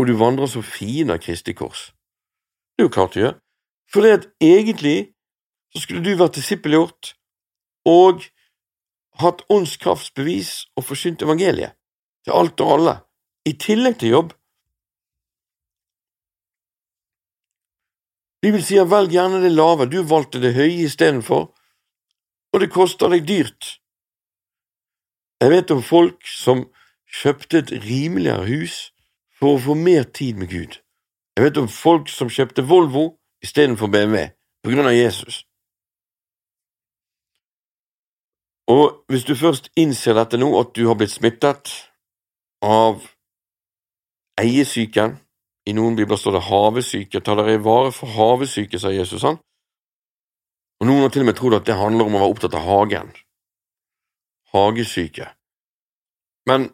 Og 0.00 0.08
du 0.08 0.16
vandrer 0.18 0.50
som 0.50 0.64
fiende 0.66 1.14
av 1.14 1.22
Kristi 1.22 1.54
kors. 1.54 1.90
Det 2.74 2.82
er 2.82 2.88
jo 2.88 2.94
klart 2.96 3.14
du 3.14 3.20
gjør, 3.20 3.36
for 3.92 4.02
det 4.02 4.16
at 4.16 4.26
egentlig 4.42 5.12
så 5.70 5.84
skulle 5.84 6.02
du 6.02 6.16
vært 6.18 6.34
disippelgjort 6.34 7.12
og 7.86 8.24
hatt 9.22 9.44
åndskraftsbevis 9.52 10.50
og 10.74 10.86
forsynt 10.88 11.22
evangeliet 11.22 11.76
til 12.24 12.34
alt 12.34 12.60
og 12.64 12.72
alle, 12.74 12.94
i 13.46 13.54
tillegg 13.54 14.00
til 14.00 14.14
jobb. 14.16 14.32
Bibelen 18.40 18.64
sier 18.64 18.88
velg 18.88 19.12
gjerne 19.12 19.42
det 19.44 19.52
lave, 19.52 19.86
du 19.86 20.00
valgte 20.02 20.40
det 20.42 20.56
høye 20.56 20.88
istedenfor, 20.88 21.50
og 22.50 22.64
det 22.64 22.72
koster 22.72 23.12
deg 23.12 23.28
dyrt. 23.28 23.76
Jeg 25.40 25.50
vet 25.50 25.70
om 25.70 25.82
folk 25.82 26.26
som 26.28 26.66
kjøpte 27.22 27.58
et 27.58 27.70
rimeligere 27.84 28.44
hus 28.46 28.74
for 29.38 29.56
å 29.56 29.62
få 29.64 29.74
mer 29.74 30.04
tid 30.12 30.36
med 30.36 30.50
Gud. 30.52 30.76
Jeg 31.36 31.44
vet 31.46 31.60
om 31.62 31.68
folk 31.68 32.10
som 32.12 32.28
kjøpte 32.28 32.66
Volvo 32.68 33.14
istedenfor 33.40 33.88
BMW 33.88 34.26
på 34.60 34.74
grunn 34.74 34.90
av 34.90 34.92
Jesus. 34.92 35.44
Og 38.68 39.00
hvis 39.08 39.24
du 39.24 39.32
først 39.34 39.70
innser 39.80 40.14
dette 40.14 40.38
nå, 40.38 40.50
at 40.60 40.74
du 40.76 40.84
har 40.86 40.98
blitt 41.00 41.14
smittet 41.14 41.72
av 42.62 43.00
eiesyken 44.40 45.16
I 45.68 45.72
noen 45.76 45.96
bibler 45.96 46.16
står 46.16 46.36
det 46.36 46.46
havesyke. 46.48 47.20
Ta 47.20 47.34
dere 47.36 47.54
i 47.54 47.64
vare 47.64 47.90
for 47.92 48.08
havesyke, 48.08 48.78
sa 48.80 48.90
Jesus. 48.90 49.22
han. 49.22 49.36
Og 50.80 50.86
Noen 50.88 51.04
har 51.04 51.12
til 51.12 51.22
og 51.24 51.28
med 51.28 51.36
trodd 51.36 51.56
at 51.58 51.66
det 51.68 51.76
handler 51.76 52.08
om 52.08 52.16
å 52.16 52.22
være 52.22 52.32
opptatt 52.32 52.56
av 52.56 52.64
hagen 52.64 53.12
hagesyke. 54.52 55.28
Men 56.48 56.70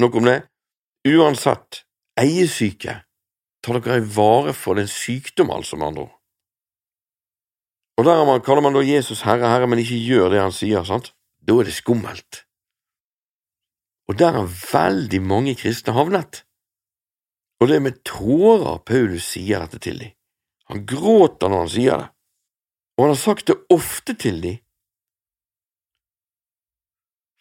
nok 0.00 0.16
om 0.20 0.28
det. 0.28 0.40
Uansett, 1.08 1.84
eiesyke 2.20 3.00
tar 3.64 3.80
dere 3.80 4.00
i 4.00 4.08
vare 4.16 4.52
for 4.56 4.76
den 4.76 4.88
sykdom, 4.88 5.50
altså, 5.52 5.76
med 5.76 5.86
andre 5.86 6.02
ord. 6.02 6.16
Og 8.00 8.04
der 8.04 8.24
man, 8.24 8.40
kaller 8.40 8.64
man 8.64 8.76
da 8.76 8.80
Jesus 8.80 9.22
Herre, 9.22 9.48
Herre, 9.48 9.66
men 9.68 9.82
ikke 9.82 9.98
gjør 10.00 10.30
det 10.32 10.40
han 10.40 10.54
sier, 10.56 10.84
sant? 10.88 11.12
Da 11.44 11.58
er 11.60 11.68
det 11.68 11.76
skummelt. 11.76 12.44
Og 14.08 14.16
der 14.18 14.38
har 14.38 14.48
veldig 14.48 15.20
mange 15.22 15.54
kristne 15.54 15.92
havnet. 15.92 16.44
Og 17.60 17.68
det 17.68 17.76
er 17.76 17.84
med 17.84 18.00
tårer 18.08 18.80
Paulus 18.88 19.28
sier 19.34 19.60
dette 19.60 19.78
til 19.84 20.00
dem. 20.00 20.14
Han 20.72 20.86
gråter 20.88 21.50
når 21.50 21.64
han 21.64 21.72
sier 21.72 22.00
det, 22.00 22.08
og 22.96 23.04
han 23.04 23.12
har 23.12 23.20
sagt 23.20 23.48
det 23.50 23.56
ofte 23.74 24.14
til 24.14 24.40
dem, 24.42 24.58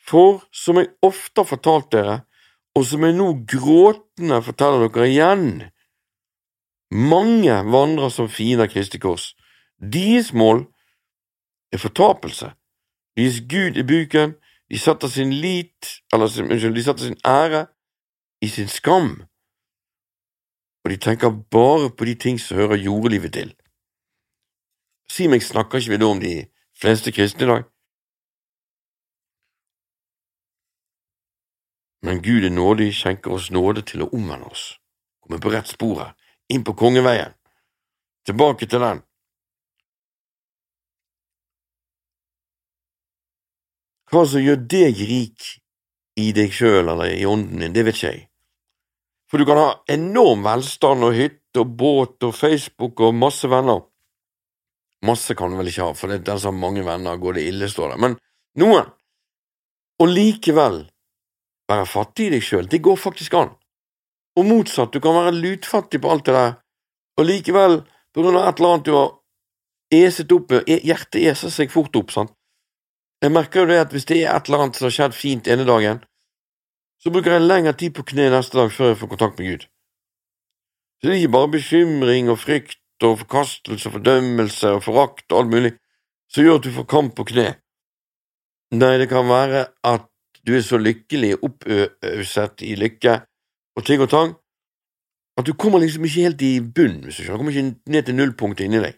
for 0.09 0.41
som 0.51 0.79
jeg 0.79 0.91
ofte 1.05 1.43
har 1.43 1.49
fortalt 1.49 1.91
dere, 1.93 2.17
og 2.75 2.85
som 2.85 3.03
jeg 3.05 3.17
nå 3.17 3.29
gråtende 3.49 4.41
forteller 4.45 4.87
dere 4.87 5.09
igjen, 5.09 5.47
mange 6.89 7.53
vandrer 7.69 8.09
som 8.13 8.29
fiender 8.31 8.69
Kristi 8.71 8.97
kors. 9.01 9.33
Deres 9.77 10.33
mål 10.33 10.65
er 11.73 11.81
fortapelse. 11.81 12.53
Deres 13.17 13.41
Gud 13.41 13.77
i 13.77 13.85
buken, 13.85 14.35
de 14.69 14.79
setter 14.79 15.07
sin 15.07 15.33
lit, 15.33 16.01
eller 16.13 16.25
unnskyld, 16.25 16.75
de 16.75 16.83
setter 16.83 17.05
sin 17.09 17.19
ære 17.25 17.65
i 18.41 18.47
sin 18.47 18.67
skam, 18.67 19.09
og 20.83 20.91
de 20.91 20.97
tenker 20.97 21.29
bare 21.51 21.89
på 21.89 22.05
de 22.05 22.15
ting 22.15 22.39
som 22.39 22.57
hører 22.57 22.79
jordelivet 22.79 23.33
til. 23.33 23.51
Si 25.11 25.27
meg, 25.27 25.43
snakker 25.43 25.81
ikke 25.81 25.95
vi 25.95 25.99
da 25.99 26.07
om 26.07 26.21
de 26.21 26.33
fleste 26.81 27.11
kristne 27.11 27.45
i 27.45 27.49
dag? 27.49 27.65
Men 32.01 32.21
Gud 32.23 32.45
er 32.47 32.53
nådig, 32.53 32.93
skjenker 32.95 33.35
oss 33.35 33.49
nåde 33.51 33.83
til 33.87 34.05
å 34.05 34.09
omvende 34.15 34.47
oss, 34.47 34.79
komme 35.19 35.41
på 35.43 35.51
rett 35.51 35.67
sporet, 35.67 36.15
inn 36.47 36.63
på 36.63 36.75
kongeveien, 36.79 37.35
tilbake 38.27 38.69
til 38.69 38.83
den. 38.83 39.01
Hva 44.09 44.23
som 44.25 44.41
gjør 44.41 44.63
deg 44.71 45.03
rik 45.05 45.51
i 46.17 46.31
deg 46.33 46.55
sjøl 46.55 46.87
eller 46.87 47.11
i 47.13 47.27
ånden 47.29 47.61
din, 47.61 47.75
det 47.75 47.83
vet 47.85 47.99
ikke 47.99 48.13
jeg. 48.13 48.23
For 49.29 49.37
du 49.37 49.45
kan 49.45 49.59
ha 49.61 49.69
enorm 49.93 50.41
velstand 50.47 51.05
og 51.05 51.13
hytte 51.13 51.61
og 51.61 51.75
båt 51.77 52.25
og 52.25 52.33
Facebook 52.33 53.03
og 53.05 53.13
masse 53.13 53.49
venner. 53.51 53.83
Masse 55.05 55.35
kan 55.37 55.51
du 55.51 55.59
vel 55.59 55.69
ikke 55.69 55.91
ha, 55.91 55.93
for 55.95 56.09
det 56.09 56.19
er 56.19 56.25
den 56.31 56.41
som 56.41 56.55
har 56.55 56.63
mange 56.63 56.85
venner, 56.87 57.19
går 57.21 57.37
det 57.37 57.45
ille, 57.51 57.69
står 57.71 57.93
det, 57.93 57.99
men 58.01 58.17
noen. 58.59 58.89
Og 59.99 60.09
likevel 60.09 60.81
være 61.69 61.85
fattig 61.89 62.27
i 62.27 62.33
deg 62.35 62.45
sjøl, 62.45 62.67
det 62.69 62.81
går 62.85 62.97
faktisk 62.99 63.37
an. 63.39 63.53
Og 64.37 64.45
motsatt, 64.47 64.93
du 64.93 65.01
kan 65.03 65.17
være 65.17 65.35
lutfattig 65.35 66.01
på 66.01 66.11
alt 66.11 66.25
det 66.27 66.35
der, 66.35 66.57
og 67.19 67.27
likevel, 67.27 67.79
på 68.13 68.23
grunn 68.23 68.39
av 68.39 68.49
et 68.49 68.59
eller 68.59 68.75
annet 68.75 68.87
du 68.87 68.93
har 68.95 69.09
eset 69.99 70.31
opp, 70.33 70.53
e, 70.59 70.79
hjertet 70.85 71.21
eser 71.31 71.53
seg 71.53 71.73
fort 71.73 71.95
opp, 71.99 72.13
sant. 72.13 72.33
Jeg 73.19 73.33
merker 73.35 73.63
jo 73.63 73.71
det 73.71 73.81
at 73.83 73.91
hvis 73.91 74.07
det 74.07 74.21
er 74.21 74.31
et 74.31 74.47
eller 74.47 74.63
annet 74.63 74.77
som 74.79 74.87
har 74.87 74.95
skjedd 74.95 75.17
fint 75.17 75.49
ene 75.51 75.65
dagen, 75.67 75.99
så 77.03 77.11
bruker 77.11 77.35
jeg 77.35 77.47
lengre 77.47 77.73
tid 77.79 77.95
på 77.95 78.05
kne 78.11 78.29
neste 78.31 78.59
dag 78.59 78.71
før 78.71 78.93
jeg 78.93 78.99
får 79.01 79.11
kontakt 79.11 79.39
med 79.39 79.49
Gud. 79.49 79.65
Så 80.99 81.07
det 81.07 81.13
er 81.13 81.21
ikke 81.21 81.35
bare 81.35 81.51
bekymring 81.55 82.31
og 82.31 82.39
frykt 82.39 83.05
og 83.07 83.21
forkastelse 83.21 83.87
og 83.87 83.95
fordømmelse 83.97 84.71
og 84.75 84.83
forakt 84.83 85.31
og 85.31 85.41
alt 85.41 85.53
mulig 85.53 85.73
som 86.31 86.43
gjør 86.43 86.59
at 86.59 86.67
du 86.67 86.73
får 86.75 86.87
kamp 86.91 87.15
på 87.15 87.25
kne. 87.31 87.53
Nei, 88.75 88.95
det 89.01 89.07
kan 89.11 89.27
være 89.29 89.65
at 89.87 90.08
du 90.49 90.55
er 90.57 90.65
så 90.65 90.79
lykkelig 90.81 91.35
oppøset 91.45 92.63
i 92.65 92.73
lykke 92.79 93.19
og 93.77 93.85
ting 93.85 94.01
og 94.01 94.09
tang 94.09 94.33
at 95.39 95.47
du 95.47 95.53
kommer 95.55 95.79
liksom 95.79 96.03
ikke 96.03 96.25
helt 96.25 96.41
i 96.43 96.55
bunn, 96.59 96.97
hvis 97.05 97.19
du 97.19 97.23
skjønner. 97.23 97.37
Du 97.37 97.41
kommer 97.43 97.55
ikke 97.55 97.93
ned 97.93 98.07
til 98.07 98.17
nullpunktet 98.17 98.65
inni 98.65 98.81
deg. 98.83 98.97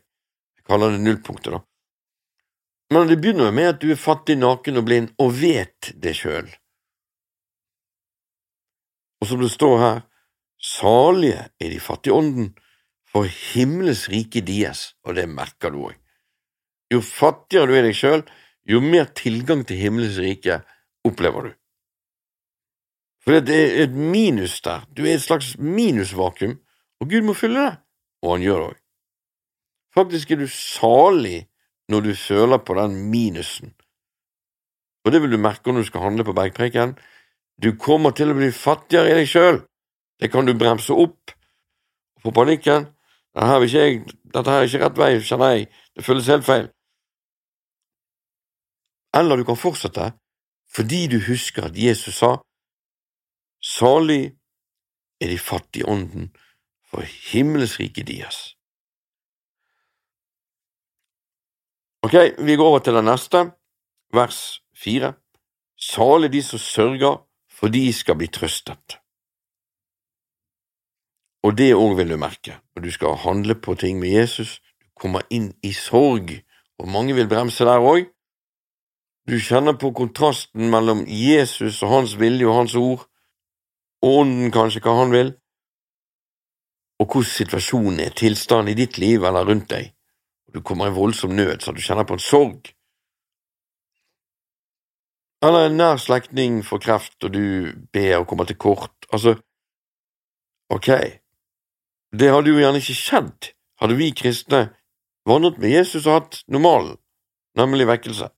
Jeg 0.57 0.65
kaller 0.65 0.95
det 0.95 1.03
nullpunktet, 1.03 1.53
da. 1.53 1.59
Men 2.91 3.11
det 3.11 3.19
begynner 3.21 3.53
med 3.55 3.69
at 3.75 3.83
du 3.83 3.91
er 3.93 3.99
fattig, 3.99 4.39
naken 4.41 4.81
og 4.81 4.87
blind, 4.87 5.11
og 5.21 5.35
vet 5.37 5.91
det 6.01 6.15
sjøl. 6.17 6.49
Og 9.21 9.29
som 9.29 9.43
det 9.43 9.51
står 9.53 9.77
her, 9.83 10.01
salige 10.57 11.45
er 11.61 11.69
de 11.69 11.79
fattige 11.79 12.17
ånden, 12.17 12.51
for 13.11 13.29
himmels 13.29 14.07
rike 14.09 14.41
dies, 14.47 14.95
og 15.05 15.19
det 15.19 15.27
merker 15.29 15.71
du 15.71 15.83
òg. 15.91 15.97
Jo 16.91 17.03
fattigere 17.05 17.69
du 17.69 17.77
er 17.77 17.85
deg 17.85 17.95
sjøl, 17.95 18.25
jo 18.67 18.81
mer 18.81 19.11
tilgang 19.17 19.61
til 19.67 19.77
himmelens 19.77 20.17
rike 20.21 20.61
opplever 21.07 21.47
du. 21.47 21.51
For 23.21 23.37
det 23.37 23.55
er 23.55 23.83
et 23.83 23.93
minus 23.93 24.61
der, 24.65 24.85
du 24.97 25.03
er 25.05 25.15
et 25.15 25.21
slags 25.21 25.53
minusvakuum, 25.57 26.57
og 27.01 27.09
Gud 27.09 27.25
må 27.25 27.33
fylle 27.37 27.65
det, 27.67 27.75
og 28.21 28.35
han 28.35 28.45
gjør 28.45 28.61
det 28.61 28.69
òg. 28.71 28.79
Faktisk 29.93 30.31
er 30.31 30.41
du 30.41 30.47
salig 30.47 31.47
når 31.91 32.05
du 32.07 32.13
føler 32.15 32.57
på 32.57 32.77
den 32.79 32.97
minusen, 33.11 33.73
og 35.05 35.11
det 35.11 35.21
vil 35.21 35.33
du 35.33 35.41
merke 35.41 35.71
når 35.71 35.81
du 35.81 35.89
skal 35.89 36.05
handle 36.05 36.23
på 36.23 36.33
bergpreken. 36.37 36.93
Du 37.61 37.73
kommer 37.77 38.13
til 38.13 38.29
å 38.31 38.37
bli 38.37 38.51
fattigere 38.53 39.09
i 39.09 39.15
deg 39.17 39.29
sjøl, 39.29 39.61
det 40.21 40.29
kan 40.33 40.45
du 40.45 40.53
bremse 40.57 40.93
opp, 40.93 41.33
på 42.21 42.33
panikken. 42.33 42.85
Dette 43.33 43.47
her, 43.47 43.63
ikke, 43.65 44.13
dette 44.33 44.51
her 44.51 44.61
er 44.61 44.67
ikke 44.67 44.81
rett 44.83 44.97
vei, 44.99 45.11
kjenner 45.25 45.53
jeg, 45.55 45.67
det 45.95 46.05
føles 46.05 46.29
helt 46.29 46.45
feil. 46.45 46.67
Eller 49.17 49.39
du 49.39 49.45
kan 49.47 49.59
fortsette 49.59 50.11
fordi 50.75 51.07
du 51.07 51.19
husker 51.27 51.63
at 51.63 51.75
Jesus 51.77 52.15
sa, 52.21 52.37
Salig 53.61 54.31
er 55.21 55.27
de 55.27 55.37
fattige 55.37 55.85
ånden, 55.85 56.31
for 56.89 57.01
himmelsriket 57.31 58.07
deres. 58.07 58.55
Ok, 62.01 62.15
vi 62.45 62.55
går 62.55 62.67
over 62.67 62.79
til 62.79 62.93
det 62.93 63.03
neste, 63.05 63.51
vers 64.13 64.63
fire. 64.75 65.13
Salig 65.77 66.31
de 66.33 66.41
som 66.43 66.59
sørger, 66.59 67.21
for 67.49 67.67
de 67.67 67.93
skal 67.93 68.17
bli 68.17 68.27
trøstet. 68.27 68.97
Og 71.43 71.57
det 71.57 71.73
òg 71.73 71.95
vil 71.97 72.13
du 72.13 72.17
merke 72.21 72.57
når 72.75 72.83
du 72.85 72.91
skal 72.91 73.17
handle 73.21 73.55
på 73.55 73.75
ting 73.75 73.99
med 73.99 74.09
Jesus. 74.09 74.59
Du 74.81 74.89
kommer 74.95 75.21
inn 75.29 75.53
i 75.63 75.73
sorg, 75.73 76.33
og 76.77 76.89
mange 76.89 77.15
vil 77.17 77.29
bremse 77.29 77.65
der 77.65 77.81
òg. 77.81 78.09
Du 79.29 79.37
kjenner 79.39 79.77
på 79.77 79.91
kontrasten 79.93 80.71
mellom 80.73 81.03
Jesus 81.07 81.81
og 81.85 81.91
hans 81.91 82.15
vilje 82.19 82.47
og 82.49 82.57
hans 82.57 82.75
ord, 82.75 83.05
og 84.01 84.17
ånden 84.23 84.51
kanskje 84.53 84.81
hva 84.81 84.97
han 84.97 85.13
vil, 85.13 85.31
og 87.01 87.07
hvordan 87.07 87.29
situasjonen 87.29 87.99
er, 88.01 88.15
tilstanden 88.17 88.73
i 88.73 88.77
ditt 88.77 88.97
liv 89.01 89.23
eller 89.25 89.45
rundt 89.45 89.69
deg, 89.69 89.93
du 90.53 90.61
kommer 90.65 90.89
i 90.89 90.95
voldsom 90.95 91.35
nød 91.35 91.61
så 91.61 91.73
du 91.73 91.81
kjenner 91.81 92.05
på 92.05 92.17
en 92.17 92.23
sorg. 92.23 92.73
Eller 95.41 95.69
en 95.69 95.77
nær 95.77 96.01
slektning 96.01 96.59
får 96.65 96.81
kreft, 96.83 97.17
og 97.23 97.33
du 97.33 97.73
ber 97.93 98.19
og 98.19 98.27
kommer 98.29 98.45
til 98.49 98.59
kort, 98.61 98.93
altså, 99.13 99.37
ok, 100.69 100.89
det 102.13 102.29
hadde 102.29 102.51
jo 102.51 102.61
gjerne 102.61 102.81
ikke 102.81 102.97
skjedd 102.97 103.53
hadde 103.81 103.97
vi 103.97 104.11
kristne 104.13 104.67
vandret 105.25 105.57
med 105.61 105.73
Jesus 105.73 106.05
og 106.05 106.19
hatt 106.19 106.41
normalen, 106.47 106.97
nemlig 107.57 107.87
vekkelse. 107.89 108.29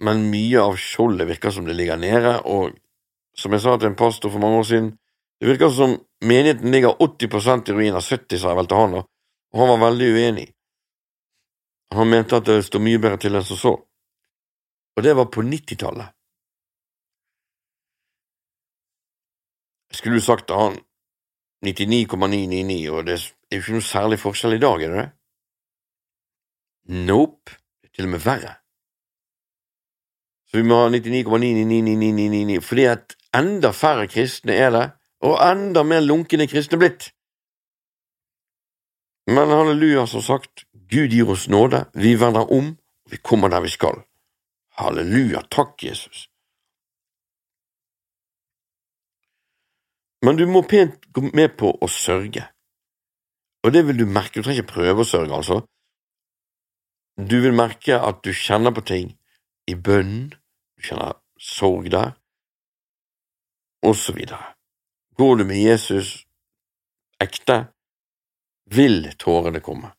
Men 0.00 0.28
mye 0.30 0.60
av 0.60 0.76
skjoldet 0.80 1.28
virker 1.28 1.52
som 1.54 1.66
det 1.66 1.76
ligger 1.76 2.00
nede, 2.00 2.36
og 2.44 2.76
som 3.36 3.52
jeg 3.52 3.64
sa 3.64 3.76
til 3.76 3.90
en 3.90 3.98
pastor 3.98 4.32
for 4.32 4.42
mange 4.42 4.60
år 4.60 4.68
siden, 4.68 4.90
det 5.40 5.48
virker 5.50 5.72
som 5.72 5.96
menigheten 6.24 6.72
ligger 6.72 6.96
80 7.02 7.68
i 7.68 7.72
ruiner, 7.72 8.00
70 8.00 8.40
sa 8.40 8.52
jeg 8.52 8.56
vel 8.60 8.68
til 8.70 8.82
han, 8.82 8.94
og 9.00 9.60
han 9.60 9.72
var 9.72 9.82
veldig 9.88 10.10
uenig. 10.16 10.46
Han 11.94 12.10
mente 12.10 12.36
at 12.36 12.48
det 12.48 12.64
står 12.64 12.82
mye 12.82 13.00
bedre 13.00 13.20
til 13.20 13.36
enn 13.36 13.44
som 13.46 13.60
så, 13.60 13.74
og 14.96 15.04
det 15.04 15.16
var 15.16 15.28
på 15.32 15.44
90-tallet. 15.44 16.12
Jeg 19.92 20.00
skulle 20.00 20.20
jo 20.20 20.24
sagt 20.24 20.48
til 20.48 20.60
han 20.60 20.78
99,999, 21.64 22.90
og 22.92 23.06
det 23.06 23.16
er 23.16 23.56
jo 23.56 23.62
ikke 23.62 23.76
noe 23.78 23.86
særlig 23.86 24.20
forskjell 24.20 24.56
i 24.56 24.62
dag, 24.62 24.82
er 24.82 24.92
det 24.92 25.02
det? 25.04 25.08
Nope, 27.06 27.56
det 27.80 27.90
er 27.90 27.94
til 27.96 28.08
og 28.08 28.14
med 28.16 28.24
verre. 28.24 28.52
Så 30.46 30.60
vi 30.60 30.68
må 30.68 30.78
ha 30.84 30.90
99,99999, 30.94 32.60
fordi 32.62 32.86
at 32.90 33.16
enda 33.34 33.72
færre 33.74 34.06
kristne 34.08 34.54
er 34.54 34.70
det, 34.70 34.86
og 35.26 35.40
enda 35.42 35.82
mer 35.82 36.04
lunkne 36.04 36.46
kristne 36.46 36.78
blitt. 36.78 37.10
Men 39.26 39.50
halleluja, 39.50 40.06
som 40.06 40.22
sagt, 40.22 40.64
Gud 40.90 41.10
gir 41.10 41.30
oss 41.34 41.48
nåde, 41.50 41.84
vi 41.94 42.14
vender 42.14 42.46
om, 42.52 42.76
og 42.78 43.10
vi 43.10 43.18
kommer 43.18 43.50
der 43.50 43.64
vi 43.64 43.72
skal. 43.74 44.04
Halleluja, 44.78 45.42
takk, 45.50 45.82
Jesus. 45.82 46.28
Men 50.22 50.38
du 50.38 50.46
må 50.46 50.62
pent 50.62 51.10
gå 51.12 51.26
med 51.34 51.56
på 51.58 51.72
å 51.74 51.88
sørge, 51.90 52.46
og 53.66 53.74
det 53.74 53.82
vil 53.88 53.98
du 53.98 54.06
merke, 54.06 54.38
du 54.38 54.46
trenger 54.46 54.62
ikke 54.62 54.76
prøve 54.76 55.02
å 55.02 55.08
sørge, 55.08 55.34
altså. 55.34 55.60
Du 57.18 57.40
vil 57.42 57.54
merke 57.56 57.98
at 57.98 58.22
du 58.22 58.30
kjenner 58.30 58.74
på 58.76 58.84
ting 58.86 59.14
i 59.66 59.74
bønn, 59.74 60.30
du 60.76 60.86
kjenner 60.86 61.18
sorg 61.40 61.90
der, 61.90 62.14
og 63.86 63.96
så 63.96 64.14
videre. 64.16 64.54
Går 65.16 65.36
du 65.36 65.44
med 65.48 65.62
Jesus 65.62 66.26
ekte, 67.22 67.66
vil 68.70 69.12
tårene 69.18 69.62
komme. 69.64 69.92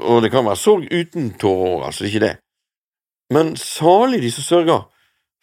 Og 0.00 0.20
det 0.22 0.30
kan 0.32 0.44
være 0.44 0.60
sorg 0.60 0.88
uten 0.92 1.32
tårer, 1.40 1.86
altså 1.88 2.08
ikke 2.08 2.24
det. 2.24 2.34
Men 3.32 3.56
salig 3.56 4.20
de 4.22 4.30
som 4.32 4.44
sørger, 4.44 4.84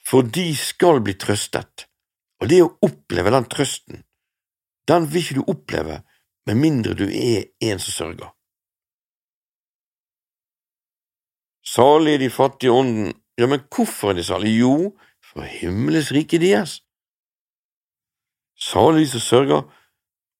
for 0.05 0.21
de 0.21 0.47
skal 0.57 1.01
bli 1.03 1.15
trøstet. 1.19 1.87
Og 2.41 2.49
det 2.51 2.61
å 2.63 2.73
oppleve 2.85 3.31
den 3.33 3.47
trøsten, 3.49 4.03
den 4.87 5.07
vil 5.09 5.23
ikke 5.23 5.39
du 5.39 5.51
oppleve 5.53 6.01
med 6.47 6.59
mindre 6.59 6.95
du 6.97 7.05
er 7.07 7.45
en 7.63 7.79
som 7.79 7.95
sørger. 7.95 8.33
Salig 11.73 12.19
de 12.19 12.29
fattige 12.29 12.69
i 12.69 12.75
ånden. 12.79 13.13
Ja, 13.39 13.47
men 13.47 13.63
hvorfor 13.75 14.09
er 14.09 14.13
de 14.13 14.23
salige? 14.23 14.59
Jo, 14.59 14.93
for 15.25 15.41
himmelens 15.41 16.11
rike 16.11 16.37
deres. 16.39 16.81
Salig 18.59 19.05
de 19.05 19.09
som 19.15 19.23
sørger, 19.23 19.61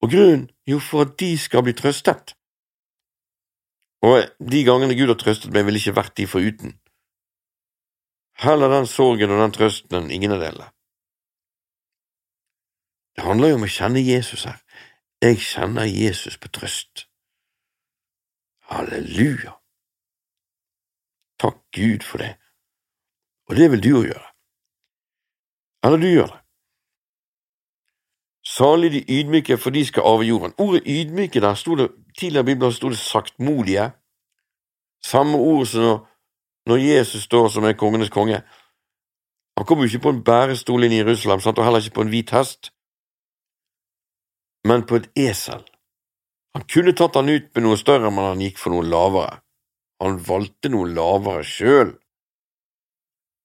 og 0.03 0.09
grunnen, 0.11 0.49
jo, 0.67 0.79
for 0.79 1.01
at 1.05 1.19
de 1.19 1.37
skal 1.37 1.63
bli 1.63 1.73
trøstet. 1.73 2.35
Og 4.03 4.19
de 4.51 4.63
gangene 4.67 4.97
Gud 4.99 5.07
har 5.07 5.19
trøstet 5.19 5.53
meg, 5.55 5.65
ville 5.65 5.79
ikke 5.79 5.95
vært 5.95 6.17
de 6.19 6.27
foruten. 6.27 6.75
Heller 8.43 8.69
den 8.69 8.87
sorgen 8.89 9.31
og 9.31 9.39
den 9.39 9.55
trøsten 9.55 9.97
enn 9.99 10.11
ingen 10.11 10.35
av 10.35 10.43
delene. 10.43 10.69
Det 13.15 13.23
handler 13.23 13.53
jo 13.53 13.59
om 13.61 13.67
å 13.67 13.73
kjenne 13.77 14.03
Jesus 14.03 14.45
her. 14.49 14.59
Jeg 15.23 15.39
kjenner 15.39 15.87
Jesus 15.87 16.37
på 16.41 16.51
trøst. 16.51 17.05
Halleluja. 18.73 19.62
Takk 21.43 21.59
Gud 21.75 22.05
for 22.07 22.23
det. 22.23 22.35
Og 23.49 23.55
det 23.59 23.67
vil 23.71 23.83
du 23.83 23.89
òg 23.99 24.07
gjøre. 24.11 24.29
Eller 25.83 25.99
du 25.99 26.07
gjør 26.07 26.31
det. 26.31 26.39
Salig 28.43 28.91
de 28.91 29.01
ydmyke, 29.17 29.57
for 29.57 29.75
de 29.75 29.85
skal 29.85 30.07
arve 30.07 30.23
jorden. 30.27 30.55
Ordet 30.57 30.87
ydmyke 30.87 31.41
der 31.41 31.53
sto 31.53 31.75
det 31.75 31.91
tidligere 32.19 32.43
i 32.43 32.49
Bibelen 32.51 32.73
sto 32.73 32.89
det 32.89 32.97
saktmodige. 32.97 33.91
Samme 35.03 35.37
ord 35.37 35.65
som 35.65 36.05
når 36.67 36.77
Jesus 36.77 37.23
står 37.23 37.47
som 37.47 37.63
er 37.63 37.73
kongenes 37.73 38.09
konge. 38.09 38.43
Han 39.57 39.65
kom 39.65 39.79
jo 39.79 39.83
ikke 39.83 39.99
på 39.99 40.09
en 40.09 40.23
bærestol 40.23 40.83
inn 40.83 40.95
i 40.95 41.01
Jerusalem, 41.03 41.39
sant? 41.39 41.57
og 41.57 41.65
heller 41.65 41.83
ikke 41.83 41.99
på 41.99 42.01
en 42.01 42.13
hvit 42.13 42.31
hest, 42.31 42.71
men 44.67 44.85
på 44.87 44.95
et 44.95 45.09
esel. 45.19 45.63
Han 46.55 46.65
kunne 46.73 46.95
tatt 46.95 47.15
han 47.19 47.29
ut 47.29 47.51
med 47.55 47.63
noe 47.65 47.77
større, 47.77 48.11
men 48.11 48.31
han 48.31 48.41
gikk 48.41 48.57
for 48.61 48.73
noe 48.73 48.87
lavere. 48.87 49.42
Han 50.01 50.17
valgte 50.25 50.71
noe 50.73 50.89
lavere 50.89 51.43
sjøl. 51.47 51.93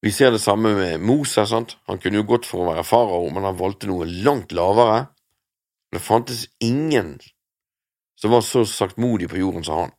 Vi 0.03 0.13
ser 0.15 0.31
det 0.33 0.41
samme 0.41 0.73
med 0.79 1.03
Moses. 1.03 1.51
Sant? 1.51 1.77
Han 1.91 2.01
kunne 2.01 2.23
jo 2.23 2.29
gått 2.29 2.47
for 2.47 2.63
å 2.63 2.71
være 2.73 2.87
farao, 2.87 3.29
men 3.35 3.47
han 3.47 3.59
valgte 3.59 3.91
noe 3.91 4.07
langt 4.07 4.55
lavere. 4.57 5.09
Det 5.93 6.03
fantes 6.05 6.47
ingen 6.63 7.17
som 8.19 8.35
var 8.35 8.43
så 8.43 8.65
saktmodig 8.67 9.29
på 9.31 9.41
jorden 9.41 9.65
som 9.65 9.85
han. 9.85 9.95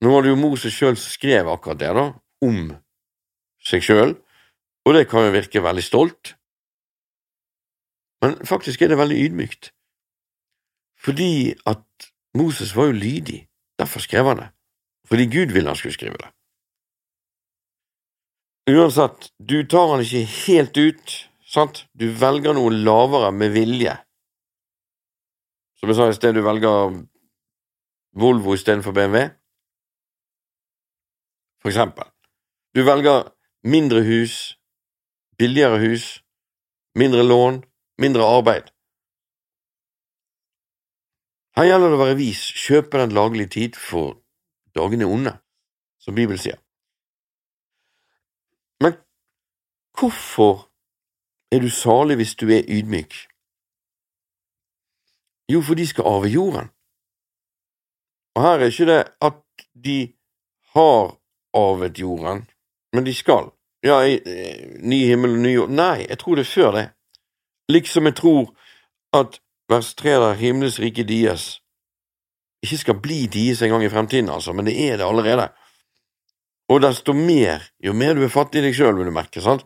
Nå 0.00 0.12
var 0.12 0.24
det 0.24 0.32
jo 0.32 0.40
Moses 0.40 0.72
sjøl 0.72 0.96
som 0.96 1.12
skrev 1.12 1.48
akkurat 1.52 1.80
det, 1.80 1.90
da, 1.96 2.06
om 2.44 2.70
seg 3.64 3.84
sjøl, 3.84 4.14
og 4.88 4.96
det 4.96 5.08
kan 5.10 5.26
jo 5.26 5.34
virke 5.34 5.60
veldig 5.64 5.84
stolt, 5.84 6.34
men 8.24 8.38
faktisk 8.48 8.80
er 8.80 8.92
det 8.92 9.00
veldig 9.00 9.18
ydmykt, 9.26 9.70
fordi 11.00 11.52
at 11.68 12.08
Moses 12.36 12.72
var 12.76 12.88
jo 12.88 12.96
lydig, 12.96 13.42
derfor 13.80 14.04
skrev 14.04 14.28
han 14.30 14.42
det, 14.44 14.50
fordi 15.08 15.26
Gud 15.32 15.54
ville 15.56 15.68
han 15.68 15.78
skulle 15.78 15.96
skrive 15.96 16.20
det. 16.20 16.30
Uansett, 18.70 19.32
du 19.38 19.64
tar 19.66 19.88
han 19.90 20.04
ikke 20.04 20.22
helt 20.46 20.76
ut, 20.78 21.16
sant, 21.42 21.84
du 21.98 22.06
velger 22.20 22.54
noe 22.54 22.70
lavere 22.70 23.32
med 23.34 23.54
vilje. 23.56 23.96
Som 25.80 25.90
jeg 25.90 25.98
sa 25.98 26.08
i 26.10 26.14
sted, 26.14 26.36
du 26.36 26.44
velger 26.44 27.00
Volvo 28.20 28.54
istedenfor 28.54 28.92
BMW. 28.92 29.30
For 31.62 31.70
eksempel. 31.70 32.04
Du 32.74 32.82
velger 32.84 33.30
mindre 33.64 34.02
hus, 34.06 34.58
billigere 35.38 35.78
hus, 35.78 36.20
mindre 36.94 37.22
lån, 37.22 37.62
mindre 37.98 38.26
arbeid. 38.26 38.70
Her 41.60 41.66
gjelder 41.68 41.90
det 41.92 41.96
å 41.98 42.00
være 42.00 42.16
vis, 42.16 42.38
kjøpe 42.56 42.96
den 43.02 43.10
laglige 43.12 43.50
tid, 43.52 43.74
for 43.76 44.14
dagene 44.72 45.04
er 45.04 45.10
onde, 45.12 45.32
som 46.00 46.14
Bibelen 46.16 46.40
sier. 46.40 46.56
Men 48.80 48.94
hvorfor 49.92 50.70
er 51.52 51.60
du 51.60 51.68
salig 51.68 52.16
hvis 52.16 52.32
du 52.40 52.46
er 52.48 52.64
ydmyk? 52.64 53.12
Jo, 55.52 55.60
for 55.60 55.76
de 55.76 55.84
skal 55.90 56.08
arve 56.08 56.30
jorden. 56.32 56.72
Og 58.38 58.46
her 58.46 58.64
er 58.64 58.72
ikke 58.72 58.88
det 58.88 59.02
at 59.28 59.66
de 59.84 59.98
har 60.72 61.12
arvet 61.60 62.00
jorden, 62.00 62.46
men 62.96 63.04
de 63.04 63.12
skal. 63.12 63.52
Ja, 63.84 64.00
ny 64.00 65.02
himmel 65.12 65.36
og 65.36 65.44
ny 65.44 65.54
jord 65.58 65.76
Nei, 65.76 66.06
jeg 66.08 66.22
tror 66.24 66.40
det 66.40 66.48
er 66.48 66.52
før 66.54 66.72
det. 66.78 66.88
Liksom 67.68 68.08
jeg 68.08 68.16
tror 68.16 68.50
at 69.20 69.42
vers 69.70 69.94
3 69.94 70.16
der, 70.18 70.34
himmelens 70.34 70.78
rike 70.82 71.04
dies, 71.06 71.60
ikke 72.62 72.78
skal 72.78 73.00
bli 73.02 73.24
dies 73.30 73.62
en 73.62 73.70
gang 73.72 73.84
i 73.84 73.92
fremtiden, 73.92 74.28
altså, 74.28 74.52
men 74.52 74.66
det 74.66 74.76
er 74.88 74.96
det 74.98 75.06
allerede. 75.06 75.48
Og 76.70 76.82
desto 76.82 77.12
mer, 77.12 77.62
jo 77.84 77.92
mer 77.92 78.14
du 78.14 78.24
er 78.24 78.32
fattig 78.32 78.60
i 78.60 78.68
deg 78.68 78.76
sjøl, 78.76 78.98
vil 78.98 79.08
du 79.10 79.14
merke, 79.14 79.42
sant? 79.42 79.64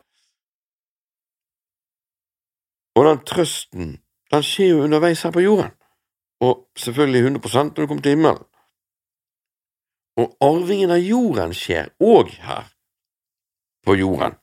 Og 2.95 3.09
den 3.09 3.25
trøsten, 3.27 3.97
den 4.31 4.45
skjer 4.47 4.71
jo 4.75 4.85
underveis 4.85 5.25
her 5.27 5.33
på 5.35 5.43
jorden, 5.45 5.73
og 6.45 6.69
selvfølgelig 6.79 7.25
100% 7.27 7.73
når 7.73 7.81
du 7.81 7.87
kommer 7.87 8.05
til 8.05 8.15
himmelen. 8.15 8.45
Og 10.21 10.37
arvingen 10.47 10.93
av 10.95 11.03
jorden 11.03 11.57
skjer 11.59 11.91
òg 11.99 12.31
her, 12.45 12.71
på 13.85 13.97
jorden, 13.99 14.39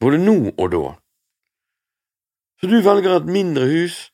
både 0.00 0.18
nå 0.22 0.38
og 0.56 0.72
da. 0.72 0.86
Så 2.58 2.66
du 2.66 2.80
velger 2.82 3.14
et 3.16 3.30
mindre 3.30 3.68
hus, 3.70 4.08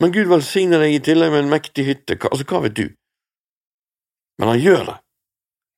men 0.00 0.12
Gud 0.14 0.30
velsigner 0.30 0.82
deg 0.84 0.94
i 0.94 1.02
tillegg 1.02 1.32
med 1.34 1.44
en 1.44 1.52
mektig 1.52 1.84
hytte, 1.88 2.18
altså 2.30 2.46
hva 2.46 2.62
vet 2.66 2.76
du? 2.78 2.86
Men 4.38 4.52
han 4.52 4.60
gjør 4.62 4.84
det. 4.92 4.96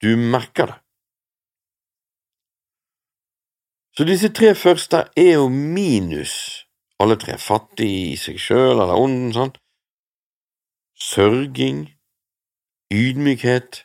Du 0.05 0.11
merker 0.17 0.73
det. 0.73 0.79
Så 3.97 4.05
disse 4.09 4.31
tre 4.37 4.53
første 4.55 5.05
er 5.19 5.33
jo 5.35 5.49
minus 5.49 6.35
alle 7.01 7.17
tre, 7.17 7.39
fattig 7.41 7.89
i 7.89 8.17
seg 8.21 8.37
sjøl 8.41 8.77
eller 8.77 8.97
ånden, 9.01 9.33
sant? 9.33 9.57
Sørging, 11.01 11.87
ydmykhet, 12.93 13.85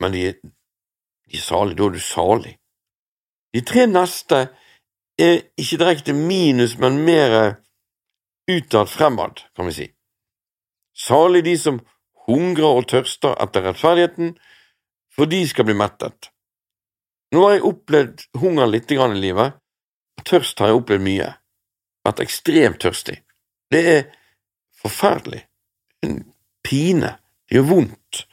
men 0.00 0.16
de 0.16 0.22
de 1.26 1.36
er 1.36 1.42
salige, 1.42 1.76
da 1.76 1.84
er 1.88 1.94
du 1.96 2.00
salig. 2.00 2.54
De 3.54 3.60
tre 3.66 3.86
neste 3.90 4.46
er 5.18 5.42
ikke 5.56 5.78
direkte 5.80 6.14
minus, 6.16 6.76
men 6.78 7.00
mer 7.04 7.56
utad 8.50 8.88
fremad, 8.88 9.42
kan 9.56 9.66
vi 9.66 9.72
si. 9.72 9.86
Salig 10.96 11.44
de 11.44 11.56
som 11.60 11.80
hungrer 12.26 12.80
og 12.80 12.88
tørster 12.90 13.36
etter 13.42 13.66
rettferdigheten, 13.68 14.34
for 15.16 15.30
de 15.30 15.42
skal 15.48 15.66
bli 15.68 15.76
mettet. 15.76 16.30
Nå 17.34 17.42
har 17.44 17.56
jeg 17.56 17.66
opplevd 17.68 18.24
hunger 18.40 18.70
litt 18.70 18.92
i 18.92 18.98
livet, 19.16 19.56
og 20.16 20.24
tørst 20.24 20.60
har 20.60 20.70
jeg 20.70 20.80
opplevd 20.80 21.04
mye. 21.04 21.32
Vært 22.06 22.22
ekstremt 22.22 22.80
tørstig. 22.80 23.18
Det 23.70 23.82
er 23.90 24.02
forferdelig. 24.78 25.42
En 26.06 26.20
pine. 26.62 27.16
Det 27.48 27.58
gjør 27.58 27.70
vondt. 27.70 28.26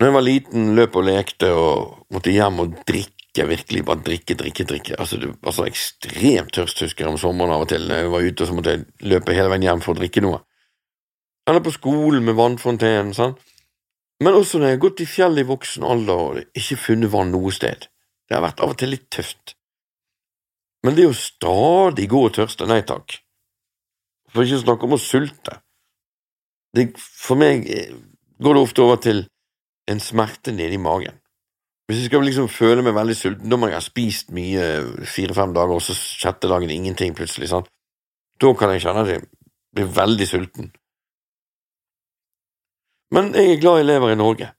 Når 0.00 0.08
jeg 0.08 0.14
var 0.14 0.24
liten, 0.24 0.74
løp 0.76 0.96
og 0.96 1.04
lekte 1.04 1.50
og 1.52 2.06
måtte 2.14 2.32
hjem 2.32 2.62
og 2.62 2.78
drikke, 2.88 3.19
virkelig 3.38 3.84
bare 3.86 4.02
drikke, 4.04 4.34
drikke, 4.34 4.64
drikke. 4.66 4.94
Altså, 4.98 5.16
det 5.22 5.30
var 5.42 5.54
så 5.54 5.66
ekstremt 5.68 6.52
tørst, 6.56 6.82
husker 6.82 7.06
jeg, 7.06 7.12
om 7.12 7.18
sommeren 7.20 7.54
av 7.54 7.64
og 7.64 7.70
til. 7.70 7.86
Når 7.86 8.02
jeg 8.02 8.10
var 8.14 8.26
ute, 8.26 8.42
og 8.42 8.48
så 8.48 8.56
måtte 8.56 8.74
jeg 8.74 9.10
løpe 9.12 9.36
hele 9.36 9.52
veien 9.52 9.68
hjem 9.68 9.84
for 9.84 9.94
å 9.94 10.00
drikke 10.00 10.24
noe 10.24 10.40
eller 11.50 11.60
på 11.60 11.72
skolen 11.74 12.24
med 12.24 12.36
vannfontenen, 12.38 13.14
sant? 13.14 13.40
men 14.20 14.36
også 14.36 14.58
når 14.58 14.68
jeg 14.68 14.76
har 14.76 14.82
gått 14.84 15.00
i 15.00 15.08
fjellet 15.08 15.42
i 15.42 15.48
voksen 15.48 15.84
alder 15.86 16.18
og 16.20 16.58
ikke 16.60 16.76
funnet 16.76 17.10
vann 17.10 17.30
noe 17.32 17.50
sted. 17.56 17.86
Det 18.28 18.36
har 18.36 18.44
vært 18.44 18.60
av 18.60 18.74
og 18.74 18.76
til 18.78 18.92
litt 18.92 19.06
tøft. 19.08 19.54
Men 20.84 20.98
det 20.98 21.06
å 21.08 21.14
stadig 21.16 22.04
gå 22.12 22.20
og 22.26 22.34
tørste, 22.36 22.68
nei 22.68 22.82
takk. 22.84 23.16
For 24.28 24.44
ikke 24.44 24.58
å 24.60 24.64
snakke 24.66 24.86
om 24.86 24.94
å 24.98 25.00
sulte. 25.00 25.56
Det, 26.76 26.84
for 27.00 27.40
meg 27.40 27.64
eh, 27.72 27.96
går 28.44 28.58
det 28.58 28.64
ofte 28.68 28.84
over 28.84 29.00
til 29.00 29.24
en 29.90 30.04
smerte 30.04 30.52
nede 30.52 30.76
i 30.76 30.82
magen. 30.84 31.16
Hvis 31.90 32.04
jeg 32.04 32.06
skal 32.12 32.22
liksom 32.22 32.46
føle 32.46 32.84
meg 32.86 32.94
veldig 32.94 33.14
sulten, 33.18 33.50
da 33.50 33.56
må 33.58 33.66
jeg 33.66 33.74
ha 33.74 33.82
spist 33.82 34.28
mye 34.30 34.66
fire-fem 35.10 35.50
dager, 35.56 35.74
og 35.74 35.82
så 35.82 35.96
sjette 35.98 36.46
dagen 36.46 36.70
ingenting 36.70 37.16
plutselig. 37.18 37.48
sant? 37.50 37.66
Da 38.38 38.52
kan 38.54 38.70
jeg 38.70 38.84
kjenne 38.84 39.02
at 39.02 39.10
jeg 39.10 39.24
blir 39.74 39.88
veldig 39.96 40.28
sulten. 40.30 40.68
Men 43.10 43.32
jeg 43.34 43.56
er 43.56 43.58
glad 43.64 43.80
jeg 43.80 43.88
lever 43.88 44.14
i 44.14 44.20
Norge. 44.20 44.52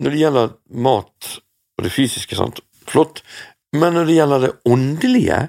Når 0.00 0.16
det 0.16 0.22
gjelder 0.22 0.56
mat 0.88 1.28
og 1.76 1.84
det 1.84 1.92
fysiske, 1.92 2.40
sant, 2.40 2.64
flott, 2.88 3.20
men 3.76 3.92
når 3.92 4.08
det 4.08 4.16
gjelder 4.16 4.46
det 4.46 4.54
åndelige 4.64 5.42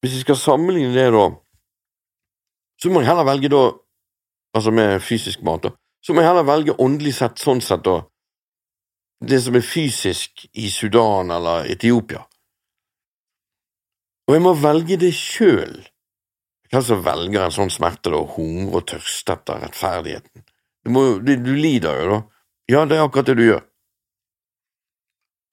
Hvis 0.00 0.12
jeg 0.12 0.24
skal 0.24 0.36
sammenligne 0.36 0.92
det, 0.92 1.06
da, 1.12 1.28
så 2.80 2.90
må 2.92 3.00
jeg 3.00 3.08
heller 3.08 3.24
velge 3.24 3.48
da, 3.48 3.62
altså 4.56 4.72
med 4.72 5.00
fysisk 5.00 5.44
mat, 5.44 5.64
da, 5.64 5.70
så 6.04 6.12
må 6.12 6.20
jeg 6.20 6.28
heller 6.28 6.46
velge 6.48 6.76
åndelig 6.84 7.14
sett, 7.18 7.40
sånn 7.40 7.62
sett, 7.64 7.84
da, 7.86 8.02
det 9.24 9.40
som 9.40 9.56
er 9.56 9.64
fysisk 9.64 10.44
i 10.52 10.68
Sudan 10.72 11.32
eller 11.32 11.70
Etiopia. 11.72 12.20
Og 14.28 14.36
jeg 14.36 14.44
må 14.44 14.54
velge 14.56 14.98
det 15.00 15.12
sjøl 15.16 15.82
hva 16.72 16.80
som 16.82 17.04
velger 17.06 17.44
en 17.44 17.54
sånn 17.54 17.70
smerte, 17.70 18.10
da, 18.10 18.18
hungre 18.34 18.80
og 18.80 18.86
tørste 18.90 19.36
etter 19.36 19.60
rettferdigheten? 19.62 20.42
Du, 20.82 20.90
må, 20.90 21.04
du, 21.22 21.36
du 21.38 21.52
lider 21.54 22.00
jo, 22.00 22.08
da. 22.10 22.18
Ja, 22.72 22.80
det 22.88 22.96
er 22.96 23.04
akkurat 23.04 23.28
det 23.28 23.36
du 23.38 23.44
gjør. 23.44 23.60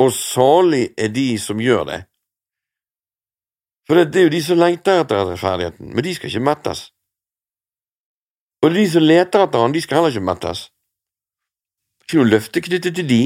Og 0.01 0.09
salig 0.15 0.87
er 0.97 1.11
de 1.13 1.27
som 1.37 1.61
gjør 1.61 1.85
det. 1.91 1.99
For 3.85 3.99
det, 3.99 4.07
det 4.13 4.21
er 4.21 4.27
jo 4.27 4.33
de 4.33 4.41
som 4.45 4.57
lengter 4.57 5.03
etter 5.03 5.21
rettferdigheten, 5.29 5.91
men 5.91 6.07
de 6.07 6.15
skal 6.17 6.31
ikke 6.31 6.45
mettes. 6.47 6.87
Og 8.61 8.75
de 8.75 8.83
som 8.89 9.03
leter 9.03 9.41
etter 9.41 9.63
han, 9.63 9.73
de 9.73 9.81
skal 9.81 9.99
heller 9.99 10.13
ikke 10.13 10.27
mettes. 10.27 10.67
Ikke 12.03 12.19
noe 12.19 12.29
løfte 12.29 12.61
knyttet 12.61 12.97
til 12.97 13.07
de. 13.09 13.21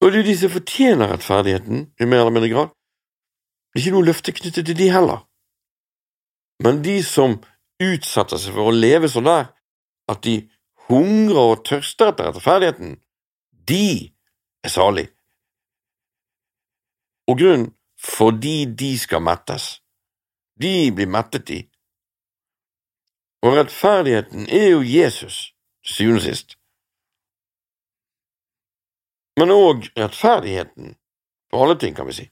Og 0.00 0.12
det 0.12 0.20
er 0.20 0.28
de 0.28 0.36
som 0.36 0.52
fortjener 0.52 1.12
rettferdigheten, 1.12 1.88
i 2.00 2.08
mer 2.08 2.24
eller 2.24 2.36
mindre 2.36 2.52
grad, 2.52 2.76
Det 3.70 3.78
er 3.78 3.84
ikke 3.84 3.94
noe 3.94 4.08
løfte 4.08 4.32
knyttet 4.34 4.66
til 4.66 4.76
de 4.76 4.88
heller. 4.90 5.20
Men 6.64 6.82
de 6.82 6.96
som 7.06 7.36
utsetter 7.80 8.40
seg 8.40 8.56
for 8.56 8.68
å 8.68 8.74
leve 8.74 9.08
sånn 9.08 9.28
der 9.28 9.52
at 10.10 10.24
de 10.26 10.34
hungrer 10.88 11.52
og 11.52 11.62
tørster 11.68 12.10
etter 12.10 12.32
rettferdigheten, 12.32 12.96
de 13.70 14.10
er 14.66 14.72
salige. 14.74 15.12
Og 17.30 17.38
grunnen 17.38 17.70
fordi 18.00 18.64
de 18.64 18.90
skal 18.98 19.22
mettes. 19.22 19.76
De 20.60 20.90
blir 20.96 21.06
mettet 21.06 21.52
i. 21.54 21.60
Og 23.42 23.56
rettferdigheten 23.56 24.48
er 24.48 24.68
jo 24.74 24.80
Jesus, 24.84 25.54
syvende 25.84 26.20
og 26.20 26.26
sist. 26.26 26.56
Men 29.40 29.54
òg 29.54 29.88
rettferdigheten 29.96 30.96
på 31.50 31.62
alle 31.62 31.78
ting, 31.80 31.96
kan 31.96 32.06
vi 32.06 32.16
si. 32.18 32.26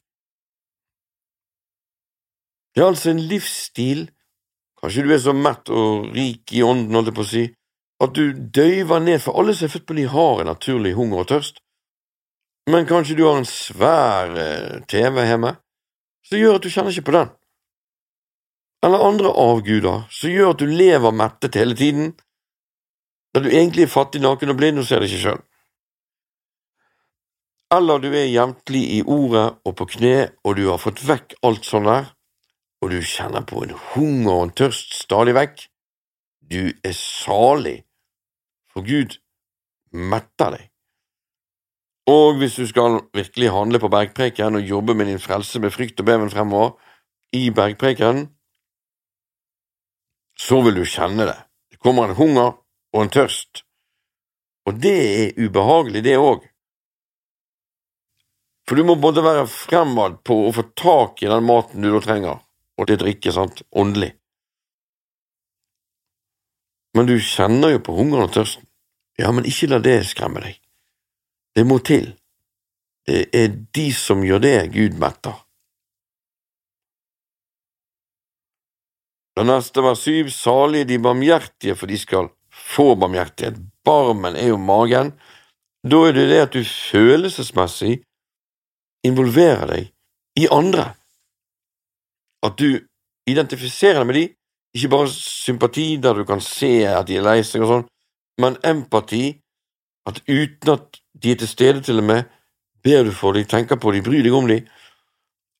Det 2.75 2.83
er 2.83 2.91
altså 2.93 3.11
en 3.11 3.23
livsstil, 3.31 4.11
kanskje 4.83 5.07
du 5.07 5.15
er 5.15 5.23
så 5.23 5.33
mett 5.35 5.71
og 5.73 6.11
rik 6.15 6.53
i 6.53 6.63
ånden, 6.63 6.95
holdt 6.95 7.11
jeg 7.11 7.17
på 7.17 7.25
å 7.25 7.31
si, 7.31 7.47
at 8.05 8.13
du 8.15 8.37
døyver 8.61 9.01
ned, 9.03 9.19
for 9.25 9.41
alle 9.41 9.57
som 9.57 9.67
er 9.67 9.73
født 9.73 9.89
på 9.89 9.97
ny, 9.97 10.05
har 10.13 10.43
en 10.43 10.53
naturlig 10.53 10.93
hunger 10.95 11.25
og 11.25 11.31
tørst. 11.33 11.63
Men 12.69 12.87
kanskje 12.87 13.17
du 13.17 13.25
har 13.25 13.41
en 13.41 13.49
svær 13.49 14.37
eh, 14.37 14.79
TV 14.93 15.25
hjemme 15.25 15.55
som 16.29 16.37
gjør 16.39 16.59
at 16.59 16.67
du 16.67 16.71
kjenner 16.71 16.93
ikke 16.93 17.09
på 17.09 17.17
den. 17.17 17.31
Eller 18.83 19.03
andre 19.03 19.31
avguder 19.35 20.07
som 20.15 20.31
gjør 20.31 20.53
at 20.55 20.63
du 20.63 20.67
lever 20.71 21.15
mettet 21.15 21.59
hele 21.59 21.75
tiden, 21.79 22.13
da 23.35 23.43
du 23.43 23.51
egentlig 23.51 23.87
er 23.87 23.93
fattig, 23.93 24.23
naken 24.23 24.55
og 24.55 24.59
blind 24.59 24.81
og 24.81 24.87
ser 24.89 25.03
det 25.03 25.11
ikke 25.11 25.25
sjøl. 25.25 25.43
Eller 27.75 28.01
du 28.01 28.09
er 28.15 28.31
jevntlig 28.31 28.85
i 28.97 29.01
ordet 29.03 29.49
og 29.67 29.75
på 29.77 29.89
kne, 29.93 30.31
og 30.45 30.57
du 30.57 30.69
har 30.71 30.81
fått 30.81 31.03
vekk 31.05 31.35
alt 31.45 31.67
sånt 31.69 31.91
der, 31.91 32.09
og 32.81 32.95
du 32.95 33.03
kjenner 33.05 33.45
på 33.45 33.61
en 33.67 33.75
hunger 33.93 34.33
og 34.33 34.47
en 34.47 34.55
tørst 34.63 34.95
stadig 35.03 35.35
vekk. 35.37 35.67
Du 36.49 36.71
er 36.71 36.97
salig, 36.97 37.83
for 38.73 38.87
Gud 38.87 39.19
metter 39.93 40.55
deg. 40.55 40.65
Og 42.09 42.39
hvis 42.41 42.57
du 42.57 42.65
skal 42.71 43.03
virkelig 43.13 43.53
handle 43.53 43.83
på 43.83 43.91
bergpreken 43.93 44.57
og 44.57 44.65
jobbe 44.65 44.95
med 44.97 45.11
din 45.11 45.21
frelse 45.21 45.61
med 45.61 45.75
frykt 45.75 46.01
og 46.01 46.09
beven 46.09 46.31
fremover 46.33 46.79
i 47.37 47.51
bergpreken, 47.53 48.31
så 50.41 50.61
vil 50.65 50.79
du 50.79 50.85
kjenne 50.87 51.27
det. 51.29 51.39
Det 51.71 51.81
kommer 51.83 52.09
en 52.09 52.19
hunger 52.19 52.55
og 52.95 53.03
en 53.03 53.13
tørst, 53.13 53.65
og 54.69 54.79
det 54.83 54.97
er 55.01 55.41
ubehagelig, 55.41 56.05
det 56.05 56.19
òg. 56.21 56.45
For 58.69 58.77
du 58.77 58.85
må 58.85 58.99
både 59.01 59.25
være 59.25 59.47
fremad 59.49 60.21
på 60.29 60.43
å 60.45 60.53
få 60.53 60.67
tak 60.77 61.23
i 61.25 61.31
den 61.31 61.47
maten 61.49 61.85
du 61.85 61.89
da 61.95 62.03
trenger, 62.05 62.43
og 62.77 62.89
det 62.91 62.99
drikke, 63.01 63.33
sant, 63.33 63.63
åndelig. 63.73 64.13
Men 66.97 67.09
du 67.09 67.17
kjenner 67.23 67.73
jo 67.73 67.83
på 67.85 67.97
hungeren 67.97 68.29
og 68.29 68.35
tørsten. 68.35 68.67
Ja, 69.19 69.33
men 69.33 69.49
ikke 69.49 69.71
la 69.73 69.81
det 69.83 70.03
skremme 70.11 70.43
deg. 70.45 70.59
Det 71.57 71.65
må 71.67 71.81
til. 71.85 72.13
Det 73.09 73.25
er 73.35 73.55
de 73.75 73.87
som 73.97 74.21
gjør 74.25 74.43
det, 74.45 74.57
Gud 74.75 74.99
metter. 75.01 75.41
Det 79.39 79.45
neste 79.47 79.83
var 79.85 79.95
syv, 79.95 80.31
salige 80.35 80.85
de 80.85 80.97
barmhjertige, 80.99 81.77
for 81.79 81.87
de 81.87 81.99
skal 81.99 82.29
få 82.51 82.97
barmhjertighet. 82.99 83.61
Barmen 83.87 84.35
er 84.35 84.49
jo 84.51 84.57
magen. 84.59 85.13
Da 85.87 86.01
er 86.09 86.17
det 86.17 86.25
det 86.33 86.41
at 86.43 86.57
du 86.57 86.65
følelsesmessig 86.67 88.01
involverer 89.07 89.71
deg 89.71 89.93
i 90.43 90.49
andre. 90.51 90.89
At 92.43 92.59
du 92.59 92.81
identifiserer 93.31 94.01
deg 94.01 94.09
med 94.09 94.19
de, 94.19 94.25
ikke 94.75 94.91
bare 94.97 95.13
sympati 95.13 95.87
der 96.03 96.19
du 96.19 96.25
kan 96.27 96.43
se 96.43 96.73
at 96.91 97.07
de 97.07 97.21
er 97.21 97.29
lei 97.29 97.37
seg 97.47 97.63
og 97.63 97.71
sånn, 97.71 97.87
men 98.43 98.59
empati, 98.67 99.39
at 100.11 100.19
uten 100.27 100.75
at 100.75 100.99
de 101.15 101.37
er 101.37 101.39
til 101.39 101.53
stede, 101.53 101.85
til 101.87 102.03
og 102.03 102.09
med. 102.11 102.27
Ber 102.83 103.07
du 103.07 103.15
for 103.15 103.39
dem, 103.39 103.47
tenker 103.47 103.79
på 103.79 103.95
dem, 103.95 104.03
bryr 104.03 104.27
deg 104.27 104.35
om 104.35 104.51
dem. 104.51 104.67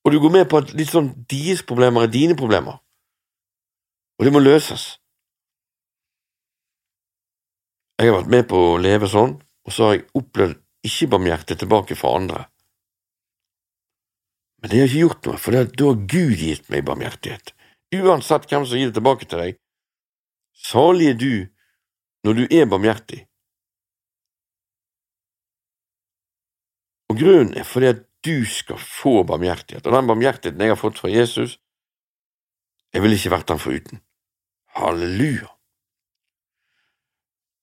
Og 0.03 0.11
du 0.11 0.19
går 0.19 0.35
med 0.35 0.51
på 0.51 0.59
at 0.59 0.75
litt 0.75 0.91
sånn 0.91 1.13
deres 1.31 1.63
problemer 1.63 2.03
er 2.03 2.11
dine 2.11 2.35
problemer. 2.35 2.83
Og 4.19 4.27
det 4.27 4.33
må 4.35 4.41
løses. 4.43 4.97
Jeg 7.99 8.11
har 8.11 8.19
vært 8.19 8.31
med 8.31 8.47
på 8.51 8.59
å 8.73 8.79
leve 8.79 9.07
sånn, 9.11 9.37
og 9.39 9.75
så 9.75 9.87
har 9.87 9.95
jeg 9.95 10.07
opplevd 10.19 10.59
ikke-barmhjertet 10.87 11.59
tilbake 11.63 11.95
fra 11.99 12.13
andre. 12.19 12.43
Men 14.59 14.71
det 14.71 14.81
har 14.81 14.91
ikke 14.91 15.05
gjort 15.05 15.27
noe, 15.27 15.39
for 15.39 15.55
da 15.55 15.63
har 15.63 16.03
Gud 16.11 16.35
gitt 16.39 16.67
meg 16.71 16.85
barmhjertighet. 16.87 17.53
Uansett 17.95 18.47
hvem 18.51 18.67
som 18.67 18.79
gir 18.79 18.91
det 18.91 18.99
tilbake 18.99 19.27
til 19.27 19.43
deg. 19.43 19.59
Salig 20.55 21.13
er 21.13 21.19
du 21.19 21.33
når 22.27 22.39
du 22.41 22.43
er 22.51 22.67
barmhjertig, 22.67 23.23
Og 27.09 27.17
grunnen 27.17 27.55
er 27.57 27.65
fordi 27.65 27.89
at 27.89 28.05
du 28.25 28.45
skal 28.45 28.77
få 28.77 29.23
barmhjertighet, 29.27 29.87
og 29.87 29.95
den 29.95 30.09
barmhjertigheten 30.11 30.61
jeg 30.61 30.73
har 30.73 30.79
fått 30.79 30.99
fra 31.01 31.09
Jesus, 31.09 31.57
jeg 32.93 33.01
ville 33.01 33.17
ikke 33.17 33.33
vært 33.33 33.49
den 33.49 33.61
foruten. 33.61 34.01
Halleluja! 34.79 35.49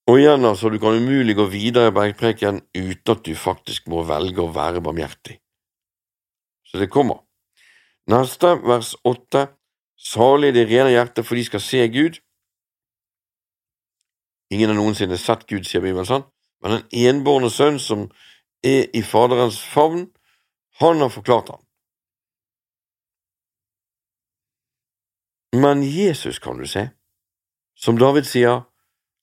Og 0.07 0.21
igjen, 0.21 0.45
altså, 0.45 0.71
du 0.71 0.79
kan 0.79 0.95
umulig 1.01 1.35
gå 1.37 1.49
videre 1.51 1.91
i 1.91 1.95
bergpreken 1.95 2.61
uten 2.77 3.13
at 3.15 3.25
du 3.27 3.33
faktisk 3.35 3.89
må 3.91 4.05
velge 4.07 4.45
å 4.45 4.53
være 4.55 4.83
barmhjertig. 4.85 5.41
Så 6.67 6.79
det 6.79 6.93
kommer. 6.93 7.25
Neste, 8.07 8.53
vers 8.63 8.93
åtte, 9.03 9.49
salig 9.99 10.53
det 10.55 10.69
rene 10.69 10.93
hjertet, 10.93 11.27
for 11.27 11.35
de 11.35 11.45
skal 11.49 11.65
se 11.65 11.83
Gud. 11.91 12.21
Ingen 14.55 14.71
har 14.71 14.79
noensinne 14.79 15.19
sett 15.19 15.47
Gud, 15.51 15.67
sier 15.67 15.83
Bibelen, 15.83 16.07
sant? 16.07 16.31
men 16.63 16.73
den 16.73 17.17
enbårne 17.17 17.51
sønn 17.53 17.77
som 17.83 18.07
er 18.65 18.87
i 18.97 19.03
Faderens 19.05 19.59
favn, 19.61 20.07
han 20.81 21.03
har 21.05 21.13
forklart 21.13 21.53
ham. 21.53 21.63
Men 25.57 25.83
Jesus 25.83 26.39
kan 26.43 26.59
du 26.59 26.67
se, 26.69 26.89
som 27.77 27.99
David 28.01 28.27
sier, 28.29 28.65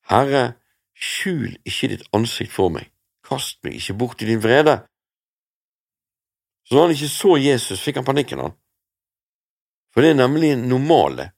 Herre, 0.09 0.53
skjul 0.93 1.57
ikke 1.65 1.89
ditt 1.93 2.07
ansikt 2.13 2.53
for 2.53 2.71
meg, 2.73 2.89
kast 3.25 3.59
meg 3.65 3.79
ikke 3.79 3.97
bort 3.97 4.21
i 4.21 4.29
din 4.29 4.43
vrede. 4.43 4.79
Så 6.63 6.75
når 6.75 6.85
han 6.85 6.95
ikke 6.95 7.11
så 7.11 7.37
Jesus, 7.41 7.81
fikk 7.83 7.99
han 7.99 8.07
panikken, 8.07 8.39
han. 8.39 8.55
For 9.93 10.01
det 10.01 10.13
er 10.13 10.21
nemlig 10.21 10.55
normale. 10.57 11.31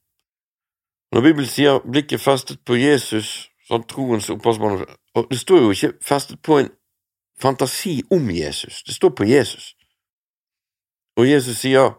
Når 1.11 1.21
Bibelen 1.21 1.49
sier 1.49 1.81
blikket 1.83 2.21
festet 2.21 2.61
på 2.65 2.77
Jesus, 2.77 3.49
sånn 3.67 3.85
troens 3.89 4.29
opphavsmann, 4.29 4.85
det 5.29 5.39
står 5.39 5.63
jo 5.63 5.73
ikke 5.73 5.93
festet 6.03 6.41
på 6.43 6.59
en 6.59 6.71
fantasi 7.41 8.01
om 8.11 8.29
Jesus. 8.31 8.83
Det 8.83 8.95
står 8.95 9.15
på 9.15 9.27
Jesus. 9.27 9.73
Og 11.17 11.29
Jesus 11.29 11.57
sier, 11.63 11.95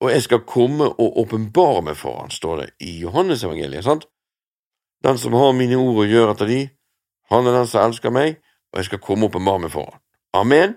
og 0.00 0.10
jeg 0.12 0.22
skal 0.22 0.44
komme 0.44 0.88
og 0.88 1.18
åpenbare 1.22 1.82
meg 1.88 1.96
for 1.96 2.20
han, 2.20 2.30
står 2.30 2.60
det 2.60 2.68
i 2.84 2.98
Johannes 3.00 3.44
evangeliet, 3.44 3.84
sant? 3.84 4.04
Den 5.04 5.18
som 5.18 5.36
har 5.36 5.52
mine 5.52 5.76
ord 5.76 6.04
og 6.04 6.10
gjør 6.10 6.32
etter 6.32 6.50
de, 6.50 6.62
han 7.30 7.46
er 7.46 7.58
den 7.58 7.68
som 7.68 7.84
elsker 7.84 8.14
meg, 8.14 8.38
og 8.72 8.80
jeg 8.80 8.88
skal 8.90 9.02
komme 9.02 9.26
og 9.26 9.34
åpenbare 9.34 9.64
meg 9.64 9.72
for 9.74 9.90
han. 9.90 10.02
Amen. 10.36 10.74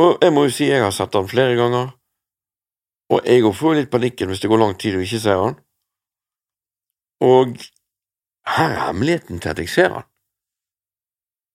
Og 0.00 0.22
jeg 0.22 0.32
må 0.32 0.46
jo 0.46 0.54
si 0.54 0.70
jeg 0.70 0.82
har 0.82 0.94
sett 0.94 1.14
han 1.18 1.28
flere 1.28 1.56
ganger, 1.58 1.92
og 3.12 3.26
jeg 3.28 3.44
får 3.56 3.76
litt 3.76 3.92
panikken 3.92 4.30
hvis 4.30 4.40
det 4.40 4.48
går 4.48 4.62
lang 4.62 4.78
tid 4.80 4.96
og 4.96 5.04
ikke 5.04 5.20
ser 5.20 5.42
han. 5.42 5.58
Og 7.22 7.52
her 8.56 8.70
er 8.70 8.80
hemmeligheten 8.86 9.42
til 9.42 9.52
at 9.52 9.60
jeg 9.60 9.70
ser 9.70 9.92
han. 9.98 10.08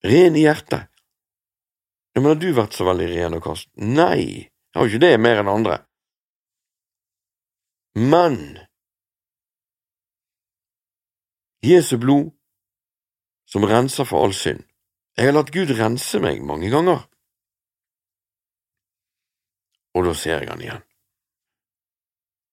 Ren 0.05 0.37
i 0.37 0.45
hjertet. 0.45 0.87
Ja, 2.13 2.21
men 2.21 2.31
har 2.31 2.39
du 2.41 2.47
vært 2.55 2.77
så 2.77 2.85
veldig 2.87 3.07
ren 3.11 3.35
og 3.37 3.43
kast? 3.45 3.67
Nei, 3.81 4.21
jeg 4.49 4.77
har 4.77 4.85
jo 4.85 4.93
ikke 4.93 5.03
det 5.03 5.17
mer 5.21 5.41
enn 5.41 5.51
andre. 5.51 5.79
Men 7.97 8.37
Jesu 11.67 11.97
blod, 11.97 12.31
som 13.47 13.65
renser 13.67 14.07
for 14.07 14.23
all 14.23 14.33
synd. 14.33 14.63
Jeg 15.17 15.29
har 15.29 15.35
latt 15.35 15.51
Gud 15.51 15.71
rense 15.75 16.19
meg 16.23 16.43
mange 16.45 16.69
ganger. 16.71 17.05
Og 19.97 20.05
da 20.05 20.13
ser 20.13 20.43
jeg 20.43 20.51
han 20.51 20.61
igjen. 20.61 20.83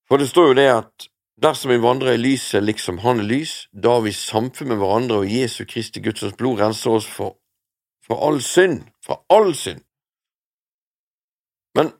For 0.09 0.21
det 0.21 0.31
står 0.31 0.51
jo 0.51 0.59
det 0.59 0.69
at 0.73 1.09
dersom 1.41 1.73
vi 1.75 1.81
vandrer 1.83 2.17
i 2.17 2.21
lyset 2.21 2.65
liksom 2.65 3.01
Han 3.05 3.21
er 3.21 3.29
lys, 3.29 3.69
da 3.73 3.97
har 3.97 4.05
vi 4.05 4.13
samfunn 4.13 4.73
med 4.73 4.81
hverandre, 4.81 5.23
og 5.23 5.31
Jesu 5.31 5.65
Kristi 5.69 6.01
Guds 6.01 6.25
blod 6.39 6.61
renser 6.61 6.99
oss 6.99 7.09
for 7.09 7.39
for 8.07 8.21
all 8.21 8.41
synd, 8.43 8.83
for 9.07 9.25
all 9.31 9.55
synd. 9.55 9.81
Men 11.75 11.93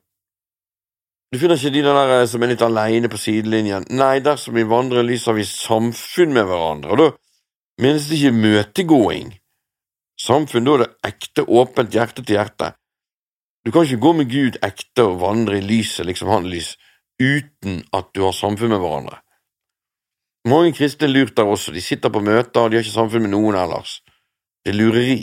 du 1.35 1.41
finner 1.43 1.59
ikke 1.59 1.75
de 1.75 1.81
der 1.83 2.13
eh, 2.15 2.27
som 2.31 2.45
er 2.45 2.53
litt 2.53 2.63
aleine 2.63 3.09
på 3.11 3.19
sidelinjen. 3.19 3.89
Nei, 3.91 4.21
dersom 4.23 4.55
vi 4.55 4.63
vandrer 4.71 5.03
i 5.03 5.09
lys, 5.09 5.27
har 5.27 5.35
vi 5.35 5.47
samfunn 5.49 6.31
med 6.37 6.47
hverandre, 6.47 6.95
og 6.95 7.01
da 7.01 7.09
menes 7.83 8.07
det 8.07 8.21
ikke 8.21 8.39
møtegåing. 8.39 9.33
Samfunn, 10.21 10.69
da 10.69 10.77
er 10.77 10.85
det 10.85 11.11
ekte, 11.11 11.43
åpent 11.43 11.97
hjerte 11.97 12.23
til 12.23 12.39
hjerte. 12.39 12.71
Du 13.67 13.73
kan 13.75 13.83
ikke 13.83 14.05
gå 14.07 14.15
med 14.21 14.31
Gud 14.31 14.61
ekte 14.63 15.09
og 15.09 15.19
vandre 15.25 15.59
i 15.59 15.67
lyset, 15.67 16.07
liksom 16.07 16.31
han 16.31 16.47
lys, 16.47 16.77
uten 17.19 17.83
at 17.97 18.15
du 18.15 18.23
har 18.29 18.37
samfunn 18.37 18.71
med 18.71 18.85
hverandre. 18.85 19.19
Mange 20.47 20.75
kristne 20.77 21.09
er 21.09 21.17
lurt 21.17 21.35
der 21.35 21.51
også, 21.51 21.75
de 21.75 21.83
sitter 21.83 22.15
på 22.15 22.23
møter, 22.23 22.61
og 22.61 22.71
de 22.71 22.79
har 22.79 22.87
ikke 22.87 22.95
samfunn 22.95 23.27
med 23.27 23.35
noen 23.35 23.59
ellers. 23.59 24.03
Det 24.63 24.71
er 24.71 24.79
lureri. 24.79 25.23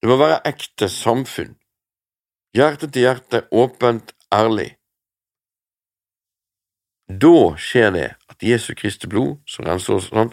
Det 0.00 0.08
må 0.08 0.16
være 0.16 0.40
ekte 0.48 0.88
samfunn. 0.88 1.58
Hjerte 2.56 2.88
til 2.88 3.04
hjerte, 3.04 3.44
åpent, 3.52 4.14
ærlig. 4.34 4.76
Da 7.08 7.56
skjer 7.56 7.90
det 7.90 8.08
at 8.28 8.42
Jesu 8.42 8.74
Kristi 8.76 9.08
blod, 9.08 9.38
som 9.48 9.64
renser 9.64 9.96
oss, 9.96 10.08
sånn, 10.12 10.32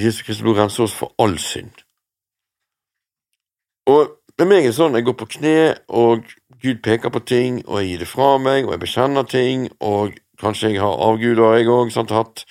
Jesu 0.00 0.22
Kristi 0.24 0.44
blod 0.44 0.60
renser 0.60 0.86
oss 0.86 0.94
for 0.96 1.12
all 1.20 1.36
synd. 1.40 1.82
Og 3.86 4.16
med 4.38 4.48
meg 4.50 4.64
er 4.64 4.72
det 4.72 4.78
sånn, 4.78 4.96
jeg 4.96 5.06
går 5.06 5.18
på 5.20 5.28
kne, 5.36 5.58
og 5.88 6.24
Gud 6.62 6.80
peker 6.84 7.12
på 7.12 7.22
ting, 7.28 7.60
og 7.66 7.80
jeg 7.80 7.90
gir 7.90 8.04
det 8.04 8.08
fra 8.10 8.30
meg, 8.40 8.64
og 8.64 8.74
jeg 8.74 8.84
bekjenner 8.84 9.28
ting, 9.28 9.68
og 9.80 10.16
kanskje 10.40 10.72
jeg 10.72 10.84
har 10.84 11.04
avguder, 11.08 11.58
jeg 11.60 11.68
òg, 11.72 11.92
sant, 11.94 12.12
hatt. 12.16 12.46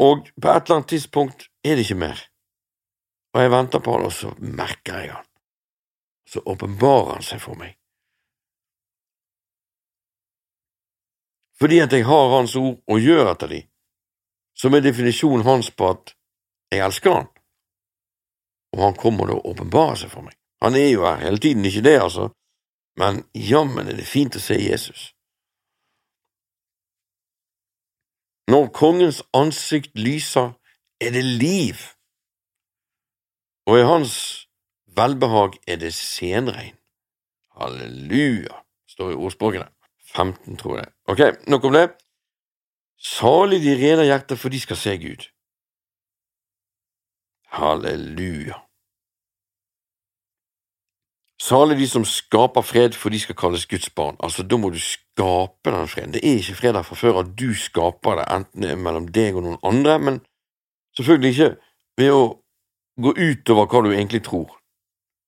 Og 0.00 0.28
på 0.28 0.52
et 0.52 0.68
eller 0.68 0.78
annet 0.78 0.92
tidspunkt 0.92 1.48
er 1.64 1.76
det 1.76 1.86
ikke 1.88 2.00
mer 2.04 2.28
og 3.32 3.40
jeg 3.40 3.52
venter 3.52 3.80
på 3.80 3.96
han, 3.96 4.08
og 4.08 4.12
så 4.12 4.32
merker 4.38 4.98
jeg 5.00 5.12
han. 5.12 5.28
Så 6.28 6.42
åpenbarer 6.46 7.14
han 7.16 7.24
seg 7.26 7.40
for 7.40 7.58
meg. 7.58 7.76
Fordi 11.58 11.78
at 11.84 11.92
jeg 11.92 12.06
har 12.06 12.36
hans 12.36 12.56
ord 12.56 12.78
og 12.88 13.00
gjør 13.00 13.32
etter 13.32 13.52
de, 13.52 13.60
som 14.58 14.74
er 14.74 14.84
definisjonen 14.84 15.46
hans 15.46 15.70
på 15.70 15.90
at 15.92 16.14
jeg 16.72 16.84
elsker 16.84 17.14
han, 17.14 17.28
og 18.72 18.84
han 18.86 18.98
kommer 18.98 19.28
da 19.28 19.36
å 19.36 19.50
åpenbare 19.52 19.96
seg 20.00 20.12
for 20.12 20.24
meg. 20.24 20.36
Han 20.64 20.76
er 20.78 20.88
jo 20.88 21.04
her 21.04 21.20
hele 21.24 21.42
tiden, 21.42 21.64
ikke 21.68 21.84
det, 21.84 21.98
altså, 22.00 22.28
men 23.00 23.24
jammen 23.34 23.88
er 23.88 23.98
det 23.98 24.08
fint 24.08 24.36
å 24.36 24.42
se 24.42 24.56
Jesus. 24.60 25.10
Når 28.50 28.70
kongens 28.76 29.22
ansikt 29.36 29.96
lyser, 29.98 30.54
er 31.02 31.12
det 31.14 31.24
liv 31.24 31.80
og 33.66 33.78
i 33.78 33.84
hans 33.86 34.14
velbehag 34.96 35.58
er 35.66 35.78
det 35.78 35.92
senregn. 35.94 36.74
Halleluja, 37.54 38.62
står 38.88 39.12
i 39.12 39.18
ordspråkene. 39.18 39.68
15, 40.16 40.56
tror 40.56 40.78
jeg. 40.78 40.88
Ok, 41.08 41.20
nok 41.48 41.64
om 41.64 41.72
det. 41.72 41.86
Salig 43.02 43.62
de 43.62 43.76
rene 43.76 44.04
hjerter, 44.06 44.36
for 44.36 44.52
de 44.52 44.60
skal 44.60 44.76
se 44.76 44.96
Gud. 44.98 45.24
Halleluja. 47.52 48.60
Salig 51.42 51.78
de 51.78 51.88
som 51.88 52.04
skaper 52.04 52.62
fred, 52.62 52.94
for 52.94 53.10
de 53.10 53.18
skal 53.20 53.34
kalles 53.34 53.66
Guds 53.66 53.90
barn. 53.90 54.16
Altså, 54.22 54.42
da 54.42 54.56
må 54.56 54.70
du 54.70 54.78
skape 54.78 55.70
den 55.74 55.88
freden. 55.88 56.12
Det 56.14 56.22
er 56.22 56.38
ikke 56.38 56.54
fred 56.54 56.78
her 56.78 56.86
fra 56.86 56.94
før 56.94 57.18
at 57.24 57.32
du 57.38 57.50
skaper 57.54 58.20
det, 58.20 58.28
enten 58.30 58.62
det 58.62 58.70
er 58.70 58.78
mellom 58.78 59.08
deg 59.10 59.34
og 59.36 59.42
noen 59.42 59.58
andre, 59.66 59.98
men 59.98 60.20
selvfølgelig 60.96 61.32
ikke 61.32 61.50
ved 61.98 62.14
å 62.14 62.22
gå 63.02 63.14
utover 63.18 63.66
hva 63.66 63.82
du 63.82 63.90
egentlig 63.90 64.22
tror. 64.28 64.54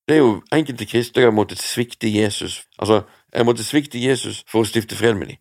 Det 0.08 0.16
er 0.16 0.22
jo 0.22 0.42
enkelte 0.52 0.86
kristne 0.86 1.24
har 1.24 1.34
måttet 1.34 1.58
svikte 1.58 2.08
Jesus. 2.12 2.62
Altså, 2.78 3.02
jeg 3.34 3.46
måtte 3.46 3.64
svikte 3.66 3.98
Jesus 3.98 4.44
for 4.48 4.62
å 4.62 4.68
stifte 4.68 4.96
fred 4.96 5.18
med 5.18 5.32
dem. 5.32 5.40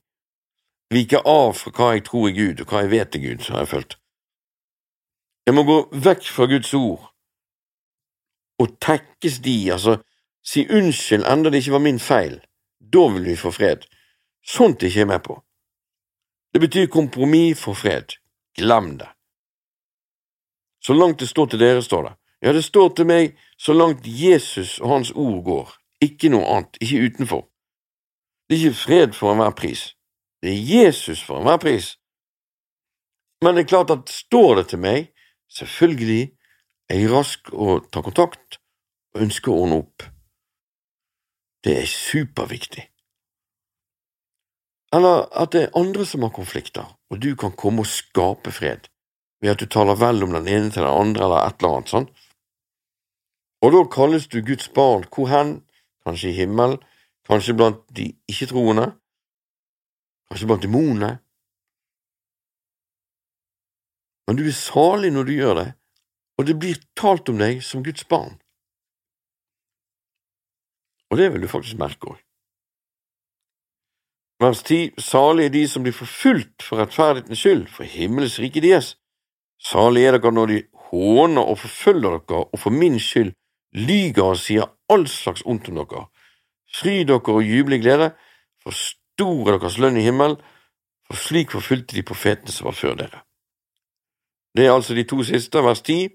Vike 0.94 1.22
av 1.26 1.54
fra 1.58 1.72
hva 1.74 1.92
jeg 1.94 2.06
tror 2.08 2.30
er 2.30 2.38
Gud, 2.38 2.62
og 2.62 2.70
hva 2.70 2.84
jeg 2.84 2.92
vet 2.94 3.16
er 3.16 3.24
Gud, 3.24 3.46
har 3.50 3.64
jeg 3.64 3.72
følt. 3.72 3.98
Jeg 5.46 5.56
må 5.56 5.64
gå 5.68 5.78
vekk 5.92 6.30
fra 6.32 6.48
Guds 6.48 6.74
ord 6.78 7.10
og 8.62 8.76
tekkes 8.80 9.40
de, 9.44 9.58
altså 9.74 9.98
si 10.46 10.64
unnskyld 10.70 11.26
enda 11.28 11.52
det 11.52 11.64
ikke 11.64 11.76
var 11.76 11.84
min 11.84 12.00
feil. 12.00 12.38
Da 12.80 13.08
vil 13.12 13.26
vi 13.26 13.36
få 13.40 13.52
fred. 13.52 13.86
Sånt 14.46 14.84
er 14.84 14.92
ikke 14.92 15.02
jeg 15.02 15.10
med 15.10 15.24
på. 15.26 15.38
Det 16.54 16.62
betyr 16.62 16.92
kompromiss 16.92 17.60
for 17.64 17.74
fred. 17.74 18.16
Glem 18.56 18.98
det. 18.98 19.10
Så 20.84 20.94
langt 20.94 21.20
det 21.20 21.30
står 21.30 21.46
til 21.52 21.60
dere, 21.60 21.82
står 21.82 22.04
det. 22.08 22.14
Ja, 22.44 22.54
det 22.54 22.64
står 22.64 22.90
til 22.94 23.08
meg 23.08 23.38
så 23.58 23.74
langt 23.74 24.06
Jesus 24.06 24.80
og 24.80 24.90
Hans 24.90 25.12
ord 25.16 25.44
går, 25.44 25.70
ikke 26.04 26.30
noe 26.30 26.46
annet, 26.46 26.78
ikke 26.84 27.08
utenfor. 27.08 27.46
Det 28.54 28.60
er 28.60 28.66
ikke 28.68 28.78
fred 28.78 29.14
for 29.18 29.34
enhver 29.34 29.50
pris, 29.58 29.96
det 30.44 30.52
er 30.54 30.66
Jesus 30.70 31.24
for 31.26 31.40
enhver 31.40 31.58
pris. 31.58 31.88
Men 33.42 33.56
det 33.56 33.64
er 33.64 33.72
klart 33.72 33.90
at 33.90 34.12
står 34.14 34.60
det 34.60 34.66
til 34.70 34.80
meg, 34.84 35.08
selvfølgelig 35.50 36.36
er 36.90 37.00
jeg 37.02 37.10
rask 37.10 37.50
å 37.50 37.80
ta 37.90 38.04
kontakt 38.06 38.60
og 39.16 39.24
ønsker 39.26 39.50
å 39.50 39.58
ordne 39.64 39.80
opp. 39.82 40.06
Det 41.66 41.80
er 41.80 41.90
superviktig. 41.90 42.86
Eller 44.94 45.26
at 45.34 45.58
det 45.58 45.64
er 45.64 45.76
andre 45.82 46.06
som 46.06 46.22
har 46.22 46.36
konflikter, 46.38 46.94
og 47.10 47.26
du 47.26 47.34
kan 47.34 47.58
komme 47.58 47.82
og 47.82 47.90
skape 47.90 48.54
fred 48.54 48.86
ved 49.42 49.56
at 49.56 49.66
du 49.66 49.66
taler 49.66 49.98
vel 49.98 50.22
om 50.30 50.38
den 50.38 50.46
ene 50.46 50.70
til 50.70 50.86
den 50.86 50.94
andre, 50.94 51.26
eller 51.26 51.42
et 51.42 51.58
eller 51.58 51.80
annet 51.80 51.98
sånt. 51.98 52.14
Og 53.66 53.74
da 53.74 53.86
kalles 53.98 54.30
du 54.30 54.44
Guds 54.46 54.70
barn 54.70 55.10
hvor 55.10 55.34
hen? 55.34 55.64
Kanskje 56.06 56.30
i 56.30 56.42
himmelen, 56.44 56.84
kanskje 57.28 57.56
blant 57.58 57.82
de 57.96 58.10
ikke-troende, 58.32 58.90
kanskje 60.30 60.50
blant 60.50 60.66
demonene. 60.66 61.12
Men 64.28 64.40
du 64.40 64.46
er 64.48 64.56
salig 64.56 65.12
når 65.14 65.28
du 65.28 65.34
gjør 65.36 65.56
det, 65.60 65.70
og 66.38 66.48
det 66.48 66.60
blir 66.60 66.80
talt 67.00 67.30
om 67.30 67.40
deg 67.42 67.64
som 67.64 67.84
Guds 67.86 68.06
barn. 68.10 68.38
Og 71.12 71.20
det 71.20 71.30
vil 71.34 71.44
du 71.44 71.52
faktisk 71.52 71.78
merke 71.78 72.16
òg. 72.16 72.22
Vers 74.42 74.64
10 74.66 75.00
Salig 75.00 75.46
er 75.46 75.54
de 75.54 75.68
som 75.70 75.84
blir 75.86 75.94
forfulgt 75.96 76.66
for 76.66 76.82
rettferdighetens 76.82 77.40
skyld, 77.40 77.68
for 77.70 77.88
himmels 77.88 78.40
rike 78.42 78.64
deres. 78.64 78.96
Salig 79.62 80.08
er 80.08 80.18
dere 80.18 80.34
når 80.34 80.50
de 80.52 80.58
håner 80.90 81.46
og 81.46 81.62
forfølger 81.62 82.18
dere 82.18 82.42
og 82.44 82.60
for 82.60 82.76
min 82.76 82.98
skyld 83.00 83.32
lyger 83.78 84.34
og 84.34 84.42
sier 84.42 84.74
all 84.92 85.06
slags 85.08 85.46
ondt 85.46 85.70
om 85.70 85.80
dere. 85.80 86.08
Fry 86.74 87.04
dere 87.08 87.22
og 87.22 87.44
juble 87.46 87.78
i 87.78 87.84
glede, 87.84 88.12
for 88.64 88.76
stor 88.76 89.54
er 89.54 89.60
deres 89.60 89.78
lønn 89.78 90.00
i 90.00 90.06
himmelen, 90.08 90.40
for 91.08 91.20
slik 91.20 91.54
forfulgte 91.54 91.96
de 91.98 92.06
profetene 92.06 92.52
som 92.52 92.70
var 92.70 92.78
før 92.78 92.98
dere. 93.02 93.22
Det 94.58 94.66
er 94.66 94.74
altså 94.74 94.94
de 94.94 95.04
to 95.04 95.24
siste, 95.26 95.64
vers 95.64 95.82
ti, 95.82 96.08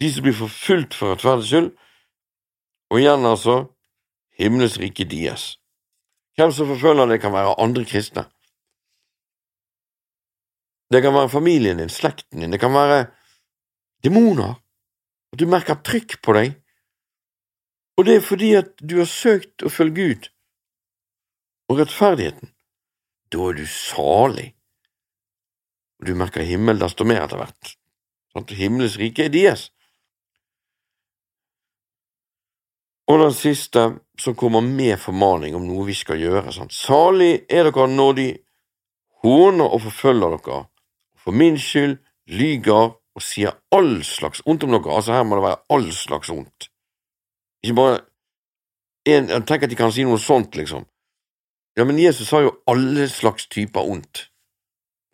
de 0.00 0.12
som 0.12 0.24
blir 0.24 0.36
forfulgt 0.36 0.94
for 0.94 1.12
rettferdighets 1.12 1.48
skyld, 1.50 1.70
og 2.90 3.00
igjen 3.00 3.26
altså 3.26 3.56
himmelens 4.38 4.78
rike 4.80 5.04
dies. 5.08 5.56
Hvem 6.38 6.52
som 6.54 6.68
forfølger 6.70 7.10
det, 7.10 7.20
kan 7.20 7.32
være 7.32 7.56
andre 7.60 7.84
kristne. 7.84 8.24
Det 10.92 11.02
kan 11.02 11.14
være 11.14 11.28
familien 11.28 11.78
din, 11.78 11.92
slekten 11.92 12.40
din, 12.40 12.52
det 12.52 12.60
kan 12.60 12.72
være 12.72 13.06
demoner, 14.04 14.54
at 15.32 15.40
du 15.40 15.46
merker 15.46 15.82
trykk 15.84 16.20
på 16.22 16.32
deg, 16.36 16.54
og 17.98 18.06
det 18.06 18.14
er 18.16 18.22
fordi 18.22 18.52
at 18.54 18.76
du 18.78 19.00
har 19.00 19.10
søkt 19.10 19.64
å 19.66 19.72
følge 19.72 19.96
Gud 19.96 20.28
og 21.68 21.80
rettferdigheten. 21.80 22.52
Da 23.28 23.48
er 23.50 23.58
du 23.58 23.66
salig, 23.68 24.52
og 25.98 26.06
du 26.08 26.14
merker 26.16 26.46
himmel 26.46 26.78
desto 26.80 27.04
mer 27.04 27.26
etter 27.26 27.42
hvert. 27.42 27.74
At 28.38 28.54
himmelens 28.54 28.96
rike 29.00 29.26
er 29.26 29.34
deres. 29.34 29.66
Og 33.08 33.18
den 33.24 33.34
siste, 33.34 33.84
som 34.20 34.36
kommer 34.36 34.62
med 34.64 34.98
formaning 35.00 35.56
om 35.56 35.66
noe 35.66 35.86
vi 35.88 35.96
skal 35.96 36.20
gjøre. 36.20 36.52
Sant? 36.54 36.74
Salig 36.76 37.44
er 37.48 37.66
dere 37.66 37.88
når 37.90 38.16
de 38.18 38.28
håner 39.24 39.66
og 39.66 39.82
forfølger 39.88 40.36
dere 40.36 40.62
for 41.18 41.36
min 41.36 41.58
skyld 41.60 41.98
lyger 42.30 42.94
og 42.94 43.24
sier 43.24 43.56
all 43.74 43.98
slags 44.06 44.44
ondt 44.46 44.64
om 44.64 44.76
dere. 44.76 44.94
Altså, 44.94 45.16
her 45.16 45.26
må 45.26 45.38
det 45.38 45.48
være 45.48 45.64
all 45.74 45.88
slags 45.92 46.30
ondt. 46.30 46.68
Ikke 47.64 47.76
bare 47.78 47.98
en, 49.08 49.30
Tenk 49.46 49.64
at 49.64 49.70
de 49.70 49.78
kan 49.78 49.92
si 49.94 50.04
noe 50.04 50.20
sånt, 50.20 50.56
liksom. 50.58 50.84
Ja, 51.78 51.84
men 51.86 52.00
Jesus 52.00 52.28
sa 52.28 52.42
jo 52.42 52.56
alle 52.68 53.06
slags 53.08 53.46
typer 53.48 53.86
ondt. 53.86 54.26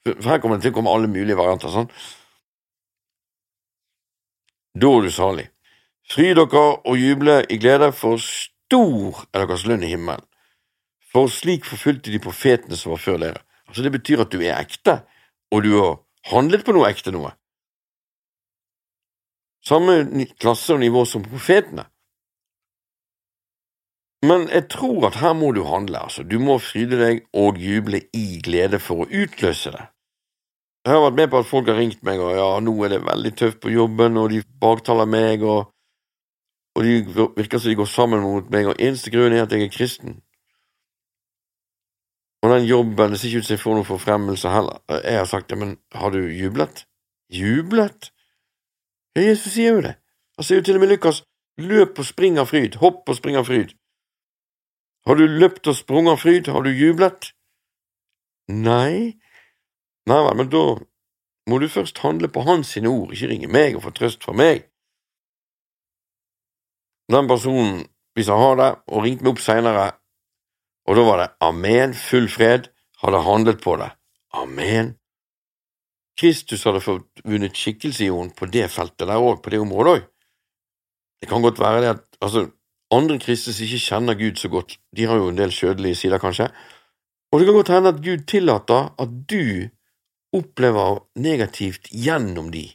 For 0.05 0.31
her 0.33 0.41
kommer 0.41 0.59
det 0.59 0.67
til 0.67 0.75
å 0.75 0.79
komme 0.79 0.93
alle 0.93 1.09
mulige 1.09 1.37
varianter, 1.39 1.73
sånn. 1.73 1.91
Da 4.75 4.91
er 4.91 5.07
du 5.07 5.13
salig. 5.15 5.47
Fry 6.11 6.33
dere 6.37 6.65
og 6.85 6.99
juble 7.01 7.39
i 7.49 7.59
glede, 7.61 7.93
for 7.97 8.21
stor 8.21 9.23
er 9.33 9.47
deres 9.47 9.65
lønn 9.69 9.85
i 9.87 9.93
himmelen. 9.95 10.25
For 11.15 11.31
slik 11.31 11.65
forfulgte 11.69 12.13
de 12.13 12.21
profetene 12.21 12.77
som 12.77 12.93
var 12.93 13.01
før 13.01 13.21
dere. 13.23 13.45
Altså, 13.69 13.85
det 13.87 13.95
betyr 13.95 14.25
at 14.25 14.33
du 14.35 14.43
er 14.43 14.59
ekte, 14.59 14.99
og 15.55 15.65
du 15.65 15.73
har 15.79 15.97
handlet 16.33 16.67
på 16.67 16.75
noe 16.75 16.91
ekte 16.91 17.15
noe. 17.15 17.33
Samme 19.65 20.27
klasse 20.37 20.75
og 20.75 20.83
nivå 20.83 21.05
som 21.09 21.25
profetene. 21.25 21.87
Men 24.25 24.47
jeg 24.49 24.69
tror 24.73 25.09
at 25.11 25.19
her 25.21 25.35
må 25.37 25.51
du 25.53 25.65
handle, 25.69 26.05
altså. 26.07 26.23
Du 26.25 26.39
må 26.41 26.57
fryde 26.63 26.97
deg 27.01 27.25
og 27.37 27.59
juble 27.61 28.01
i 28.17 28.41
glede 28.45 28.81
for 28.81 29.05
å 29.05 29.11
utløse 29.11 29.75
det. 29.75 29.85
Jeg 30.85 30.93
har 30.93 31.05
vært 31.07 31.19
med 31.19 31.31
på 31.33 31.41
at 31.41 31.49
folk 31.49 31.69
har 31.71 31.79
ringt 31.81 32.03
meg 32.05 32.21
og 32.21 32.35
ja, 32.37 32.49
nå 32.61 32.75
er 32.85 32.93
det 32.93 33.05
veldig 33.07 33.33
tøft 33.41 33.61
på 33.63 33.73
jobben, 33.73 34.19
og 34.21 34.31
de 34.33 34.43
baktaler 34.61 35.09
meg, 35.09 35.45
og 35.45 35.71
og 36.75 36.83
de 36.83 36.95
virker 37.37 37.59
som 37.59 37.71
de 37.71 37.77
går 37.79 37.87
sammen 37.87 38.23
mot 38.23 38.49
meg, 38.51 38.67
og 38.67 38.81
eneste 38.83 39.13
grunn 39.15 39.33
er 39.33 39.45
at 39.45 39.53
jeg 39.55 39.63
er 39.63 39.71
kristen. 39.71 40.17
Og 42.43 42.51
den 42.51 42.67
jobben 42.67 43.15
det 43.15 43.21
ser 43.21 43.31
ikke 43.31 43.45
ut 43.45 43.47
som 43.47 43.55
jeg 43.55 43.63
får 43.63 43.77
noen 43.79 43.89
forfremmelse 43.89 44.51
heller. 44.53 44.81
Jeg 44.91 45.21
har 45.21 45.29
sagt 45.31 45.55
ja, 45.55 45.59
men 45.61 45.77
har 45.95 46.11
du 46.13 46.19
jublet? 46.29 46.83
Jublet? 47.33 48.11
Ja, 49.17 49.23
Jesus 49.23 49.55
sier 49.55 49.79
jo 49.79 49.85
det. 49.87 49.95
Han 50.37 50.47
sier 50.47 50.61
jo 50.61 50.67
til 50.67 50.77
og 50.77 50.83
med 50.83 50.91
Lukas, 50.91 51.23
løp 51.63 52.03
og 52.03 52.09
spring 52.09 52.41
av 52.43 52.51
fryd, 52.51 52.81
hopp 52.83 53.07
og 53.09 53.17
spring 53.17 53.39
av 53.39 53.47
fryd. 53.49 53.73
Har 55.07 55.19
du 55.21 55.27
løpt 55.29 55.69
og 55.69 55.77
sprunget 55.77 56.17
av 56.17 56.23
fryd, 56.23 56.49
har 56.49 56.65
du 56.65 56.71
jublet? 56.73 57.33
Nei, 58.49 59.17
nei 60.09 60.21
vel, 60.27 60.37
men 60.41 60.51
da 60.53 60.65
må 61.51 61.59
du 61.61 61.69
først 61.69 62.01
handle 62.05 62.31
på 62.33 62.45
hans 62.47 62.73
sine 62.73 62.89
ord, 62.89 63.13
ikke 63.13 63.29
ringe 63.33 63.51
meg 63.53 63.77
og 63.77 63.85
få 63.85 63.93
trøst 63.97 64.25
fra 64.25 64.33
meg. 64.37 64.65
Den 67.13 67.29
personen, 67.29 67.85
hvis 68.17 68.31
han 68.33 68.41
har 68.41 68.57
det, 68.61 68.71
og 68.89 69.05
ringte 69.05 69.27
meg 69.27 69.35
opp 69.35 69.45
seinere, 69.45 69.87
og 70.89 70.97
da 70.97 71.05
var 71.05 71.21
det 71.21 71.31
amen, 71.45 71.95
full 71.97 72.29
fred, 72.33 72.71
hadde 73.05 73.25
handlet 73.25 73.61
på 73.65 73.77
det. 73.81 73.91
Amen. 74.33 74.95
Kristus 76.21 76.65
hadde 76.65 76.83
fått 76.85 77.25
vunnet 77.27 77.57
skikkelse 77.59 78.07
i 78.07 78.13
henne 78.13 78.37
på 78.37 78.49
det 78.49 78.69
feltet 78.73 79.09
der 79.09 79.21
òg, 79.21 79.41
på 79.43 79.53
det 79.53 79.61
området 79.61 79.95
òg. 79.95 80.05
Det 81.21 81.29
kan 81.29 81.45
godt 81.45 81.61
være 81.61 81.81
det 81.83 81.91
at 81.95 82.05
altså, 82.21 82.47
andre 82.97 83.19
kristne 83.23 83.55
som 83.55 83.67
ikke 83.67 83.83
kjenner 83.83 84.19
Gud 84.19 84.41
så 84.41 84.51
godt, 84.53 84.77
de 84.97 85.07
har 85.09 85.21
jo 85.21 85.31
en 85.31 85.39
del 85.39 85.53
kjødelige 85.55 86.01
sider, 86.03 86.23
kanskje, 86.23 86.51
og 87.33 87.41
det 87.41 87.47
kan 87.49 87.57
godt 87.59 87.73
hende 87.75 87.93
at 87.95 88.03
Gud 88.05 88.27
tillater 88.31 88.91
at 89.01 89.15
du 89.31 89.71
opplever 90.35 91.01
negativt 91.19 91.89
gjennom 91.91 92.51
de. 92.55 92.69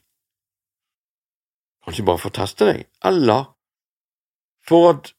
Kanskje 1.86 2.06
bare 2.08 2.22
for 2.22 2.32
å 2.32 2.38
teste 2.40 2.68
deg, 2.68 2.84
eller 3.06 3.48
for 4.68 4.92
at 4.94 5.14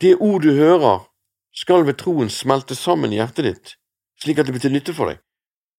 det 0.00 0.16
ord 0.18 0.42
du 0.42 0.52
hører, 0.56 1.06
skal 1.54 1.84
ved 1.86 1.98
troen 2.00 2.30
smelte 2.30 2.76
sammen 2.78 3.12
i 3.12 3.18
hjertet 3.18 3.46
ditt, 3.46 3.72
slik 4.22 4.38
at 4.38 4.46
det 4.46 4.54
blir 4.54 4.62
til 4.62 4.74
nytte 4.74 4.94
for 4.96 5.10
deg, 5.10 5.18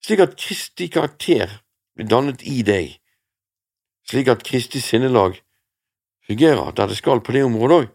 slik 0.03 0.23
at 0.23 0.35
Kristi 0.39 0.89
karakter 0.91 1.61
blir 1.95 2.09
dannet 2.11 2.43
i 2.47 2.59
deg, 2.67 2.97
slik 4.07 4.31
at 4.31 4.43
Kristi 4.47 4.81
sinnelag 4.83 5.39
fungerer 6.27 6.75
der 6.75 6.91
det 6.91 6.99
skal 6.99 7.23
på 7.23 7.35
det 7.35 7.45
området 7.47 7.79
òg. 7.81 7.89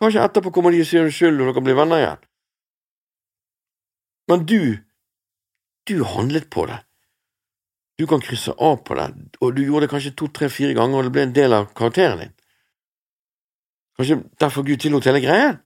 Kanskje 0.00 0.22
etterpå 0.24 0.52
kommer 0.54 0.72
de 0.72 0.80
og 0.80 0.88
sier 0.88 1.04
unnskyld, 1.04 1.40
og 1.40 1.50
dere 1.50 1.64
blir 1.64 1.76
venner 1.76 2.00
igjen. 2.00 2.22
Men 4.30 4.46
du, 4.48 4.62
du 5.90 5.96
handlet 6.06 6.48
på 6.52 6.64
det. 6.70 6.78
Du 8.00 8.06
kan 8.08 8.22
krysse 8.24 8.54
av 8.56 8.78
på 8.86 8.96
det, 8.96 9.10
og 9.44 9.56
du 9.56 9.64
gjorde 9.66 9.84
det 9.84 9.92
kanskje 9.92 10.14
to, 10.16 10.30
tre, 10.32 10.48
fire 10.48 10.72
ganger, 10.76 11.02
og 11.02 11.08
det 11.08 11.12
ble 11.12 11.26
en 11.26 11.34
del 11.36 11.52
av 11.52 11.66
karakteren 11.76 12.22
din. 12.22 12.36
Kanskje 13.98 14.22
derfor 14.40 14.64
Gud 14.64 14.80
tillot 14.80 15.04
hele 15.04 15.20
greien? 15.20 15.58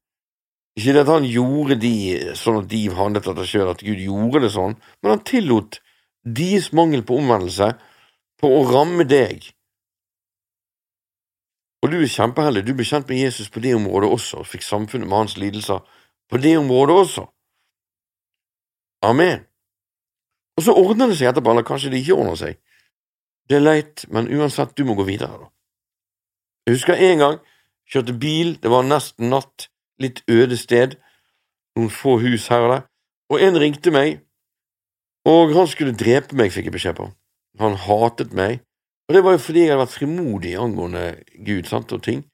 Ikke 0.75 0.97
det 0.97 1.05
at 1.05 1.13
han 1.13 1.27
gjorde 1.31 1.77
de 1.79 1.95
sånn 2.35 2.65
at 2.65 2.71
de 2.73 2.81
handlet 2.91 3.29
etter 3.31 3.47
sjøl, 3.47 3.71
at 3.71 3.85
Gud 3.87 4.01
gjorde 4.03 4.43
det 4.43 4.51
sånn, 4.57 4.75
men 4.99 5.15
han 5.15 5.23
tillot 5.29 5.79
deres 6.27 6.73
mangel 6.75 7.05
på 7.07 7.21
omvendelse 7.21 7.69
på 8.43 8.51
å 8.51 8.65
ramme 8.67 9.07
deg 9.07 9.47
og 11.85 11.91
du 11.93 11.99
er 12.01 12.09
kjempeheldig, 12.09 12.63
du 12.65 12.73
ble 12.73 12.87
kjent 12.89 13.11
med 13.13 13.19
Jesus 13.21 13.51
på 13.53 13.61
det 13.61 13.75
området 13.77 14.09
også, 14.09 14.41
og 14.41 14.49
fikk 14.49 14.63
samfunnet 14.65 15.09
med 15.09 15.19
hans 15.19 15.35
lidelser 15.37 15.83
på 16.33 16.39
det 16.41 16.55
området 16.57 16.97
også. 16.97 17.27
Amen. 19.05 19.45
Og 20.57 20.65
så 20.65 20.73
ordner 20.73 21.11
det 21.11 21.19
seg 21.19 21.29
etterpå, 21.29 21.53
eller 21.53 21.67
kanskje 21.69 21.91
det 21.93 22.01
ikke 22.01 22.17
ordner 22.17 22.39
seg. 22.41 22.57
Det 23.51 23.59
er 23.59 23.67
leit, 23.67 24.07
men 24.09 24.31
uansett, 24.33 24.73
du 24.79 24.87
må 24.89 24.97
gå 24.97 25.05
videre, 25.05 25.37
da. 25.43 25.51
Jeg 26.65 26.79
husker 26.79 27.05
en 27.11 27.21
gang, 27.21 27.41
kjørte 27.93 28.17
bil, 28.17 28.55
det 28.63 28.73
var 28.73 28.87
nesten 28.89 29.29
natt, 29.29 29.69
litt 30.01 30.23
øde 30.33 30.57
sted, 30.57 30.97
noen 31.77 31.93
få 31.93 32.17
hus 32.23 32.49
her 32.49 32.65
og 32.65 32.73
der, 32.73 32.87
og 33.29 33.45
en 33.45 33.61
ringte 33.61 33.93
meg, 33.93 34.23
og 35.29 35.53
han 35.53 35.69
skulle 35.69 35.93
drepe 35.93 36.33
meg, 36.33 36.55
fikk 36.55 36.71
jeg 36.71 36.79
beskjed 36.79 36.97
på. 36.97 37.11
Han 37.61 37.77
hatet 37.77 38.33
meg, 38.33 38.65
og 39.09 39.17
det 39.17 39.23
var 39.25 39.37
jo 39.37 39.43
fordi 39.45 39.65
jeg 39.65 39.73
hadde 39.75 39.83
vært 39.85 39.97
frimodig 39.99 40.55
angående 40.61 41.05
Gud 41.47 41.69
sant, 41.69 41.93
og 41.93 42.03
ting. 42.05 42.25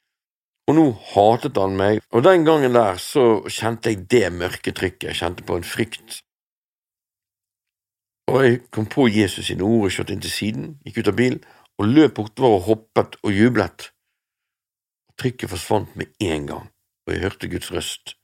Og 0.71 0.77
nå 0.77 0.87
hatet 1.13 1.59
han 1.59 1.77
meg, 1.79 2.03
og 2.15 2.23
den 2.23 2.45
gangen 2.47 2.77
der 2.77 3.01
så 3.03 3.43
kjente 3.51 3.91
jeg 3.91 4.05
det 4.13 4.27
mørke 4.33 4.75
trykket, 4.77 5.09
jeg 5.09 5.19
kjente 5.19 5.47
på 5.47 5.57
en 5.59 5.67
frykt. 5.67 6.21
Og 8.31 8.45
jeg 8.45 8.61
kom 8.71 8.87
på 8.87 9.09
Jesus 9.11 9.49
sine 9.49 9.67
ord 9.67 9.89
og 9.89 9.95
kjørte 9.97 10.15
inn 10.15 10.23
til 10.23 10.31
siden, 10.31 10.69
gikk 10.87 11.01
ut 11.01 11.11
av 11.11 11.19
bilen 11.19 11.41
og 11.81 11.89
løp 11.91 12.15
bortover 12.21 12.61
og 12.61 12.67
hoppet 12.69 13.19
og 13.25 13.35
jublet. 13.35 13.89
Trykket 15.19 15.51
forsvant 15.51 15.97
med 15.99 16.13
en 16.23 16.47
gang, 16.47 16.71
og 17.07 17.15
jeg 17.15 17.25
hørte 17.25 17.51
Guds 17.51 17.73
røst. 17.75 18.15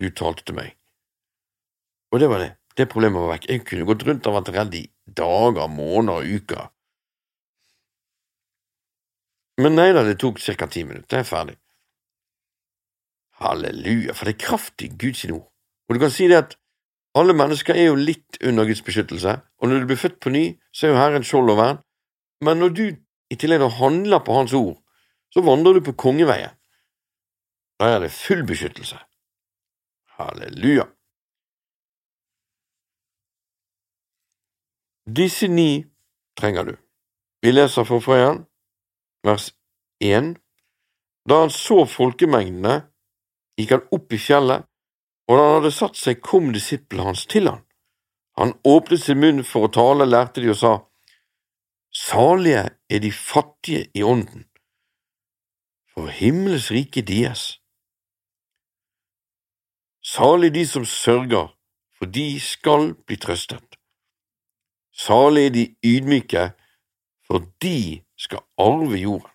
Gud 0.00 0.16
talte 0.18 0.46
til 0.46 0.56
meg. 0.56 0.72
Og 2.14 2.22
det 2.22 2.30
var 2.30 2.40
det. 2.40 2.52
Det 2.74 2.88
problemet 2.90 3.22
var 3.22 3.34
vekk. 3.36 3.48
Jeg 3.50 3.66
kunne 3.68 3.86
gått 3.86 4.06
rundt 4.06 4.26
og 4.30 4.36
vært 4.38 4.52
redd 4.54 4.74
i 4.78 4.84
dager, 5.06 5.68
måneder, 5.70 6.22
og 6.24 6.40
uker. 6.40 6.70
Men 9.60 9.76
nei 9.78 9.92
da, 9.94 10.02
det 10.02 10.18
tok 10.18 10.40
ca. 10.42 10.66
ti 10.66 10.82
minutter, 10.84 11.20
jeg 11.20 11.24
er 11.24 11.28
ferdig. 11.28 11.56
Halleluja, 13.38 14.14
for 14.14 14.26
det 14.26 14.34
er 14.34 14.46
kraft 14.46 14.82
i 14.82 14.90
Guds 14.90 15.24
ord. 15.30 15.46
Og 15.88 15.94
du 15.94 16.00
kan 16.02 16.10
si 16.10 16.26
det 16.30 16.38
at 16.40 16.56
alle 17.14 17.34
mennesker 17.36 17.76
er 17.78 17.90
jo 17.90 17.98
litt 17.98 18.38
under 18.42 18.66
Guds 18.66 18.82
beskyttelse, 18.82 19.36
og 19.58 19.68
når 19.68 19.82
du 19.82 19.90
blir 19.90 20.00
født 20.00 20.18
på 20.22 20.32
ny, 20.34 20.44
så 20.74 20.86
er 20.86 20.92
jo 20.94 20.98
Herren 20.98 21.26
skjold 21.26 21.52
og 21.54 21.58
vern, 21.60 21.82
men 22.42 22.58
når 22.58 22.74
du 22.74 22.84
i 23.30 23.38
tillegg 23.38 23.62
handler 23.78 24.22
på 24.24 24.34
Hans 24.34 24.54
ord, 24.54 24.80
så 25.30 25.42
vandrer 25.42 25.78
du 25.78 25.84
på 25.86 25.94
kongeveien. 25.98 26.54
Da 27.78 27.94
er 27.94 28.02
det 28.04 28.12
full 28.14 28.44
beskyttelse. 28.46 28.98
Halleluja. 30.18 30.86
Disse 35.04 35.48
ni 35.48 35.84
trenger 36.38 36.64
du. 36.64 36.74
Vi 37.42 37.50
leser 37.52 37.84
for 37.84 38.00
Frøyan 38.00 38.44
vers 39.24 39.52
1. 40.00 40.34
Da 41.28 41.40
han 41.44 41.52
så 41.52 41.84
folkemengdene, 41.88 42.82
gikk 43.58 43.76
han 43.76 43.86
opp 43.96 44.12
i 44.12 44.20
fjellet, 44.20 44.66
og 45.28 45.38
da 45.38 45.44
han 45.44 45.54
hadde 45.58 45.72
satt 45.72 45.96
seg, 45.96 46.20
kom 46.20 46.52
disiplene 46.52 47.08
hans 47.08 47.24
til 47.30 47.48
han. 47.48 47.62
Han 48.36 48.56
åpnet 48.66 49.04
sin 49.04 49.20
munn 49.22 49.44
for 49.46 49.68
å 49.68 49.72
tale, 49.72 50.08
lærte 50.08 50.42
de 50.42 50.50
og 50.52 50.58
sa, 50.60 50.74
Salige 51.94 52.64
er 52.90 53.00
de 53.00 53.12
fattige 53.14 53.86
i 53.94 54.02
ånden, 54.02 54.48
for 55.94 56.10
himmels 56.10 56.72
rike 56.74 57.04
deres. 57.06 57.60
Salig 60.04 60.50
de 60.56 60.64
som 60.66 60.84
sørger, 60.84 61.54
for 61.94 62.10
de 62.10 62.26
skal 62.42 62.90
bli 63.06 63.16
trøstet. 63.22 63.78
Salig 64.92 65.46
er 65.46 65.54
de 65.54 65.64
ydmyke, 65.86 66.48
for 67.24 67.46
de 67.62 68.02
skal 68.24 68.44
arve 68.60 68.98
jorden. 68.98 69.30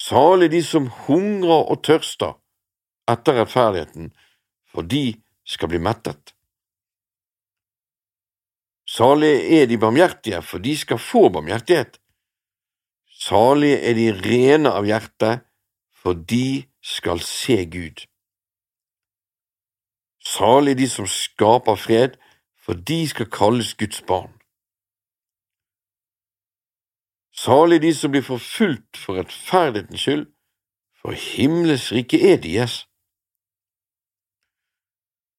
Salig 0.00 0.50
de 0.52 0.60
som 0.64 0.88
hungrer 1.06 1.66
og 1.72 1.82
tørster 1.84 2.36
etter 3.10 3.40
rettferdigheten, 3.40 4.12
for 4.70 4.86
de 4.86 5.20
skal 5.44 5.72
bli 5.72 5.80
mettet. 5.82 6.32
Salige 8.90 9.60
er 9.60 9.66
de 9.70 9.78
barmhjertige, 9.78 10.42
for 10.42 10.58
de 10.58 10.76
skal 10.78 10.98
få 10.98 11.28
barmhjertighet. 11.28 12.00
Salige 13.20 13.78
er 13.86 13.94
de 13.94 14.08
rene 14.24 14.72
av 14.72 14.88
hjerte, 14.88 15.40
for 16.00 16.16
de 16.32 16.64
skal 16.82 17.20
se 17.22 17.60
Gud. 17.70 18.06
Salig 20.24 20.78
de 20.80 20.88
som 20.88 21.06
skaper 21.06 21.76
fred, 21.76 22.16
for 22.56 22.74
de 22.74 23.00
skal 23.08 23.30
kalles 23.30 23.74
Guds 23.74 24.02
barn. 24.08 24.39
Salig 27.40 27.80
de 27.80 27.94
som 27.94 28.12
blir 28.12 28.24
forfulgt 28.26 28.98
for 29.00 29.16
rettferdighetens 29.16 30.02
skyld, 30.02 30.24
for 31.00 31.16
himmelens 31.16 31.86
rike 31.94 32.18
er 32.32 32.40
deres. 32.42 32.82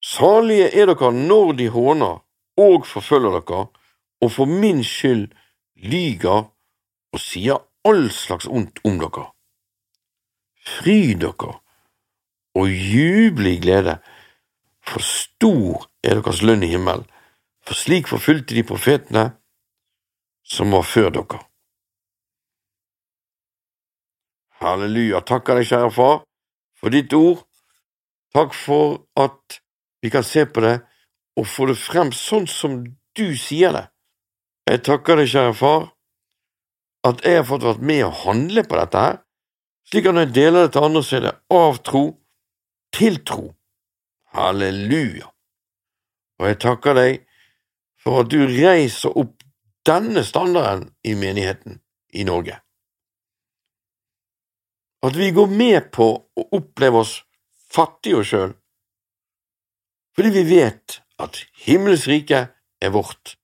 Salige 0.01 0.71
er 0.73 0.89
dere 0.89 1.11
når 1.13 1.51
de 1.59 1.67
håner 1.69 2.23
og 2.57 2.87
forfølger 2.89 3.37
dere, 3.37 3.67
og 4.21 4.31
for 4.33 4.49
min 4.49 4.81
skyld 4.83 5.27
lyger 5.91 6.49
og 7.13 7.21
sier 7.21 7.61
all 7.85 8.09
slags 8.13 8.49
ondt 8.49 8.81
om 8.87 8.97
dere. 9.03 9.27
Fry 10.65 11.13
dere 11.21 11.53
og 12.57 12.65
juble 12.65 13.53
i 13.53 13.61
glede, 13.61 13.99
for 14.81 15.05
stor 15.05 15.85
er 16.01 16.17
deres 16.17 16.41
lønn 16.41 16.65
i 16.65 16.73
himmelen, 16.73 17.05
for 17.61 17.77
slik 17.77 18.09
forfulgte 18.09 18.57
de 18.57 18.65
profetene 18.65 19.29
som 20.41 20.73
var 20.73 20.87
før 20.95 21.13
dere. 21.21 21.45
Halleluja. 24.61 25.21
Takker 25.25 25.57
deg, 25.57 25.67
kjære 25.69 25.91
far, 25.95 26.21
for 26.77 26.93
ditt 26.93 27.13
ord. 27.17 27.41
Takk 28.35 28.53
for 28.55 29.01
at 29.19 29.61
vi 30.01 30.11
kan 30.13 30.23
se 30.23 30.45
på 30.45 30.63
det 30.63 30.77
og 31.39 31.47
få 31.47 31.67
det 31.71 31.77
frem 31.79 32.11
sånn 32.15 32.47
som 32.49 32.81
du 33.17 33.25
sier 33.39 33.73
det. 33.75 33.87
Jeg 34.69 34.83
takker 34.87 35.19
deg, 35.19 35.31
kjære 35.31 35.57
far, 35.57 35.89
at 37.07 37.25
jeg 37.25 37.41
har 37.41 37.47
fått 37.49 37.65
vært 37.65 37.83
med 37.91 38.05
å 38.05 38.13
handle 38.23 38.63
på 38.67 38.77
dette 38.77 39.03
her, 39.03 39.19
slik 39.89 40.07
at 40.07 40.15
når 40.15 40.27
jeg 40.27 40.35
deler 40.37 40.67
det 40.67 40.73
til 40.75 40.87
andre, 40.87 41.03
så 41.03 41.17
er 41.17 41.25
det 41.25 41.35
av 41.57 41.81
tro 41.87 42.03
til 42.93 43.21
tro. 43.25 43.45
Halleluja. 44.35 45.27
Og 46.39 46.47
jeg 46.47 46.59
takker 46.61 46.97
deg 46.97 47.23
for 48.01 48.23
at 48.23 48.31
du 48.33 48.43
reiser 48.45 49.17
opp 49.17 49.41
denne 49.85 50.23
standarden 50.25 50.91
i 51.03 51.15
menigheten 51.17 51.81
i 52.13 52.25
Norge. 52.27 52.61
At 55.01 55.15
vi 55.17 55.31
går 55.33 55.47
med 55.49 55.89
på 55.95 56.07
å 56.13 56.47
oppleve 56.53 57.01
oss 57.01 57.15
fattige 57.71 58.23
sjøl, 58.27 58.53
fordi 60.15 60.33
vi 60.35 60.43
vet 60.49 60.99
at 61.21 61.39
himmels 61.65 62.05
rike 62.11 62.43
er 62.81 62.93
vårt, 62.93 63.35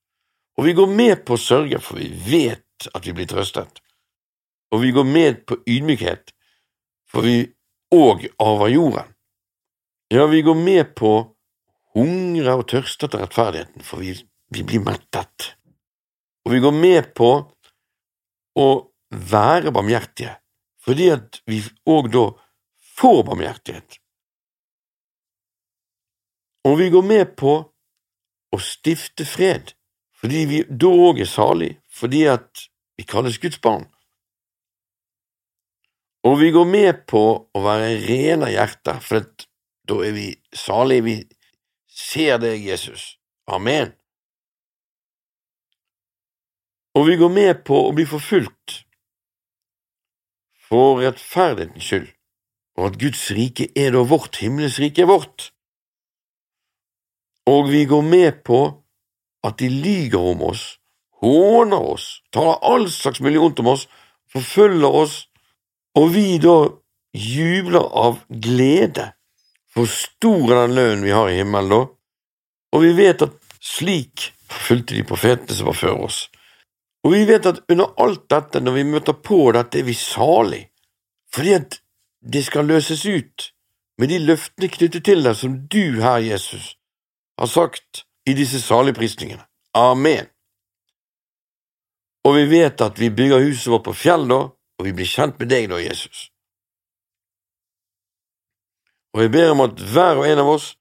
og 0.58 0.68
vi 0.68 0.76
går 0.78 0.90
med 0.92 1.24
på 1.26 1.38
å 1.38 1.42
sørge, 1.42 1.80
for 1.82 2.02
vi 2.02 2.10
vet 2.28 2.90
at 2.94 3.08
vi 3.08 3.16
blir 3.18 3.30
trøstet, 3.30 3.82
og 4.74 4.84
vi 4.84 4.92
går 4.94 5.08
med 5.08 5.46
på 5.50 5.58
ydmykhet, 5.66 6.34
for 7.08 7.26
vi 7.26 7.40
òg 7.94 8.28
arver 8.44 8.74
jorden. 8.74 9.14
Ja, 10.12 10.28
vi 10.28 10.42
går 10.44 10.56
med 10.56 10.94
på 10.96 11.12
hungre 11.98 12.58
og 12.60 12.68
tørste 12.72 13.08
etter 13.08 13.24
rettferdigheten, 13.24 13.84
for 13.84 14.04
vi, 14.04 14.14
vi 14.54 14.64
blir 14.68 14.84
mettet. 14.84 15.54
Og 16.46 16.54
vi 16.54 16.62
går 16.64 16.76
med 16.76 17.10
på 17.18 17.32
å 18.58 18.68
være 19.12 19.74
barmhjertige, 19.76 20.36
fordi 20.88 21.10
at 21.12 21.42
vi 21.46 21.60
òg 21.90 22.08
da 22.14 22.30
får 22.98 23.24
barmhjertighet. 23.28 23.98
Og 26.68 26.78
vi 26.80 26.88
går 26.94 27.04
med 27.04 27.36
på 27.40 27.58
å 28.56 28.60
stifte 28.64 29.28
fred, 29.28 29.74
fordi 30.16 30.46
vi 30.48 30.64
da 30.70 30.88
òg 30.88 31.20
er 31.24 31.30
salig, 31.30 31.74
fordi 31.92 32.24
at 32.32 32.64
vi 32.98 33.04
kalles 33.08 33.40
Guds 33.44 33.60
barn. 33.62 33.86
Og 36.24 36.40
vi 36.40 36.52
går 36.56 36.66
med 36.68 37.04
på 37.08 37.24
å 37.52 37.64
være 37.64 37.94
rene 38.08 38.48
av 38.48 38.56
hjerte, 38.56 38.98
for 39.04 39.28
da 39.88 40.00
er 40.08 40.16
vi 40.16 40.28
salige, 40.56 41.06
vi 41.06 41.18
ser 41.88 42.40
deg, 42.44 42.64
Jesus. 42.64 43.16
Amen. 43.48 43.94
Og 46.98 47.08
vi 47.08 47.20
går 47.20 47.32
med 47.32 47.64
på 47.68 47.78
å 47.88 47.94
bli 47.96 48.08
forfulgt 48.10 48.87
for 50.68 51.02
rettferdighetens 51.02 51.84
skyld, 51.84 52.10
og 52.78 52.92
at 52.92 53.00
Guds 53.02 53.24
rike 53.36 53.70
er 53.76 53.94
da 53.96 54.04
vårt, 54.08 54.40
himmels 54.42 54.80
rike 54.84 55.06
er 55.06 55.10
vårt. 55.10 55.52
Og 57.48 57.72
vi 57.72 57.86
går 57.88 58.04
med 58.04 58.44
på 58.48 58.62
at 59.48 59.60
de 59.62 59.70
lyger 59.72 60.20
om 60.20 60.44
oss, 60.50 60.66
håner 61.22 61.80
oss, 61.94 62.08
taler 62.34 62.60
all 62.66 62.90
slags 62.92 63.22
mulig 63.24 63.40
ondt 63.40 63.62
om 63.64 63.72
oss, 63.74 63.88
forfølger 64.32 65.00
oss, 65.04 65.22
og 65.96 66.12
vi 66.14 66.38
da 66.44 66.58
jubler 67.18 67.88
av 67.98 68.20
glede, 68.30 69.12
for 69.72 69.90
stor 69.90 70.52
er 70.52 70.66
den 70.66 70.76
lønnen 70.78 71.06
vi 71.06 71.16
har 71.16 71.32
i 71.32 71.40
himmelen 71.40 71.72
da, 71.72 71.84
og 72.76 72.84
vi 72.84 72.92
vet 72.98 73.24
at 73.24 73.38
slik 73.64 74.32
fulgte 74.52 74.98
de 74.98 75.06
profetene 75.08 75.56
som 75.56 75.70
var 75.72 75.78
før 75.78 76.04
oss. 76.08 76.26
Og 77.08 77.14
vi 77.14 77.24
vet 77.24 77.46
at 77.48 77.62
under 77.72 77.94
alt 78.04 78.26
dette, 78.28 78.60
når 78.60 78.74
vi 78.76 78.84
møter 78.84 79.16
på 79.24 79.40
dette, 79.56 79.80
er 79.80 79.86
vi 79.88 79.94
salig, 79.96 80.66
fordi 81.32 81.54
at 81.56 81.78
det 82.20 82.42
skal 82.44 82.68
løses 82.68 83.06
ut 83.08 83.46
med 83.98 84.12
de 84.12 84.18
løftene 84.20 84.68
knyttet 84.68 85.06
til 85.08 85.24
deg 85.24 85.38
som 85.40 85.54
du, 85.72 86.02
Herre 86.04 86.26
Jesus, 86.26 86.74
har 87.40 87.48
sagt 87.48 88.04
i 88.28 88.36
disse 88.36 88.60
saligprisningene. 88.60 89.46
Amen. 89.72 90.28
Og 92.28 92.36
vi 92.36 92.44
vet 92.52 92.84
at 92.84 93.00
vi 93.00 93.08
bygger 93.10 93.46
huset 93.46 93.72
vårt 93.72 93.86
på 93.88 93.96
fjell 93.96 94.28
da, 94.28 94.42
og 94.52 94.84
vi 94.84 94.92
blir 94.92 95.08
kjent 95.08 95.40
med 95.40 95.48
deg 95.54 95.70
da, 95.72 95.80
Jesus. 95.80 96.28
Og 99.16 99.24
jeg 99.24 99.32
ber 99.32 99.54
om 99.56 99.64
at 99.64 99.80
hver 99.80 100.20
og 100.20 100.28
en 100.28 100.44
av 100.44 100.52
oss 100.58 100.74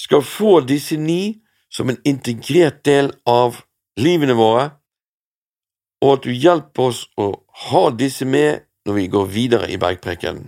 skal 0.00 0.24
få 0.24 0.62
disse 0.64 0.96
ni 0.96 1.42
som 1.68 1.92
en 1.92 2.00
integrert 2.08 2.80
del 2.88 3.12
av 3.28 3.60
livene 4.00 4.32
våre, 4.38 4.70
og 6.04 6.12
at 6.16 6.26
du 6.26 6.32
hjelper 6.32 6.90
oss 6.90 7.06
å 7.16 7.30
ha 7.66 7.84
disse 7.96 8.26
med 8.28 8.66
når 8.86 8.98
vi 8.98 9.06
går 9.12 9.26
videre 9.32 9.70
i 9.72 9.78
bergpreken 9.80 10.44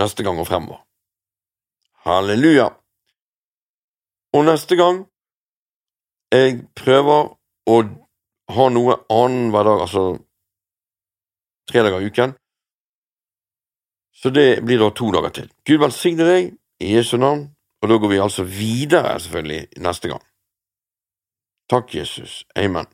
neste 0.00 0.26
gang 0.26 0.38
og 0.38 0.48
fremover. 0.48 0.82
Halleluja! 2.04 2.68
Og 4.34 4.44
neste 4.44 4.76
gang 4.76 5.04
jeg 6.34 6.64
prøver 6.76 7.30
å 7.70 7.76
ha 8.54 8.64
noe 8.74 8.96
annet 9.12 9.52
hver 9.54 9.68
dag, 9.68 9.84
altså 9.86 10.04
tre 11.70 11.84
dager 11.86 12.02
i 12.02 12.10
uken, 12.10 12.34
så 14.14 14.30
det 14.34 14.64
blir 14.66 14.82
da 14.82 14.90
to 14.90 15.10
dager 15.14 15.32
til. 15.38 15.48
Gud 15.66 15.80
velsigne 15.82 16.26
deg 16.28 16.50
i 16.82 16.94
Jesu 16.96 17.16
navn, 17.16 17.46
og 17.82 17.90
da 17.90 17.98
går 18.00 18.12
vi 18.12 18.20
altså 18.24 18.44
videre, 18.48 19.14
selvfølgelig, 19.20 19.80
neste 19.84 20.10
gang. 20.10 20.22
Takk, 21.70 21.94
Jesus. 21.94 22.42
Amen. 22.56 22.90